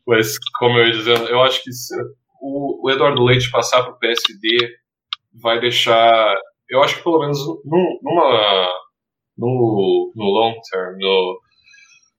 Mas, 0.05 0.37
como 0.57 0.79
eu 0.79 0.87
ia 0.87 0.91
dizendo, 0.91 1.27
eu 1.27 1.41
acho 1.43 1.63
que 1.63 1.69
o, 2.41 2.85
o 2.85 2.91
Eduardo 2.91 3.23
Leite 3.23 3.51
passar 3.51 3.83
para 3.83 3.93
o 3.93 3.99
PSD 3.99 4.75
vai 5.33 5.59
deixar. 5.59 6.35
Eu 6.69 6.81
acho 6.83 6.97
que 6.97 7.03
pelo 7.03 7.19
menos 7.19 7.37
num, 7.65 7.99
numa, 8.01 8.71
no, 9.37 10.11
no 10.15 10.25
long 10.25 10.53
term, 10.71 10.97
no, 10.97 11.39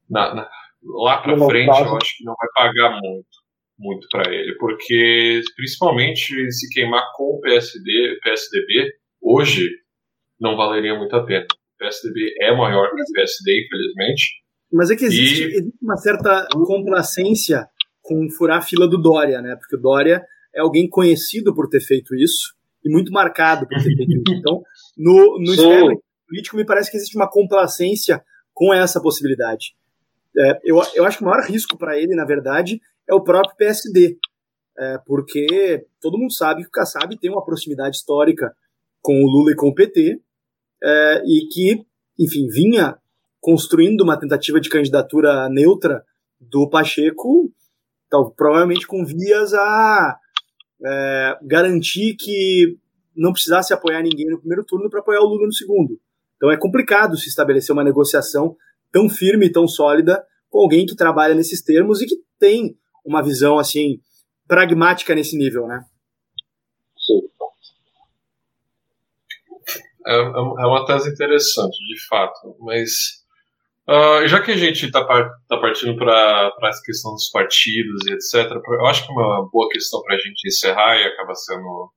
na, 0.08 0.34
na, 0.34 0.50
lá 0.82 1.18
para 1.18 1.36
frente, 1.38 1.68
eu 1.68 1.96
acho 1.96 2.16
que 2.16 2.24
não 2.24 2.34
vai 2.38 2.48
pagar 2.54 3.00
muito, 3.00 3.28
muito 3.78 4.06
para 4.10 4.32
ele, 4.32 4.54
porque 4.58 5.40
principalmente 5.56 6.50
se 6.50 6.68
queimar 6.72 7.04
com 7.14 7.36
o 7.36 7.40
PSD, 7.40 8.18
PSDB, 8.22 8.92
hoje 9.22 9.68
não 10.40 10.56
valeria 10.56 10.94
muito 10.94 11.14
a 11.14 11.24
pena. 11.24 11.44
O 11.44 11.78
PSDB 11.78 12.34
é 12.40 12.54
maior 12.54 12.88
que 12.94 13.02
o 13.02 13.12
PSD, 13.14 13.66
infelizmente, 13.66 14.40
mas 14.72 14.90
é 14.90 14.96
que 14.96 15.04
existe, 15.04 15.42
e... 15.42 15.46
existe 15.46 15.78
uma 15.82 15.96
certa 15.96 16.46
complacência 16.52 17.66
com 18.10 18.28
furar 18.28 18.58
a 18.58 18.62
fila 18.62 18.88
do 18.88 19.00
Dória, 19.00 19.40
né? 19.40 19.54
Porque 19.54 19.76
o 19.76 19.80
Dória 19.80 20.26
é 20.52 20.60
alguém 20.60 20.88
conhecido 20.88 21.54
por 21.54 21.68
ter 21.68 21.80
feito 21.80 22.12
isso 22.16 22.56
e 22.84 22.90
muito 22.90 23.12
marcado 23.12 23.68
por 23.68 23.78
ter 23.78 23.84
feito 23.84 24.02
isso. 24.02 24.36
Então, 24.36 24.62
no, 24.98 25.38
no 25.38 26.00
político, 26.26 26.56
me 26.56 26.66
parece 26.66 26.90
que 26.90 26.96
existe 26.96 27.16
uma 27.16 27.30
complacência 27.30 28.20
com 28.52 28.74
essa 28.74 29.00
possibilidade. 29.00 29.76
É, 30.36 30.58
eu, 30.64 30.82
eu 30.94 31.04
acho 31.04 31.18
que 31.18 31.22
o 31.22 31.26
maior 31.26 31.44
risco 31.44 31.78
para 31.78 31.96
ele, 31.96 32.16
na 32.16 32.24
verdade, 32.24 32.80
é 33.08 33.14
o 33.14 33.22
próprio 33.22 33.56
PSD. 33.56 34.18
É, 34.76 34.98
porque 35.06 35.86
todo 36.00 36.18
mundo 36.18 36.32
sabe 36.32 36.62
que 36.62 36.68
o 36.68 36.72
Kassab 36.72 37.16
tem 37.16 37.30
uma 37.30 37.44
proximidade 37.44 37.96
histórica 37.96 38.52
com 39.00 39.22
o 39.22 39.26
Lula 39.26 39.52
e 39.52 39.56
com 39.56 39.68
o 39.68 39.74
PT, 39.74 40.20
é, 40.82 41.22
e 41.24 41.46
que, 41.52 41.84
enfim, 42.18 42.48
vinha 42.48 42.96
construindo 43.40 44.00
uma 44.00 44.18
tentativa 44.18 44.60
de 44.60 44.68
candidatura 44.68 45.48
neutra 45.48 46.04
do 46.40 46.68
Pacheco, 46.68 47.52
tal, 48.10 48.30
provavelmente 48.32 48.86
com 48.86 49.04
vias 49.04 49.54
a 49.54 50.18
é, 50.84 51.38
garantir 51.42 52.16
que 52.16 52.76
não 53.16 53.32
precisasse 53.32 53.72
apoiar 53.72 54.02
ninguém 54.02 54.26
no 54.26 54.38
primeiro 54.38 54.64
turno 54.64 54.90
para 54.90 55.00
apoiar 55.00 55.20
o 55.20 55.26
Lula 55.26 55.46
no 55.46 55.52
segundo. 55.52 55.98
Então 56.36 56.50
é 56.50 56.56
complicado 56.56 57.16
se 57.16 57.28
estabelecer 57.28 57.72
uma 57.72 57.84
negociação 57.84 58.56
tão 58.90 59.08
firme 59.08 59.46
e 59.46 59.52
tão 59.52 59.68
sólida 59.68 60.24
com 60.48 60.60
alguém 60.60 60.86
que 60.86 60.96
trabalha 60.96 61.34
nesses 61.34 61.62
termos 61.62 62.00
e 62.00 62.06
que 62.06 62.16
tem 62.38 62.76
uma 63.04 63.22
visão 63.22 63.58
assim 63.58 64.00
pragmática 64.48 65.14
nesse 65.14 65.36
nível, 65.36 65.66
né? 65.66 65.84
Sim. 66.98 67.20
É, 70.06 70.14
é, 70.14 70.18
é 70.18 70.66
uma 70.66 70.84
tese 70.86 71.10
interessante, 71.10 71.76
de 71.76 72.06
fato, 72.08 72.56
mas 72.58 73.19
Uh, 73.88 74.26
já 74.28 74.40
que 74.40 74.52
a 74.52 74.56
gente 74.56 74.86
está 74.86 75.04
tá 75.04 75.58
partindo 75.58 75.96
para 75.96 76.52
essa 76.64 76.82
questão 76.84 77.12
dos 77.12 77.28
partidos 77.30 78.06
e 78.06 78.12
etc., 78.12 78.50
eu 78.52 78.86
acho 78.86 79.04
que 79.04 79.12
uma 79.12 79.48
boa 79.50 79.68
questão 79.68 80.00
para 80.02 80.14
a 80.14 80.18
gente 80.18 80.46
encerrar 80.46 80.96
e 80.96 81.04
acaba 81.04 81.34
sendo 81.34 81.90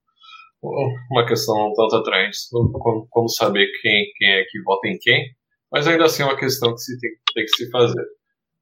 uma 1.12 1.26
questão 1.26 1.56
um 1.56 1.74
tanto 1.74 1.98
atraente, 1.98 2.38
como, 2.52 3.08
como, 3.10 3.30
saber 3.30 3.68
quem, 3.82 4.06
quem 4.18 4.30
é 4.30 4.44
que 4.46 4.62
vota 4.64 4.88
em 4.88 4.98
quem, 4.98 5.26
mas 5.72 5.88
ainda 5.88 6.06
assim 6.06 6.24
é 6.24 6.26
uma 6.26 6.38
questão 6.38 6.74
que 6.74 6.80
se 6.80 6.98
tem, 7.00 7.12
tem 7.34 7.46
que 7.46 7.56
se 7.56 7.70
fazer. 7.70 8.04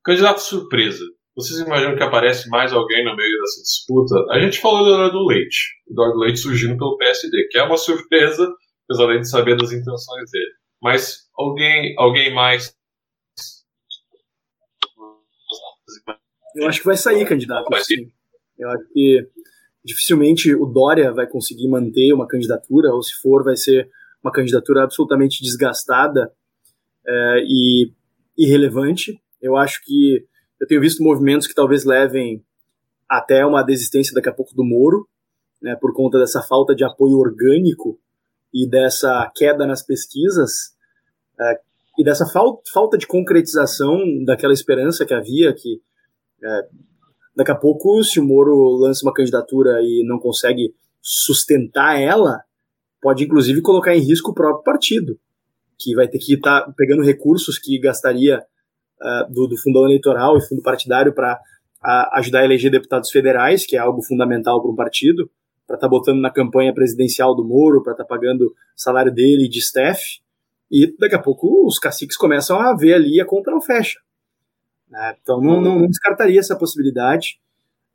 Candidato 0.03 0.39
surpresa. 0.39 1.03
Vocês 1.35 1.59
imaginam 1.59 1.95
que 1.95 2.03
aparece 2.03 2.49
mais 2.49 2.73
alguém 2.73 3.05
no 3.05 3.15
meio 3.15 3.39
dessa 3.39 3.61
disputa? 3.61 4.15
A 4.31 4.39
gente 4.39 4.59
falou 4.59 4.83
do 4.83 4.93
Eduardo 4.93 5.25
Leite. 5.27 5.57
Eduardo 5.89 6.17
Leite 6.17 6.39
surgindo 6.39 6.77
pelo 6.77 6.97
PSD, 6.97 7.47
que 7.49 7.57
é 7.57 7.63
uma 7.63 7.77
surpresa, 7.77 8.51
apesar 8.89 9.17
de 9.17 9.29
saber 9.29 9.55
das 9.55 9.71
intenções 9.71 10.29
dele. 10.31 10.51
Mas 10.81 11.19
alguém, 11.37 11.93
alguém 11.97 12.33
mais 12.33 12.73
Eu 16.55 16.67
acho 16.67 16.79
que 16.79 16.85
vai 16.85 16.97
sair 16.97 17.25
candidato. 17.27 17.69
Vai 17.69 17.83
sim. 17.83 18.11
Eu 18.57 18.69
acho 18.69 18.85
que 18.93 19.27
dificilmente 19.83 20.53
o 20.55 20.65
Dória 20.65 21.11
vai 21.11 21.27
conseguir 21.27 21.67
manter 21.67 22.13
uma 22.13 22.27
candidatura, 22.27 22.93
ou 22.93 23.01
se 23.01 23.13
for, 23.21 23.43
vai 23.43 23.55
ser 23.55 23.89
uma 24.23 24.31
candidatura 24.31 24.83
absolutamente 24.83 25.41
desgastada 25.41 26.31
é, 27.07 27.43
e 27.47 27.91
irrelevante. 28.37 29.19
Eu 29.41 29.57
acho 29.57 29.81
que 29.83 30.25
eu 30.59 30.67
tenho 30.67 30.81
visto 30.81 31.03
movimentos 31.03 31.47
que 31.47 31.55
talvez 31.55 31.83
levem 31.83 32.43
até 33.09 33.45
uma 33.45 33.63
desistência 33.63 34.13
daqui 34.13 34.29
a 34.29 34.33
pouco 34.33 34.53
do 34.55 34.63
Moro, 34.63 35.07
né, 35.61 35.75
por 35.75 35.93
conta 35.93 36.19
dessa 36.19 36.41
falta 36.41 36.75
de 36.75 36.83
apoio 36.83 37.17
orgânico 37.17 37.99
e 38.53 38.69
dessa 38.69 39.31
queda 39.35 39.65
nas 39.65 39.83
pesquisas, 39.83 40.75
é, 41.39 41.59
e 41.97 42.03
dessa 42.03 42.25
fal 42.25 42.61
falta 42.71 42.97
de 42.97 43.07
concretização 43.07 43.99
daquela 44.23 44.53
esperança 44.53 45.05
que 45.05 45.13
havia, 45.13 45.53
que 45.53 45.81
é, 46.43 46.67
daqui 47.35 47.51
a 47.51 47.55
pouco, 47.55 48.03
se 48.03 48.19
o 48.19 48.25
Moro 48.25 48.77
lança 48.77 49.05
uma 49.05 49.13
candidatura 49.13 49.81
e 49.81 50.03
não 50.05 50.19
consegue 50.19 50.73
sustentar 51.01 51.99
ela, 51.99 52.41
pode 53.01 53.23
inclusive 53.23 53.61
colocar 53.61 53.95
em 53.95 54.01
risco 54.01 54.31
o 54.31 54.33
próprio 54.33 54.63
partido, 54.63 55.19
que 55.79 55.95
vai 55.95 56.07
ter 56.07 56.19
que 56.19 56.35
estar 56.35 56.61
tá 56.61 56.73
pegando 56.77 57.03
recursos 57.03 57.57
que 57.57 57.79
gastaria 57.79 58.39
uh, 59.01 59.33
do, 59.33 59.47
do, 59.47 59.57
fundão 59.57 59.85
eleitoral 59.85 60.37
e 60.37 60.47
fundo 60.47 60.61
partidário 60.61 61.13
para 61.13 61.35
uh, 61.35 62.17
ajudar 62.17 62.41
a 62.41 62.45
eleger 62.45 62.71
deputados 62.71 63.09
federais, 63.09 63.65
que 63.65 63.75
é 63.75 63.79
algo 63.79 64.01
fundamental 64.03 64.61
para 64.61 64.71
um 64.71 64.75
partido, 64.75 65.29
para 65.65 65.75
estar 65.75 65.87
tá 65.87 65.89
botando 65.89 66.21
na 66.21 66.29
campanha 66.29 66.73
presidencial 66.73 67.35
do 67.35 67.43
Moro, 67.43 67.81
para 67.81 67.93
estar 67.93 68.03
tá 68.03 68.07
pagando 68.07 68.53
salário 68.75 69.11
dele 69.11 69.49
de 69.49 69.59
staff, 69.59 70.21
e 70.69 70.95
daqui 70.97 71.15
a 71.15 71.21
pouco 71.21 71.65
os 71.65 71.79
caciques 71.79 72.15
começam 72.15 72.59
a 72.59 72.75
ver 72.75 72.93
ali 72.93 73.19
a 73.19 73.25
conta 73.25 73.51
não 73.51 73.59
fecha. 73.59 73.99
Né? 74.91 75.15
Então 75.21 75.41
não, 75.41 75.61
não, 75.61 75.79
não, 75.79 75.87
descartaria 75.87 76.39
essa 76.39 76.55
possibilidade. 76.55 77.39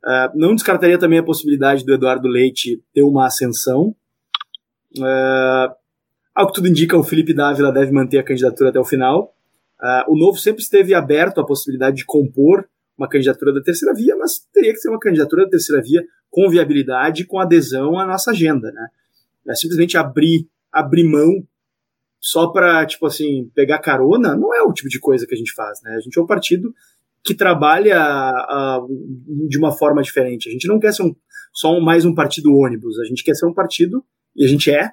Uh, 0.03 0.35
não 0.35 0.55
descartaria 0.55 0.97
também 0.97 1.19
a 1.19 1.23
possibilidade 1.23 1.85
do 1.85 1.93
Eduardo 1.93 2.27
Leite 2.27 2.81
ter 2.93 3.03
uma 3.03 3.27
ascensão. 3.27 3.95
Uh, 4.97 5.73
Ao 6.33 6.47
que 6.47 6.53
tudo 6.53 6.67
indica, 6.67 6.97
o 6.97 7.03
Felipe 7.03 7.33
Dávila 7.33 7.71
deve 7.71 7.91
manter 7.91 8.17
a 8.17 8.23
candidatura 8.23 8.69
até 8.69 8.79
o 8.79 8.85
final. 8.85 9.33
Uh, 9.79 10.11
o 10.11 10.17
Novo 10.17 10.37
sempre 10.37 10.63
esteve 10.63 10.93
aberto 10.95 11.39
à 11.39 11.45
possibilidade 11.45 11.97
de 11.97 12.05
compor 12.05 12.67
uma 12.97 13.07
candidatura 13.07 13.53
da 13.53 13.61
terceira 13.61 13.93
via, 13.93 14.15
mas 14.15 14.39
teria 14.51 14.73
que 14.73 14.79
ser 14.79 14.89
uma 14.89 14.99
candidatura 14.99 15.43
da 15.43 15.51
terceira 15.51 15.81
via 15.83 16.03
com 16.31 16.49
viabilidade, 16.49 17.25
com 17.25 17.37
adesão 17.37 17.99
à 17.99 18.07
nossa 18.07 18.31
agenda, 18.31 18.71
né? 18.71 18.87
Simplesmente 19.55 19.95
abrir, 19.95 20.47
abrir 20.71 21.03
mão 21.03 21.43
só 22.19 22.47
para, 22.47 22.85
tipo 22.85 23.05
assim, 23.05 23.49
pegar 23.55 23.79
carona, 23.79 24.35
não 24.35 24.53
é 24.53 24.61
o 24.61 24.73
tipo 24.73 24.89
de 24.89 24.99
coisa 24.99 25.25
que 25.25 25.35
a 25.35 25.37
gente 25.37 25.53
faz, 25.53 25.79
né? 25.83 25.95
A 25.95 25.99
gente 25.99 26.17
é 26.17 26.21
um 26.21 26.25
partido 26.25 26.73
que 27.23 27.35
trabalha 27.35 28.31
uh, 28.31 29.47
de 29.47 29.57
uma 29.57 29.71
forma 29.71 30.01
diferente. 30.01 30.49
A 30.49 30.51
gente 30.51 30.67
não 30.67 30.79
quer 30.79 30.93
ser 30.93 31.03
um, 31.03 31.15
só 31.53 31.79
mais 31.79 32.05
um 32.05 32.15
partido 32.15 32.55
ônibus, 32.55 32.99
a 32.99 33.05
gente 33.05 33.23
quer 33.23 33.35
ser 33.35 33.45
um 33.45 33.53
partido, 33.53 34.03
e 34.35 34.45
a 34.45 34.47
gente 34.47 34.71
é, 34.71 34.91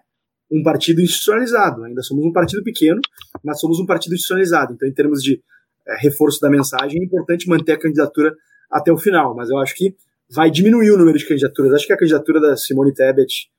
um 0.51 0.63
partido 0.63 1.01
institucionalizado. 1.01 1.85
Ainda 1.85 2.03
somos 2.03 2.25
um 2.25 2.33
partido 2.33 2.63
pequeno, 2.63 3.01
mas 3.43 3.61
somos 3.61 3.79
um 3.79 3.87
partido 3.87 4.15
institucionalizado. 4.15 4.73
Então, 4.75 4.89
em 4.89 4.93
termos 4.93 5.23
de 5.23 5.43
é, 5.87 5.97
reforço 6.01 6.41
da 6.41 6.51
mensagem, 6.51 7.01
é 7.01 7.05
importante 7.05 7.49
manter 7.49 7.73
a 7.73 7.79
candidatura 7.79 8.35
até 8.71 8.93
o 8.93 8.97
final. 8.97 9.35
Mas 9.35 9.51
eu 9.51 9.59
acho 9.59 9.75
que 9.75 9.95
vai 10.31 10.51
diminuir 10.51 10.91
o 10.91 10.99
número 10.99 11.19
de 11.19 11.27
candidaturas. 11.27 11.75
Acho 11.75 11.87
que 11.87 11.93
a 11.93 11.99
candidatura 11.99 12.41
da 12.41 12.57
Simone 12.57 12.95
Tebet 12.95 13.51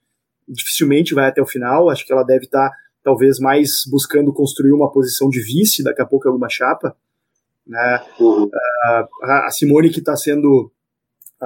dificilmente 0.48 1.14
vai 1.14 1.28
até 1.28 1.42
o 1.42 1.46
final. 1.46 1.90
Acho 1.90 2.06
que 2.06 2.12
ela 2.12 2.24
deve 2.24 2.46
estar, 2.46 2.72
talvez, 3.06 3.38
mais 3.40 3.84
buscando 3.88 4.34
construir 4.34 4.74
uma 4.74 4.92
posição 4.92 5.30
de 5.30 5.40
vice, 5.40 5.84
daqui 5.84 6.02
a 6.02 6.06
pouco 6.08 6.28
alguma 6.28 6.50
chapa. 6.50 6.98
Né? 7.66 8.04
Uhum. 8.20 8.50
A 9.22 9.50
Simone, 9.52 9.92
que 9.92 10.00
está 10.00 10.16
sendo 10.16 10.72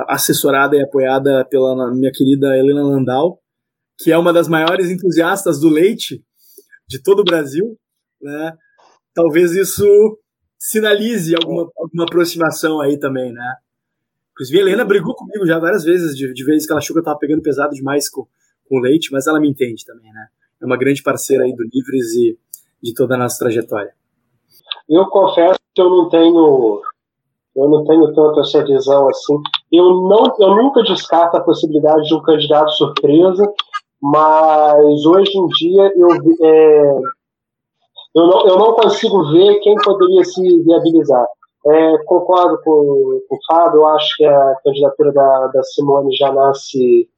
assessorada 0.07 0.78
e 0.78 0.82
apoiada 0.82 1.45
pela 1.45 1.93
minha 1.93 2.12
querida 2.14 2.57
Helena 2.57 2.82
Landau, 2.82 3.41
que 3.97 4.10
é 4.10 4.18
uma 4.18 4.32
das 4.32 4.47
maiores 4.47 4.89
entusiastas 4.89 5.60
do 5.60 5.68
leite 5.68 6.24
de 6.88 7.03
todo 7.03 7.20
o 7.20 7.26
Brasil, 7.26 7.78
né? 8.22 8.53
Talvez 9.14 9.51
isso 9.51 9.86
sinalize 10.57 11.36
alguma, 11.36 11.70
alguma 11.78 12.03
aproximação 12.05 12.80
aí 12.80 12.97
também, 12.97 13.34
né? 13.34 13.55
Inclusive, 14.32 14.60
a 14.60 14.62
Helena 14.62 14.86
brigou 14.86 15.14
comigo 15.14 15.45
já 15.45 15.60
várias 15.60 15.84
vezes, 15.84 16.16
de, 16.16 16.34
de 16.34 16.45
vezes 16.45 16.66
que 16.66 16.72
ela 16.72 16.80
achou 16.80 16.93
que 16.93 16.99
eu 16.99 17.03
tava 17.03 17.20
pegando 17.20 17.41
pesado 17.41 17.76
demais 17.76 18.07
com, 18.10 18.26
com 18.66 18.78
o 18.78 18.80
leite, 18.80 19.12
mas 19.12 19.28
ela 19.28 19.41
me 19.41 19.49
entende 19.49 19.84
também, 19.84 20.10
né? 20.14 20.28
É 20.62 20.66
uma 20.66 20.78
grande 20.78 21.01
parceira 21.01 21.43
aí 21.43 21.55
do 21.55 21.64
Livres 21.64 22.14
e 22.16 22.38
de 22.82 22.93
toda 22.93 23.16
a 23.16 23.18
nossa 23.18 23.39
trajetória. 23.39 23.93
Eu 24.89 25.05
confesso 25.07 25.60
que 25.74 25.82
eu 25.82 25.89
não 25.89 26.10
tenho 26.10 26.82
eu 27.55 27.68
não 27.68 27.84
tenho 27.84 28.14
tanto 28.14 28.39
essa 28.41 28.64
visão 28.64 29.10
assim. 29.10 29.36
Eu 29.72 30.01
não 30.01 30.36
eu 30.39 30.55
nunca 30.55 30.82
descarto 30.84 31.38
a 31.38 31.41
possibilidade 31.41 32.07
de 32.07 32.16
um 32.16 32.22
candidato 32.22 32.72
surpresa 32.72 33.43
mas 34.01 35.05
hoje 35.05 35.38
em 35.38 35.47
dia 35.47 35.93
eu, 35.95 36.07
é, 36.41 36.91
eu, 38.16 38.28
não, 38.28 38.47
eu 38.47 38.57
não 38.57 38.74
consigo 38.74 39.30
ver 39.32 39.60
quem 39.60 39.76
poderia 39.76 40.24
se 40.24 40.41
viabilizar. 40.64 41.26
É, 41.68 41.97
concordo 42.05 42.57
com, 42.64 43.22
com 43.28 43.36
o 43.36 43.39
Fábio, 43.45 43.82
eu 43.82 43.88
acho 43.88 44.16
que 44.16 44.26
a 44.26 44.55
candidatura 44.64 45.12
da, 45.12 45.47
da 45.47 45.64
Simone 45.64 46.16
já 46.16 46.32
nasce, 46.32 47.10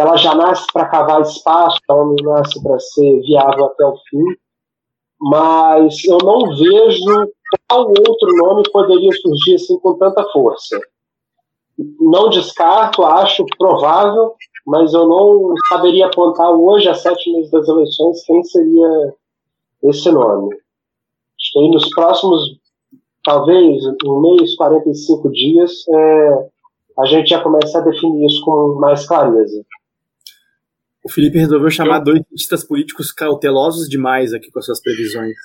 ela 0.00 0.16
já 0.16 0.34
nasce 0.34 0.66
para 0.72 0.88
cavar 0.88 1.20
espaço, 1.20 1.78
ela 1.88 2.04
não 2.06 2.16
nasce 2.22 2.62
para 2.62 2.78
ser 2.78 3.20
viável 3.20 3.66
até 3.66 3.84
o 3.84 3.96
fim, 4.08 4.24
mas 5.20 6.02
eu 6.06 6.16
não 6.24 6.56
vejo 6.56 7.30
qual 7.68 7.88
outro 7.88 8.36
nome 8.36 8.62
poderia 8.72 9.12
surgir 9.12 9.56
assim 9.56 9.78
com 9.78 9.98
tanta 9.98 10.24
força. 10.32 10.80
Não 12.00 12.30
descarto, 12.30 13.04
acho 13.04 13.44
provável, 13.58 14.34
mas 14.66 14.94
eu 14.94 15.06
não 15.06 15.54
saberia 15.68 16.06
apontar 16.06 16.50
hoje, 16.50 16.88
a 16.88 16.94
sete 16.94 17.30
meses 17.30 17.50
das 17.50 17.68
eleições, 17.68 18.24
quem 18.24 18.42
seria 18.44 19.14
esse 19.84 20.10
nome. 20.10 20.54
Acho 20.54 21.52
que 21.52 21.68
nos 21.68 21.90
próximos, 21.90 22.58
talvez, 23.22 23.82
um 24.06 24.20
mês, 24.22 24.56
45 24.56 25.30
dias, 25.30 25.72
é, 25.88 26.48
a 27.00 27.04
gente 27.04 27.28
já 27.28 27.42
começa 27.42 27.78
a 27.78 27.82
definir 27.82 28.26
isso 28.26 28.42
com 28.42 28.78
mais 28.80 29.06
clareza. 29.06 29.62
O 31.04 31.10
Felipe 31.10 31.38
resolveu 31.38 31.70
chamar 31.70 31.98
eu... 31.98 32.04
dois 32.04 32.22
cientistas 32.28 32.66
políticos 32.66 33.12
cautelosos 33.12 33.88
demais 33.88 34.32
aqui 34.32 34.50
com 34.50 34.58
as 34.58 34.66
suas 34.66 34.80
previsões. 34.80 35.36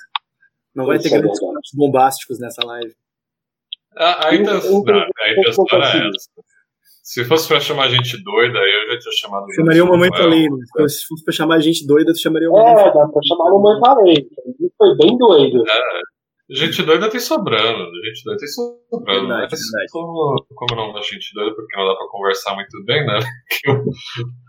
Não 0.74 0.84
vai 0.84 0.98
ter 0.98 1.08
é 1.08 1.18
grandes 1.18 1.40
é 1.40 1.76
bombásticos 1.76 2.38
nessa 2.38 2.64
live. 2.64 2.94
Ah, 3.96 4.28
a 4.28 4.34
intenção, 4.34 4.84
a 4.86 5.32
intenção 5.32 5.64
era 5.72 5.86
essa. 5.88 6.30
Se 7.02 7.24
fosse 7.24 7.48
pra 7.48 7.60
chamar 7.60 7.88
gente 7.88 8.22
doida, 8.22 8.58
eu 8.58 8.92
já 8.92 8.98
tinha 8.98 9.12
chamado 9.12 9.46
Chamaria 9.54 9.84
uma 9.84 9.96
mãe 9.96 10.10
além, 10.12 10.50
né? 10.50 10.88
Se 10.88 11.06
fosse 11.06 11.24
pra 11.24 11.32
chamar 11.32 11.60
gente 11.60 11.86
doida, 11.86 12.12
tu 12.12 12.20
chamaria 12.20 12.50
uma 12.50 12.60
É, 12.60 12.92
dá 12.92 13.06
pra 13.06 13.22
chamar 13.26 13.52
uma 13.52 13.62
mãe 13.62 13.80
além. 13.84 14.28
Foi 14.76 14.96
bem 14.96 15.16
doido. 15.16 15.62
É. 15.66 16.00
Gente 16.50 16.82
doida 16.82 17.08
tem 17.08 17.20
sobrando, 17.20 17.90
gente 18.04 18.24
doida 18.24 18.38
tem 18.38 18.48
sobrando. 18.48 19.04
Verdade, 19.04 19.48
mas 19.50 19.60
verdade. 19.60 19.92
Como, 19.92 20.46
como 20.54 20.80
não 20.80 20.92
dá 20.92 21.00
gente 21.00 21.32
doida, 21.32 21.54
porque 21.54 21.76
não 21.76 21.86
dá 21.86 21.94
pra 21.94 22.08
conversar 22.08 22.54
muito 22.54 22.84
bem, 22.84 23.06
né? 23.06 23.18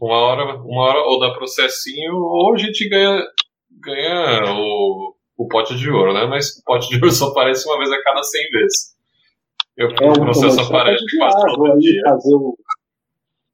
Uma, 0.00 0.14
hora, 0.14 0.56
uma 0.56 0.82
hora 0.82 0.98
ou 1.00 1.18
dá 1.18 1.32
processinho, 1.32 2.14
ou 2.14 2.54
a 2.54 2.58
gente 2.58 2.88
ganha, 2.88 3.22
ganha 3.70 4.52
o, 4.52 5.14
o 5.36 5.48
pote 5.48 5.76
de 5.76 5.90
ouro, 5.90 6.12
né? 6.12 6.26
Mas 6.26 6.58
o 6.58 6.64
pote 6.64 6.88
de 6.88 6.96
ouro 6.96 7.10
só 7.10 7.28
aparece 7.28 7.66
uma 7.68 7.78
vez 7.78 7.90
a 7.90 8.02
cada 8.02 8.22
100 8.22 8.50
vezes. 8.50 8.94
Eu, 9.76 9.88
é 9.88 10.10
um, 10.10 10.12
processo 10.12 10.60
aparece 10.60 11.04
quase 11.18 11.54
todo 11.54 11.78
dia. 11.78 12.02
Fazer 12.04 12.34
um, 12.36 12.54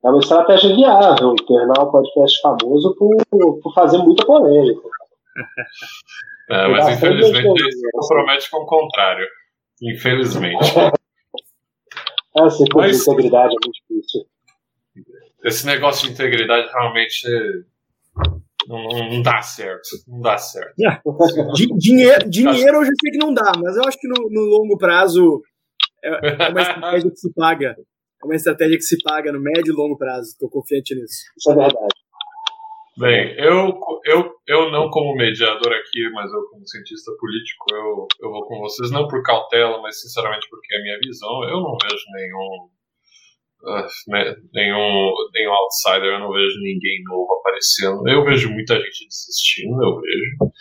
é 0.04 0.08
uma 0.08 0.18
estratégia 0.18 0.74
viável 0.74 1.34
tornar 1.46 1.82
o 1.82 1.90
podcast 1.90 2.40
famoso 2.40 2.94
por, 2.96 3.60
por 3.62 3.74
fazer 3.74 3.98
muita 3.98 4.24
polêmica. 4.26 4.88
É, 6.50 6.68
mas 6.68 6.88
infelizmente 6.88 7.62
ele 7.62 7.72
se 7.72 7.90
compromete 7.92 8.50
com 8.50 8.58
o 8.58 8.66
contrário. 8.66 9.26
Infelizmente. 9.82 10.58
É, 12.32 12.46
essa 12.46 12.62
de 12.62 12.70
integridade 12.70 13.52
é 13.52 13.66
muito 13.66 13.80
difícil. 13.88 14.24
Esse 15.44 15.66
negócio 15.66 16.06
de 16.06 16.14
integridade 16.14 16.70
realmente 16.72 17.26
não, 18.68 18.84
não, 18.84 19.22
dá 19.22 19.40
certo. 19.42 19.88
Não 20.06 20.20
dá 20.20 20.36
certo. 20.36 20.74
É. 20.80 21.00
dinheiro, 21.78 22.28
dinheiro 22.28 22.76
eu 22.76 22.84
já 22.84 22.92
sei 23.00 23.12
que 23.12 23.18
não 23.18 23.32
dá, 23.32 23.52
mas 23.62 23.76
eu 23.76 23.82
acho 23.84 23.98
que 23.98 24.08
no, 24.08 24.28
no 24.30 24.42
longo 24.42 24.76
prazo 24.76 25.42
é, 26.04 26.44
é 26.46 26.48
uma 26.50 26.60
estratégia 26.62 27.10
que 27.10 27.16
se 27.16 27.32
paga. 27.34 27.76
É 28.22 28.26
uma 28.26 28.34
estratégia 28.34 28.76
que 28.76 28.82
se 28.82 29.02
paga 29.02 29.32
no 29.32 29.40
médio 29.40 29.72
e 29.72 29.76
longo 29.76 29.96
prazo. 29.96 30.28
Estou 30.28 30.50
confiante 30.50 30.94
nisso. 30.94 31.24
Isso 31.36 31.50
é 31.50 31.54
verdade. 31.54 32.00
Bem, 32.98 33.34
eu, 33.38 33.80
eu, 34.04 34.30
eu 34.46 34.70
não 34.70 34.90
como 34.90 35.16
mediador 35.16 35.72
aqui, 35.72 36.10
mas 36.12 36.30
eu 36.30 36.42
como 36.50 36.68
cientista 36.68 37.10
político, 37.18 37.64
eu, 37.72 38.06
eu 38.20 38.30
vou 38.30 38.46
com 38.46 38.58
vocês, 38.58 38.90
não 38.90 39.08
por 39.08 39.22
cautela, 39.22 39.80
mas 39.80 40.00
sinceramente 40.02 40.46
porque 40.50 40.74
é 40.74 40.78
a 40.78 40.82
minha 40.82 40.98
visão. 40.98 41.44
Eu 41.44 41.60
não 41.60 41.76
vejo 41.82 42.04
nenhum 42.12 42.68
nenhum, 44.52 45.12
nenhum 45.34 45.52
outsider, 45.52 46.14
eu 46.14 46.20
não 46.20 46.32
vejo 46.32 46.58
ninguém 46.60 47.02
novo 47.04 47.32
aparecendo. 47.40 48.08
Eu 48.08 48.24
vejo 48.24 48.50
muita 48.50 48.74
gente 48.74 49.06
desistindo, 49.06 49.82
eu 49.82 50.00
vejo. 50.00 50.52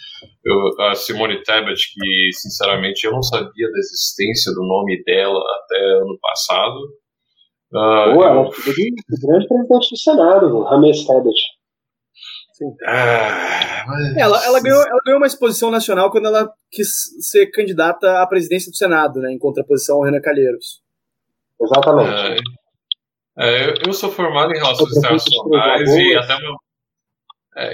Eu, 0.46 0.86
a 0.86 0.96
Simone 0.96 1.44
Tebet, 1.44 1.80
que 1.94 2.30
sinceramente 2.34 3.06
eu 3.06 3.12
não 3.12 3.22
sabia 3.22 3.72
da 3.72 3.78
existência 3.78 4.54
do 4.54 4.62
nome 4.62 5.02
dela 5.04 5.40
até 5.64 5.80
ano 6.02 6.18
passado. 6.22 6.78
Uh, 7.72 8.14
Boa, 8.14 8.26
eu... 8.26 8.32
ela 8.32 8.52
foi 8.52 8.74
grande 8.74 9.48
presidente 9.48 9.90
do 9.92 9.98
Senado, 9.98 10.64
Rames 10.64 11.06
Tebet. 11.06 11.60
Ah, 12.86 13.86
mas... 13.88 14.18
ela, 14.18 14.46
ela, 14.46 14.62
ganhou, 14.62 14.82
ela 14.82 15.00
ganhou 15.06 15.20
uma 15.20 15.28
exposição 15.28 15.72
nacional 15.72 16.12
quando 16.12 16.28
ela 16.28 16.52
quis 16.70 16.90
ser 17.22 17.48
candidata 17.52 18.22
à 18.22 18.28
presidência 18.28 18.70
do 18.70 18.76
Senado, 18.76 19.22
né, 19.22 19.32
em 19.32 19.40
contraposição 19.40 19.96
ao 19.96 20.04
Renan 20.04 20.20
Calheiros. 20.20 20.82
Exatamente. 21.62 22.34
É, 22.34 22.38
é, 23.40 23.70
eu, 23.70 23.74
eu, 23.88 23.94
sou 23.94 24.12
formado 24.12 24.52
em 24.54 24.58
relações 24.58 24.98
internacionais 24.98 25.90
e 25.90 26.16
até 26.16 26.38
meu. 26.40 26.56
É, 27.56 27.72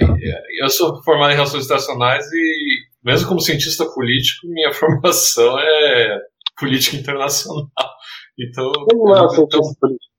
eu 0.62 0.68
sou 0.68 1.02
formado 1.02 1.32
em 1.32 1.34
relações 1.34 1.64
internacionais 1.64 2.24
e, 2.32 2.78
mesmo 3.04 3.28
como 3.28 3.40
cientista 3.40 3.84
político, 3.84 4.46
minha 4.46 4.72
formação 4.74 5.58
é 5.58 6.18
política 6.58 6.96
internacional. 6.96 7.68
Então. 8.38 8.70
Como 8.70 9.14
é 9.14 9.28
cientista 9.30 9.74
político? 9.80 10.12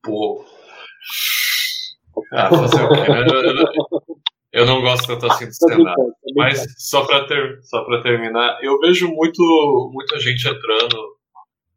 Pô. 0.00 0.44
Ah, 2.32 2.48
fazer 2.48 2.84
o 2.84 2.88
quê? 2.88 4.22
Eu, 4.52 4.64
não 4.64 4.80
gosto 4.80 5.08
tanto 5.08 5.26
assim 5.26 5.46
do 5.46 5.52
Senado. 5.52 6.14
Mas, 6.36 6.64
só 6.78 7.04
para 7.04 7.26
ter, 7.26 7.58
só 7.62 7.84
terminar, 8.00 8.60
eu 8.62 8.78
vejo 8.78 9.08
muito, 9.08 9.90
muita 9.92 10.20
gente 10.20 10.46
entrando 10.46 11.17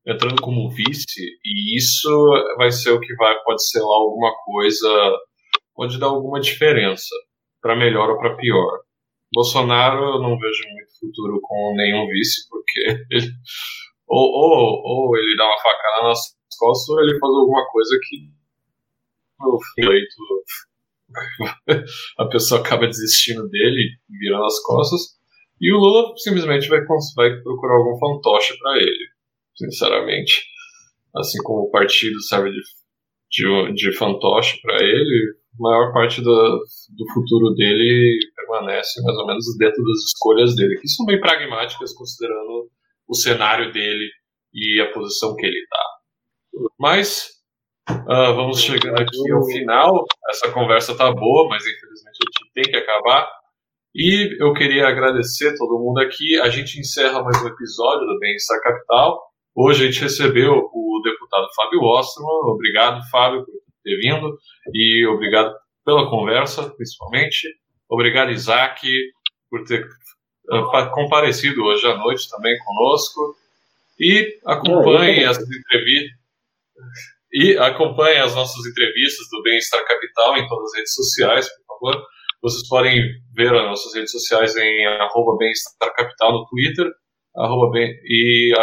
entrando 0.05 0.41
como 0.41 0.69
vice, 0.69 1.21
e 1.45 1.77
isso 1.77 2.09
vai 2.57 2.71
ser 2.71 2.91
o 2.91 2.99
que 2.99 3.13
vai, 3.15 3.35
pode 3.43 3.65
ser 3.67 3.79
lá 3.79 3.95
alguma 3.95 4.33
coisa, 4.43 4.87
pode 5.75 5.99
dar 5.99 6.07
alguma 6.07 6.39
diferença, 6.39 7.13
para 7.61 7.75
melhor 7.75 8.09
ou 8.09 8.17
para 8.17 8.35
pior. 8.35 8.79
Bolsonaro 9.33 10.03
eu 10.15 10.19
não 10.19 10.37
vejo 10.37 10.63
muito 10.73 10.99
futuro 10.99 11.39
com 11.41 11.73
nenhum 11.75 12.07
vice, 12.07 12.49
porque 12.49 13.05
ele, 13.11 13.27
ou, 14.07 14.29
ou, 14.29 14.81
ou 14.83 15.17
ele 15.17 15.37
dá 15.37 15.45
uma 15.45 15.61
facada 15.61 16.07
nas 16.07 16.19
costas, 16.57 16.89
ou 16.89 17.01
ele 17.01 17.19
faz 17.19 17.33
alguma 17.33 17.65
coisa 17.71 17.97
que 18.03 18.41
o 19.43 19.59
eleito 19.77 20.15
a 22.19 22.25
pessoa 22.25 22.61
acaba 22.61 22.87
desistindo 22.87 23.47
dele, 23.49 23.97
virando 24.09 24.45
as 24.45 24.61
costas, 24.63 25.19
e 25.59 25.71
o 25.71 25.77
Lula 25.77 26.13
simplesmente 26.17 26.67
vai, 26.67 26.79
vai 27.15 27.41
procurar 27.41 27.75
algum 27.75 27.97
fantoche 27.97 28.57
para 28.57 28.77
ele, 28.77 29.10
sinceramente. 29.61 30.45
Assim 31.15 31.37
como 31.43 31.67
o 31.67 31.71
partido 31.71 32.21
serve 32.21 32.51
de, 32.51 32.61
de, 33.29 33.73
de 33.73 33.97
fantoche 33.97 34.59
para 34.61 34.75
ele, 34.81 35.35
a 35.59 35.61
maior 35.61 35.93
parte 35.93 36.21
do, 36.21 36.63
do 36.97 37.13
futuro 37.13 37.53
dele 37.53 38.17
permanece 38.35 39.01
mais 39.03 39.17
ou 39.17 39.27
menos 39.27 39.45
dentro 39.57 39.83
das 39.83 39.99
escolhas 40.05 40.55
dele, 40.55 40.79
que 40.79 40.87
são 40.87 41.05
bem 41.05 41.19
pragmáticas 41.19 41.93
considerando 41.93 42.69
o 43.07 43.15
cenário 43.15 43.71
dele 43.71 44.09
e 44.53 44.81
a 44.81 44.91
posição 44.91 45.35
que 45.35 45.45
ele 45.45 45.59
está. 45.59 45.85
Mas 46.79 47.29
uh, 47.89 48.35
vamos 48.35 48.61
chegando 48.61 48.99
aqui 48.99 49.31
ao 49.31 49.45
final. 49.45 50.05
Essa 50.29 50.51
conversa 50.51 50.95
tá 50.95 51.11
boa, 51.11 51.49
mas 51.49 51.63
infelizmente 51.63 52.17
a 52.21 52.39
gente 52.39 52.53
tem 52.53 52.63
que 52.63 52.77
acabar. 52.77 53.29
E 53.93 54.41
eu 54.41 54.53
queria 54.53 54.87
agradecer 54.87 55.57
todo 55.57 55.79
mundo 55.79 55.99
aqui. 55.99 56.39
A 56.39 56.49
gente 56.49 56.79
encerra 56.79 57.21
mais 57.21 57.41
um 57.43 57.47
episódio 57.47 58.07
do 58.07 58.19
Bem-Estar 58.19 58.61
Capital. 58.61 59.30
Hoje 59.55 59.83
a 59.83 59.85
gente 59.87 60.01
recebeu 60.01 60.53
o 60.53 61.01
deputado 61.03 61.47
Fábio 61.55 61.81
Osterman. 61.81 62.53
Obrigado, 62.53 63.01
Fábio, 63.09 63.45
por 63.45 63.53
ter 63.83 63.97
vindo. 63.97 64.37
E 64.73 65.05
obrigado 65.07 65.53
pela 65.85 66.09
conversa, 66.09 66.69
principalmente. 66.75 67.47
Obrigado, 67.89 68.31
Isaac, 68.31 68.87
por 69.49 69.63
ter 69.65 69.85
uh, 70.51 70.91
comparecido 70.93 71.63
hoje 71.63 71.85
à 71.85 71.97
noite 71.97 72.29
também 72.29 72.57
conosco. 72.59 73.35
E 73.99 74.39
acompanhe 74.45 75.25
as 75.25 75.37
entrevistas. 75.37 76.17
E 77.33 77.57
acompanhe 77.57 78.19
as 78.19 78.33
nossas 78.33 78.65
entrevistas 78.65 79.27
do 79.31 79.41
Bem-Estar 79.43 79.83
Capital 79.85 80.37
em 80.37 80.47
todas 80.47 80.71
as 80.71 80.77
redes 80.77 80.93
sociais, 80.93 81.49
por 81.49 81.77
favor. 81.91 82.03
Vocês 82.41 82.67
podem 82.67 83.01
ver 83.35 83.53
as 83.53 83.65
nossas 83.65 83.93
redes 83.93 84.11
sociais 84.11 84.55
em 84.55 84.85
arroba 84.85 85.37
Bem-Estar 85.37 85.93
Capital 85.93 86.31
no 86.31 86.45
Twitter 86.47 86.89
arroba 87.35 87.71
bem, 87.71 87.93
e 88.03 88.53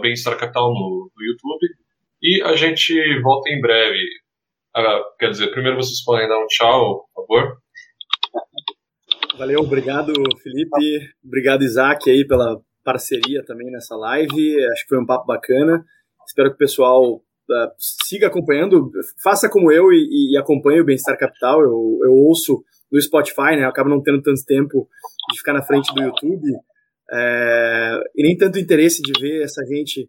Bem-Estar 0.00 0.36
Capital 0.36 0.72
no, 0.72 1.10
no, 1.14 1.24
YouTube. 1.24 1.66
E 2.22 2.42
a 2.42 2.56
gente 2.56 2.94
volta 3.22 3.50
em 3.50 3.60
breve. 3.60 3.98
Ah, 4.76 5.00
quer 5.18 5.30
dizer, 5.30 5.50
primeiro 5.52 5.76
vocês 5.76 6.02
podem 6.04 6.28
dar 6.28 6.38
um 6.38 6.46
tchau, 6.46 7.06
por 7.14 7.26
favor. 7.26 7.58
Valeu, 9.38 9.60
obrigado 9.60 10.12
Felipe, 10.42 11.10
obrigado 11.24 11.64
Isaac 11.64 12.08
aí 12.08 12.24
pela 12.24 12.60
parceria 12.84 13.44
também 13.44 13.70
nessa 13.70 13.96
live. 13.96 14.64
Acho 14.66 14.82
que 14.82 14.88
foi 14.88 14.98
um 14.98 15.06
papo 15.06 15.26
bacana. 15.26 15.84
Espero 16.26 16.50
que 16.50 16.56
o 16.56 16.58
pessoal 16.58 17.14
uh, 17.14 17.70
siga 17.78 18.28
acompanhando, 18.28 18.90
faça 19.22 19.48
como 19.48 19.72
eu 19.72 19.92
e, 19.92 20.32
e 20.32 20.38
acompanhe 20.38 20.80
o 20.80 20.84
Bem-Estar 20.84 21.16
Capital. 21.18 21.60
Eu, 21.60 21.98
eu 22.02 22.12
ouço 22.12 22.62
no 22.92 23.00
Spotify, 23.00 23.56
né? 23.56 23.64
Eu 23.64 23.68
acabo 23.68 23.90
não 23.90 24.02
tendo 24.02 24.22
tanto 24.22 24.44
tempo 24.44 24.88
de 25.32 25.38
ficar 25.38 25.52
na 25.52 25.62
frente 25.62 25.92
do 25.94 26.02
YouTube. 26.02 26.52
É, 27.14 28.00
e 28.16 28.22
nem 28.24 28.36
tanto 28.36 28.58
interesse 28.58 29.00
de 29.00 29.12
ver 29.20 29.42
essa 29.42 29.64
gente 29.64 30.08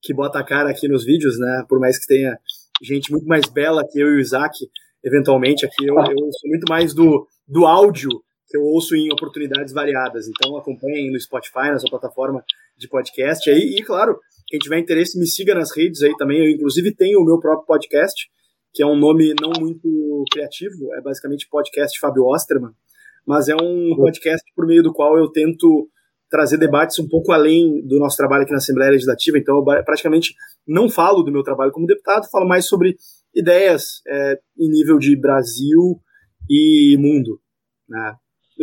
que 0.00 0.14
bota 0.14 0.38
a 0.38 0.44
cara 0.44 0.70
aqui 0.70 0.88
nos 0.88 1.04
vídeos, 1.04 1.38
né? 1.38 1.64
Por 1.68 1.78
mais 1.78 1.98
que 1.98 2.06
tenha 2.06 2.38
gente 2.82 3.12
muito 3.12 3.26
mais 3.26 3.48
bela 3.48 3.86
que 3.86 4.00
eu 4.00 4.08
e 4.08 4.16
o 4.16 4.20
Isaac, 4.20 4.58
eventualmente 5.04 5.66
aqui 5.66 5.86
eu, 5.86 5.94
eu 5.94 6.32
sou 6.32 6.50
muito 6.50 6.64
mais 6.68 6.94
do, 6.94 7.26
do 7.46 7.66
áudio 7.66 8.10
que 8.48 8.56
eu 8.56 8.62
ouço 8.62 8.94
em 8.94 9.12
oportunidades 9.12 9.72
variadas. 9.72 10.26
Então 10.28 10.56
acompanhem 10.56 11.10
no 11.10 11.20
Spotify, 11.20 11.70
na 11.70 11.78
sua 11.78 11.90
plataforma 11.90 12.44
de 12.76 12.88
podcast 12.88 13.48
aí. 13.50 13.76
E 13.78 13.82
claro, 13.82 14.18
quem 14.46 14.58
tiver 14.58 14.78
interesse, 14.78 15.18
me 15.18 15.26
siga 15.26 15.54
nas 15.54 15.74
redes 15.74 16.02
aí 16.02 16.14
também. 16.16 16.38
Eu, 16.38 16.50
inclusive, 16.50 16.94
tenho 16.94 17.20
o 17.20 17.24
meu 17.24 17.38
próprio 17.38 17.66
podcast, 17.66 18.28
que 18.74 18.82
é 18.82 18.86
um 18.86 18.96
nome 18.96 19.34
não 19.40 19.52
muito 19.58 20.24
criativo, 20.30 20.94
é 20.94 21.00
basicamente 21.00 21.48
podcast 21.50 21.98
Fábio 21.98 22.24
Osterman, 22.26 22.72
mas 23.26 23.48
é 23.48 23.54
um 23.54 23.94
podcast 23.96 24.44
por 24.54 24.66
meio 24.66 24.82
do 24.82 24.92
qual 24.92 25.16
eu 25.16 25.28
tento 25.28 25.88
trazer 26.32 26.56
debates 26.56 26.98
um 26.98 27.06
pouco 27.06 27.30
além 27.30 27.86
do 27.86 27.98
nosso 27.98 28.16
trabalho 28.16 28.44
aqui 28.44 28.52
na 28.52 28.56
Assembleia 28.56 28.90
Legislativa. 28.90 29.36
Então, 29.36 29.58
eu 29.58 29.84
praticamente 29.84 30.34
não 30.66 30.88
falo 30.88 31.22
do 31.22 31.30
meu 31.30 31.42
trabalho 31.42 31.70
como 31.70 31.86
deputado, 31.86 32.30
falo 32.30 32.48
mais 32.48 32.66
sobre 32.66 32.96
ideias 33.34 34.00
é, 34.08 34.40
em 34.58 34.70
nível 34.70 34.98
de 34.98 35.14
Brasil 35.14 36.00
e 36.48 36.96
mundo. 36.98 37.38
Né? 37.86 38.16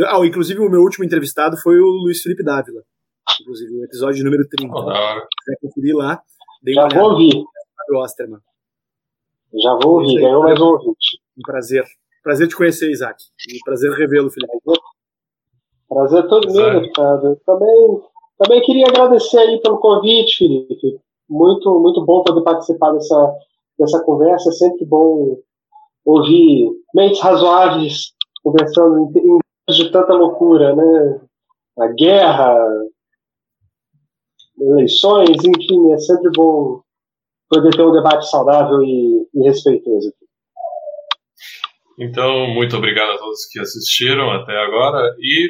Ah, 0.08 0.26
inclusive, 0.26 0.60
o 0.60 0.70
meu 0.70 0.82
último 0.82 1.06
entrevistado 1.06 1.58
foi 1.58 1.80
o 1.80 1.86
Luiz 1.86 2.24
Felipe 2.24 2.44
Dávila. 2.44 2.82
Inclusive, 3.42 3.72
o 3.72 3.86
episódio 3.86 4.26
número 4.26 4.48
30. 4.50 4.74
Oh, 4.74 4.86
vai 4.86 5.56
conferir 5.62 5.96
lá. 5.96 6.20
Já 6.68 6.88
vou 6.88 7.12
ouvir. 7.12 7.44
Osterman. 7.98 8.40
Já 9.62 9.78
vou 9.82 10.00
ouvir, 10.00 10.20
ganhou 10.20 10.42
mais 10.42 10.60
um 10.60 10.66
ouvinte. 10.66 11.20
Um 11.38 11.42
prazer. 11.44 11.86
Prazer 12.24 12.48
te 12.48 12.56
conhecer, 12.56 12.90
Isaac. 12.90 13.24
E 13.48 13.60
prazer 13.64 13.92
revê-lo, 13.92 14.32
Felipe. 14.32 14.52
Prazer 15.90 16.28
todo 16.28 16.54
meu, 16.54 16.82
deputado. 16.82 17.36
Também, 17.46 18.02
também 18.38 18.62
queria 18.62 18.88
agradecer 18.88 19.40
aí 19.40 19.60
pelo 19.60 19.80
convite, 19.80 20.38
Felipe. 20.38 21.00
Muito, 21.28 21.80
muito 21.80 22.06
bom 22.06 22.24
poder 22.24 22.44
participar 22.44 22.92
dessa, 22.92 23.36
dessa 23.78 24.04
conversa. 24.04 24.50
É 24.50 24.54
sempre 24.54 24.86
bom 24.86 25.38
ouvir 26.06 26.70
mentes 26.94 27.20
razoáveis 27.20 28.14
conversando 28.44 29.12
em, 29.16 29.36
em 29.36 29.40
de 29.74 29.92
tanta 29.92 30.14
loucura, 30.14 30.76
né? 30.76 31.22
A 31.80 31.88
guerra, 31.88 32.56
eleições, 34.60 35.38
enfim, 35.44 35.92
é 35.92 35.98
sempre 35.98 36.32
bom 36.36 36.82
poder 37.50 37.72
ter 37.72 37.84
um 37.84 37.92
debate 37.92 38.30
saudável 38.30 38.82
e, 38.84 39.28
e 39.34 39.44
respeitoso. 39.44 40.14
Então, 41.98 42.48
muito 42.48 42.78
obrigado 42.78 43.12
a 43.12 43.18
todos 43.18 43.46
que 43.48 43.60
assistiram 43.60 44.32
até 44.32 44.58
agora 44.58 45.16
e 45.20 45.50